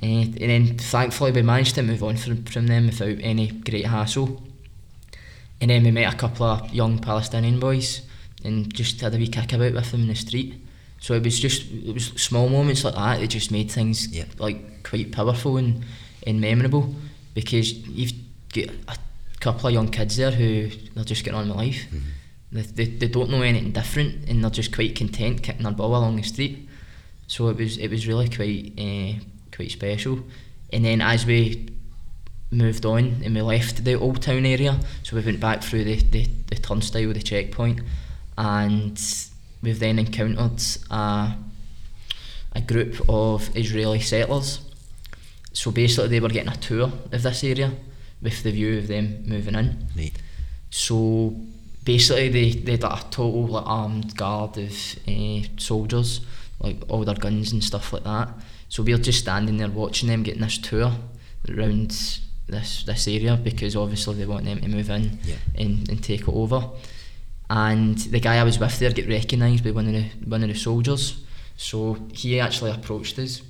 And, 0.01 0.41
and 0.41 0.49
then 0.49 0.77
thankfully 0.77 1.31
we 1.31 1.41
managed 1.41 1.75
to 1.75 1.83
move 1.83 2.03
on 2.03 2.17
from, 2.17 2.43
from 2.43 2.67
them 2.67 2.87
without 2.87 3.17
any 3.21 3.47
great 3.47 3.85
hassle. 3.85 4.43
And 5.61 5.69
then 5.69 5.83
we 5.83 5.91
met 5.91 6.13
a 6.13 6.17
couple 6.17 6.45
of 6.45 6.73
young 6.73 6.99
Palestinian 6.99 7.59
boys 7.59 8.01
and 8.43 8.73
just 8.73 8.99
had 9.01 9.13
a 9.15 9.17
wee 9.17 9.27
kick 9.27 9.53
about 9.53 9.73
with 9.73 9.91
them 9.91 10.01
in 10.01 10.07
the 10.07 10.15
street. 10.15 10.55
So 10.99 11.13
it 11.13 11.23
was 11.23 11.39
just 11.39 11.71
it 11.71 11.93
was 11.93 12.05
small 12.15 12.49
moments 12.49 12.83
like 12.83 12.95
that 12.95 13.19
that 13.19 13.27
just 13.27 13.51
made 13.51 13.69
things 13.71 14.07
Yeah. 14.07 14.25
like 14.39 14.83
quite 14.83 15.11
powerful 15.11 15.57
and, 15.57 15.83
and 16.25 16.41
memorable 16.41 16.95
because 17.33 17.73
you've 17.87 18.13
got 18.53 18.69
a 18.87 18.97
couple 19.39 19.67
of 19.67 19.73
young 19.73 19.89
kids 19.89 20.15
there 20.17 20.31
who 20.31 20.69
they're 20.95 21.03
just 21.03 21.23
getting 21.23 21.39
on 21.39 21.47
with 21.49 21.57
life. 21.57 21.85
They, 22.51 22.61
they, 22.61 22.85
they 22.85 23.07
don't 23.07 23.29
know 23.29 23.41
anything 23.41 23.71
different 23.71 24.29
and 24.29 24.43
they're 24.43 24.49
just 24.51 24.73
quite 24.73 24.95
content 24.95 25.43
kicking 25.43 25.63
their 25.63 25.73
ball 25.73 25.95
along 25.95 26.15
the 26.15 26.23
street. 26.23 26.67
So 27.27 27.49
it 27.49 27.57
was 27.57 27.77
it 27.77 27.89
was 27.89 28.07
really 28.07 28.29
quite 28.29 28.73
uh, 28.79 29.19
quite 29.55 29.71
special. 29.71 30.19
And 30.73 30.85
then 30.85 31.01
as 31.01 31.25
we 31.25 31.67
moved 32.51 32.85
on 32.85 33.21
and 33.23 33.35
we 33.35 33.41
left 33.41 33.83
the 33.83 33.95
old 33.95 34.21
town 34.21 34.45
area, 34.45 34.79
so 35.03 35.15
we 35.15 35.21
went 35.23 35.39
back 35.39 35.61
through 35.63 35.83
the, 35.83 35.95
the, 35.95 36.27
the 36.47 36.55
turnstile, 36.55 37.11
the 37.13 37.21
checkpoint, 37.21 37.81
and 38.37 38.97
we've 39.65 39.79
then 39.79 39.99
encountered 39.99 40.61
a, 40.89 41.35
a 42.53 42.61
group 42.61 43.01
of 43.09 43.49
Israeli 43.55 43.99
settlers. 43.99 44.59
So 45.53 45.71
basically, 45.71 46.09
they 46.09 46.19
were 46.19 46.29
getting 46.29 46.51
a 46.51 46.57
tour 46.57 46.83
of 47.11 47.21
this 47.23 47.43
area 47.43 47.71
with 48.21 48.43
the 48.43 48.51
view 48.51 48.77
of 48.77 48.87
them 48.87 49.23
moving 49.25 49.55
in. 49.55 49.87
Right. 49.97 50.13
So 50.69 51.35
basically, 51.83 52.29
they, 52.29 52.51
they 52.51 52.71
had 52.73 52.83
like 52.83 53.01
a 53.01 53.09
total 53.09 53.47
like, 53.47 53.65
armed 53.65 54.15
guard 54.17 54.57
of 54.57 54.71
uh, 55.07 55.41
soldiers, 55.57 56.21
like 56.59 56.77
all 56.87 57.03
their 57.03 57.15
guns 57.15 57.51
and 57.51 57.63
stuff 57.63 57.93
like 57.93 58.03
that. 58.03 58.29
So 58.69 58.83
we 58.83 58.93
were 58.93 58.99
just 58.99 59.19
standing 59.19 59.57
there 59.57 59.69
watching 59.69 60.09
them 60.09 60.23
getting 60.23 60.41
this 60.41 60.57
tour 60.57 60.91
around 61.49 61.91
this 62.47 62.83
this 62.83 63.07
area 63.07 63.35
because 63.41 63.75
obviously 63.75 64.15
they 64.15 64.25
want 64.25 64.45
them 64.45 64.59
to 64.61 64.67
move 64.67 64.89
in 64.89 65.17
Yeah. 65.23 65.35
and, 65.55 65.89
and 65.89 66.03
take 66.03 66.21
it 66.21 66.27
over. 66.29 66.69
And 67.49 67.97
the 67.97 68.19
guy 68.19 68.37
I 68.37 68.43
was 68.43 68.59
with 68.59 68.79
there 68.79 68.91
got 68.91 69.07
recognised 69.07 69.63
by 69.63 69.71
one 69.71 69.87
of 69.87 69.93
the 69.93 70.03
one 70.25 70.43
of 70.43 70.49
the 70.49 70.55
soldiers. 70.55 71.23
So 71.57 71.97
he 72.13 72.39
actually 72.39 72.71
approached 72.71 73.17
us, 73.19 73.41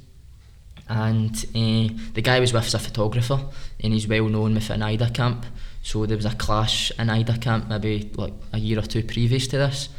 and 0.87 1.33
uh, 1.35 1.93
the 2.13 2.21
guy 2.21 2.35
I 2.35 2.39
was 2.39 2.53
with 2.53 2.67
is 2.67 2.73
a 2.73 2.79
photographer, 2.79 3.39
and 3.79 3.93
he's 3.93 4.07
well 4.07 4.27
known 4.27 4.53
within 4.53 4.83
Aida 4.83 5.09
camp. 5.09 5.45
So 5.81 6.05
there 6.05 6.17
was 6.17 6.25
a 6.25 6.35
clash 6.35 6.91
in 6.99 7.09
Aida 7.09 7.37
camp 7.37 7.67
maybe 7.67 8.11
like 8.15 8.33
a 8.53 8.59
year 8.59 8.79
or 8.79 8.83
two 8.83 9.03
previous 9.03 9.47
to 9.47 9.57
this, 9.57 9.89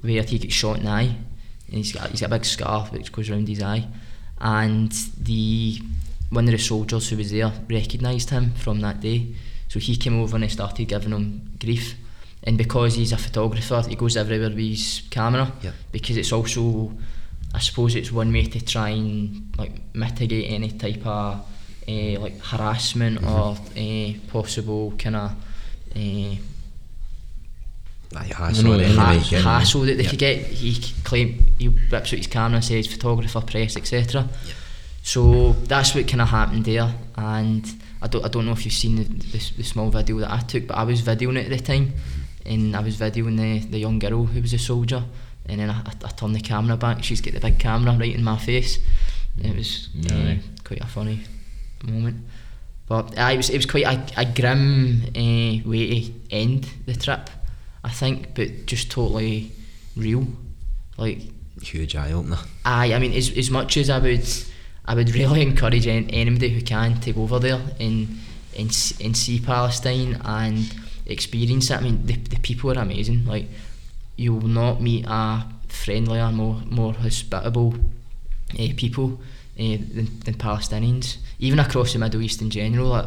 where 0.00 0.22
he 0.22 0.38
got 0.38 0.52
shot 0.52 0.78
in 0.78 0.84
the 0.84 0.90
eye, 0.90 1.16
and 1.68 1.76
he's 1.76 1.92
got 1.92 2.10
he's 2.10 2.20
got 2.20 2.30
a 2.30 2.36
big 2.36 2.44
scar 2.44 2.86
which 2.86 3.10
goes 3.10 3.30
around 3.30 3.48
his 3.48 3.62
eye, 3.62 3.88
and 4.40 4.92
the 5.18 5.80
one 6.30 6.44
of 6.44 6.52
the 6.52 6.58
soldiers 6.58 7.08
who 7.08 7.16
was 7.16 7.30
there 7.30 7.52
recognised 7.68 8.30
him 8.30 8.50
from 8.52 8.80
that 8.80 9.00
day. 9.00 9.34
So 9.68 9.80
he 9.80 9.96
came 9.96 10.20
over 10.20 10.36
and 10.36 10.44
he 10.44 10.50
started 10.50 10.86
giving 10.86 11.12
him 11.12 11.50
grief. 11.58 11.96
And 12.46 12.56
because 12.56 12.94
he's 12.94 13.12
a 13.12 13.16
photographer, 13.16 13.82
he 13.88 13.96
goes 13.96 14.16
everywhere 14.16 14.50
with 14.50 14.58
his 14.58 15.02
camera. 15.10 15.50
Yep. 15.62 15.74
Because 15.92 16.16
it's 16.16 16.32
also, 16.32 16.92
I 17.52 17.58
suppose, 17.58 17.96
it's 17.96 18.12
one 18.12 18.32
way 18.32 18.44
to 18.44 18.64
try 18.64 18.90
and 18.90 19.52
like 19.58 19.72
mitigate 19.94 20.50
any 20.52 20.70
type 20.70 21.04
of 21.04 21.40
uh, 21.88 22.20
like 22.20 22.38
harassment 22.40 23.22
or 23.24 23.56
uh, 23.76 24.12
possible 24.28 24.92
kind 24.96 25.16
of 25.16 25.30
uh, 25.96 26.36
Aye, 28.14 28.28
No, 28.28 28.34
hassle, 28.36 28.64
no, 28.64 28.72
anyway, 28.74 28.94
ha- 28.94 29.58
hassle 29.58 29.80
that 29.82 29.96
they 29.96 30.02
Yep. 30.04 30.10
could 30.10 30.18
get. 30.18 30.38
He 30.46 30.80
claim 31.02 31.52
he 31.58 31.68
rips 31.68 32.12
out 32.12 32.18
his 32.18 32.26
camera 32.28 32.56
and 32.56 32.64
says 32.64 32.86
photographer, 32.86 33.40
press, 33.40 33.76
etc. 33.76 34.28
So 35.02 35.52
that's 35.64 35.94
what 35.94 36.06
kind 36.08 36.22
of 36.22 36.28
happened 36.28 36.64
there, 36.64 36.94
and 37.16 37.64
I 38.00 38.06
don't 38.06 38.24
I 38.24 38.28
don't 38.28 38.46
know 38.46 38.52
if 38.52 38.64
you've 38.64 38.72
seen 38.74 38.96
the, 38.96 39.04
the, 39.04 39.52
the 39.58 39.62
small 39.64 39.90
video 39.90 40.18
that 40.20 40.30
I 40.30 40.38
took, 40.38 40.68
but 40.68 40.76
I 40.76 40.84
was 40.84 41.02
videoing 41.02 41.36
it 41.36 41.50
at 41.52 41.58
the 41.58 41.62
time, 41.64 41.92
and 42.46 42.76
I 42.76 42.80
was 42.80 42.96
videoing 42.96 43.36
the, 43.36 43.66
the 43.68 43.78
young 43.78 43.98
girl 43.98 44.24
who 44.24 44.40
was 44.40 44.52
a 44.52 44.58
soldier, 44.58 45.02
and 45.46 45.60
then 45.60 45.70
I, 45.70 45.80
I, 45.80 45.92
I 46.04 46.08
turned 46.10 46.34
the 46.34 46.40
camera 46.40 46.76
back. 46.76 47.02
She's 47.02 47.20
got 47.20 47.34
the 47.34 47.40
big 47.40 47.58
camera 47.58 47.96
right 47.98 48.14
in 48.14 48.24
my 48.24 48.38
face. 48.38 48.78
It 49.42 49.54
was 49.54 49.88
uh, 50.10 50.14
Aye. 50.14 50.40
quite 50.64 50.80
a 50.80 50.86
funny 50.86 51.20
moment. 51.84 52.24
But 52.86 53.18
uh, 53.18 53.30
it 53.32 53.36
was 53.36 53.50
it 53.50 53.56
was 53.56 53.66
quite 53.66 53.84
a, 53.84 54.20
a 54.20 54.24
grim 54.24 55.02
uh, 55.08 55.68
way 55.68 56.02
to 56.02 56.12
end 56.30 56.68
the 56.86 56.94
trip, 56.94 57.28
I 57.82 57.90
think, 57.90 58.34
but 58.34 58.66
just 58.66 58.90
totally 58.90 59.50
real. 59.96 60.26
Like 60.96 61.22
huge 61.60 61.96
eye 61.96 62.12
opener. 62.12 62.38
Aye, 62.64 62.94
I 62.94 62.98
mean, 62.98 63.12
as, 63.12 63.30
as 63.36 63.50
much 63.50 63.76
as 63.76 63.90
I 63.90 63.98
would, 63.98 64.26
I 64.84 64.94
would 64.94 65.10
really 65.14 65.42
encourage 65.42 65.86
anybody 65.86 66.50
who 66.50 66.62
can 66.62 67.00
to 67.00 67.12
go 67.12 67.22
over 67.22 67.38
there 67.38 67.60
and 67.80 68.18
and, 68.56 68.94
and 69.04 69.16
see 69.16 69.40
Palestine 69.40 70.20
and 70.24 70.74
experience 71.06 71.70
it. 71.70 71.78
I 71.78 71.80
mean, 71.80 72.06
the, 72.06 72.14
the 72.14 72.40
people 72.40 72.70
are 72.70 72.82
amazing. 72.82 73.24
Like, 73.26 73.46
you 74.16 74.34
will 74.34 74.48
not 74.48 74.80
meet 74.80 75.04
a 75.06 75.44
friendlier, 75.68 76.30
more 76.32 76.62
more 76.70 76.94
hospitable 76.94 77.74
uh, 78.58 78.68
people 78.76 79.20
uh, 79.58 79.76
than, 79.94 80.08
than 80.24 80.34
Palestinians. 80.34 81.16
Even 81.38 81.58
across 81.58 81.92
the 81.92 81.98
Middle 81.98 82.22
East 82.22 82.40
in 82.40 82.50
general, 82.50 82.88
like, 82.88 83.06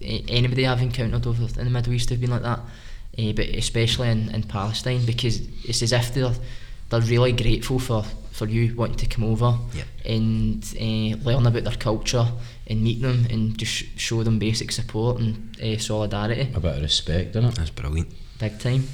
anybody 0.00 0.66
I've 0.66 0.82
encountered 0.82 1.26
over 1.26 1.42
in 1.42 1.64
the 1.64 1.70
Middle 1.70 1.92
East 1.92 2.10
have 2.10 2.20
been 2.20 2.30
like 2.30 2.42
that. 2.42 2.60
Uh, 3.18 3.32
but 3.32 3.46
especially 3.48 4.08
in, 4.10 4.28
in 4.32 4.44
Palestine 4.44 5.04
because 5.04 5.40
it's 5.64 5.82
as 5.82 5.92
if 5.92 6.14
they're 6.14 6.32
they're 6.90 7.00
really 7.00 7.32
grateful 7.32 7.78
for, 7.78 8.04
for 8.38 8.46
you 8.46 8.74
wanting 8.76 8.96
to 8.96 9.06
come 9.06 9.24
over 9.24 9.50
Yep. 9.74 9.86
and 10.06 10.62
uh, 10.80 11.28
learn 11.28 11.46
about 11.46 11.64
their 11.64 11.76
culture 11.76 12.26
and 12.68 12.82
meet 12.82 13.02
them 13.02 13.26
and 13.30 13.58
just 13.58 13.72
sh- 13.72 13.84
show 13.96 14.22
them 14.22 14.38
basic 14.38 14.70
support 14.72 15.20
and 15.20 15.56
uh, 15.60 15.76
solidarity 15.78 16.52
A 16.54 16.60
bit 16.60 16.76
of 16.76 16.82
respect, 16.82 17.34
innit? 17.34 17.54
That's 17.56 17.70
brilliant. 17.70 18.08
big 18.38 18.58
time. 18.60 18.84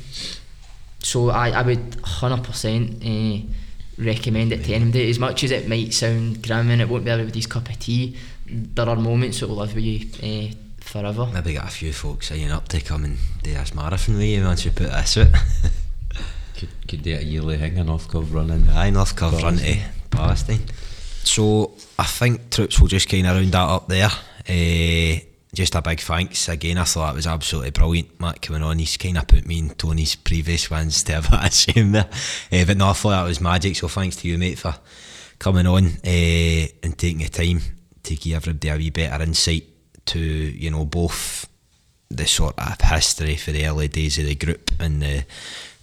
So 1.00 1.28
I, 1.30 1.50
I 1.50 1.62
would 1.62 1.90
100% 2.02 3.44
uh, 3.44 3.46
recommend 3.98 4.52
it 4.52 4.64
to 4.64 4.72
anybody. 4.74 5.10
As 5.10 5.18
much 5.18 5.44
as 5.44 5.50
it 5.50 5.68
might 5.68 5.92
sound 5.92 6.42
grim 6.42 6.70
and 6.70 6.80
it 6.80 6.88
won't 6.88 7.04
be 7.04 7.10
everybody's 7.10 7.46
cup 7.46 7.68
of 7.68 7.78
tea, 7.78 8.16
there 8.46 8.88
are 8.88 8.96
moments 8.96 9.40
that 9.40 9.48
will 9.48 9.56
live 9.56 9.74
with 9.74 9.84
you 9.84 10.08
uh, 10.22 10.54
forever. 10.80 11.26
Maybe 11.32 11.52
get 11.52 11.64
a 11.64 11.68
few 11.68 11.92
folks 11.92 12.28
signing 12.28 12.50
up 12.50 12.68
to 12.68 12.80
come 12.80 13.04
and 13.04 13.18
do 13.42 13.52
this 13.52 13.74
marathon 13.74 14.14
with 14.16 14.24
you 14.24 14.42
once 14.44 14.64
you 14.64 14.70
put 14.70 14.90
this 14.90 15.18
out. 15.18 15.28
Could, 16.56 16.68
could 16.88 17.02
do 17.02 17.16
a 17.16 17.20
yearly 17.20 17.58
thing, 17.58 17.78
an 17.78 17.88
off 17.88 18.08
cove 18.08 18.32
running. 18.32 18.68
Aye, 18.70 18.90
North 18.90 19.16
Curve 19.16 19.42
run 19.42 19.56
to 19.56 19.76
Palestine. 20.10 20.60
So 21.24 21.72
I 21.98 22.04
think 22.04 22.50
troops 22.50 22.80
will 22.80 22.88
just 22.88 23.08
kind 23.08 23.26
of 23.26 23.36
round 23.36 23.52
that 23.52 23.68
up 23.68 23.88
there. 23.88 24.10
Uh, 24.48 25.20
just 25.54 25.74
a 25.74 25.82
big 25.82 26.00
thanks 26.00 26.48
again. 26.48 26.78
I 26.78 26.84
thought 26.84 27.12
it 27.12 27.16
was 27.16 27.26
absolutely 27.26 27.70
brilliant, 27.70 28.20
Mac 28.20 28.40
coming 28.42 28.62
on. 28.62 28.78
He's 28.78 28.96
kind 28.96 29.18
of 29.18 29.26
put 29.26 29.46
me 29.46 29.60
and 29.60 29.78
Tony's 29.78 30.14
previous 30.14 30.70
ones 30.70 31.02
to 31.04 31.12
have 31.20 31.32
a 31.32 31.50
shame 31.50 31.92
there. 31.92 32.08
Uh, 32.52 32.64
but 32.64 32.76
no, 32.76 32.90
I 32.90 32.92
thought 32.92 33.10
that 33.10 33.22
was 33.24 33.40
magic. 33.40 33.76
So 33.76 33.88
thanks 33.88 34.16
to 34.16 34.28
you, 34.28 34.38
mate, 34.38 34.58
for 34.58 34.74
coming 35.38 35.66
on 35.66 35.86
uh, 35.86 36.66
and 36.82 36.96
taking 36.98 37.18
the 37.18 37.28
time 37.28 37.60
to 38.02 38.16
give 38.16 38.36
everybody 38.36 38.68
a 38.68 38.76
wee 38.76 38.90
better 38.90 39.22
insight 39.22 39.64
to 40.06 40.18
you 40.20 40.70
know 40.70 40.84
both 40.84 41.48
the 42.10 42.26
sort 42.26 42.58
of 42.58 42.80
history 42.80 43.36
for 43.36 43.50
the 43.50 43.66
early 43.66 43.88
days 43.88 44.18
of 44.18 44.26
the 44.26 44.34
group 44.34 44.70
and 44.78 45.02
the 45.02 45.24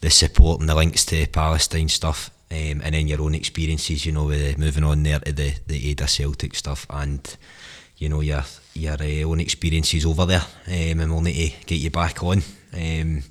the 0.01 0.09
support 0.09 0.59
and 0.59 0.69
the 0.69 0.75
links 0.75 1.05
to 1.05 1.27
Palestine 1.27 1.89
stuff, 1.89 2.29
um, 2.51 2.81
and 2.83 2.93
then 2.93 3.07
your 3.07 3.21
own 3.21 3.35
experiences, 3.35 4.05
you 4.05 4.11
know, 4.11 4.25
with 4.25 4.57
moving 4.57 4.83
on 4.83 5.03
there 5.03 5.19
to 5.19 5.31
the 5.31 5.53
the 5.67 5.91
Aida 5.91 6.07
Celtic 6.07 6.55
stuff, 6.55 6.85
and 6.89 7.37
you 7.97 8.09
know 8.09 8.21
your 8.21 8.43
your 8.73 8.97
uh, 9.01 9.29
own 9.29 9.39
experiences 9.39 10.05
over 10.05 10.25
there, 10.25 10.45
um, 10.67 10.99
and 10.99 11.11
we'll 11.11 11.21
need 11.21 11.53
to 11.53 11.65
get 11.65 11.79
you 11.79 11.89
back 11.89 12.21
on. 12.23 12.41
Um, 12.73 13.23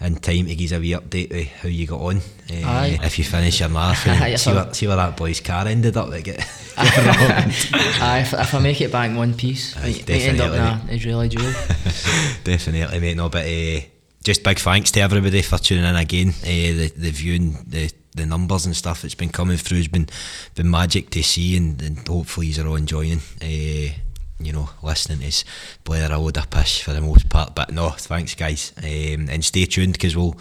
in 0.00 0.14
time 0.16 0.46
to 0.46 0.54
give 0.54 0.70
us 0.70 0.76
a 0.76 0.80
wee 0.80 0.92
update 0.92 1.30
with 1.30 1.48
how 1.48 1.68
you 1.68 1.86
got 1.86 2.00
on. 2.00 2.18
Uh, 2.18 2.66
Aye. 2.66 2.98
If 3.02 3.18
you 3.18 3.24
finish 3.24 3.60
your 3.60 3.68
marathon, 3.68 4.14
see, 4.38 4.52
where, 4.52 4.74
see 4.74 4.86
where 4.86 4.96
that 4.96 5.16
boy's 5.16 5.40
car 5.40 5.66
ended 5.66 5.96
up. 5.96 6.08
Like 6.08 6.28
it. 6.28 6.40
Aye, 6.78 8.20
if, 8.20 8.32
if 8.32 8.54
I 8.54 8.58
make 8.60 8.80
it 8.80 8.92
back 8.92 9.10
in 9.10 9.16
one 9.16 9.34
piece, 9.34 9.76
Aye, 9.76 9.80
might, 9.80 10.08
might 10.08 10.20
end 10.20 10.40
up 10.40 10.84
in 10.84 10.90
Israeli 10.90 11.28
jail. 11.28 11.52
Definitely, 12.44 13.00
mate. 13.00 13.16
No, 13.16 13.28
but 13.28 13.44
uh, 13.44 13.80
just 14.24 14.42
big 14.42 14.58
thanks 14.58 14.90
to 14.92 15.00
everybody 15.00 15.42
for 15.42 15.58
tuning 15.58 15.84
in 15.84 15.96
again. 15.96 16.28
Uh, 16.42 16.74
the 16.76 16.92
the 16.96 17.10
viewing, 17.10 17.64
the 17.66 17.90
the 18.14 18.26
numbers 18.26 18.66
and 18.66 18.76
stuff 18.76 19.02
that's 19.02 19.14
been 19.14 19.28
coming 19.30 19.56
through 19.56 19.78
has 19.78 19.88
been 19.88 20.08
been 20.54 20.70
magic 20.70 21.10
to 21.10 21.22
see, 21.22 21.56
and, 21.56 21.80
and 21.82 22.06
hopefully 22.06 22.48
you're 22.48 22.66
all 22.66 22.76
enjoying. 22.76 23.20
Uh, 23.42 23.94
you 24.40 24.52
know, 24.52 24.70
listening 24.84 25.26
us 25.26 25.44
Blair 25.82 26.12
a 26.12 26.16
load 26.16 26.36
of 26.38 26.48
pish 26.48 26.82
for 26.82 26.92
the 26.92 27.00
most 27.00 27.28
part. 27.28 27.56
But 27.56 27.72
no, 27.72 27.90
thanks 27.90 28.34
guys, 28.36 28.72
um, 28.78 29.28
and 29.28 29.44
stay 29.44 29.64
tuned 29.64 29.94
because 29.94 30.16
we'll 30.16 30.38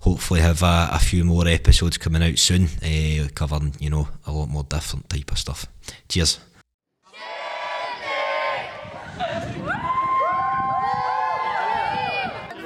hopefully 0.00 0.40
have 0.40 0.62
a, 0.62 0.90
a 0.92 0.98
few 0.98 1.24
more 1.24 1.48
episodes 1.48 1.96
coming 1.96 2.22
out 2.22 2.38
soon, 2.38 2.64
uh, 2.82 3.28
covering 3.34 3.74
you 3.78 3.90
know 3.90 4.08
a 4.26 4.32
lot 4.32 4.48
more 4.48 4.64
different 4.64 5.08
type 5.08 5.30
of 5.32 5.38
stuff. 5.38 5.66
Cheers. 6.08 6.40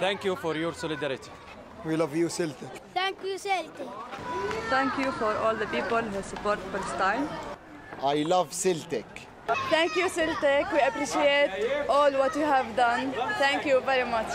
Thank 0.02 0.24
you 0.24 0.34
for 0.34 0.56
your 0.56 0.74
solidarity. 0.74 1.30
We 1.84 1.94
love 1.94 2.16
you, 2.16 2.28
Celtic. 2.28 2.70
Thank 2.92 3.18
you, 3.24 3.38
Celtic. 3.38 3.88
Thank 4.68 4.98
you 4.98 5.12
for 5.12 5.32
all 5.36 5.54
the 5.54 5.66
people 5.66 6.02
who 6.02 6.22
support 6.22 6.58
Palestine. 6.72 7.28
I 8.02 8.24
love 8.24 8.52
Celtic. 8.52 9.06
Thank 9.70 9.94
you, 9.94 10.08
Celtic. 10.08 10.72
We 10.72 10.80
appreciate 10.80 11.86
all 11.88 12.10
what 12.22 12.34
you 12.34 12.42
have 12.42 12.74
done. 12.74 13.14
Thank 13.38 13.64
you 13.64 13.80
very 13.82 14.10
much. 14.10 14.32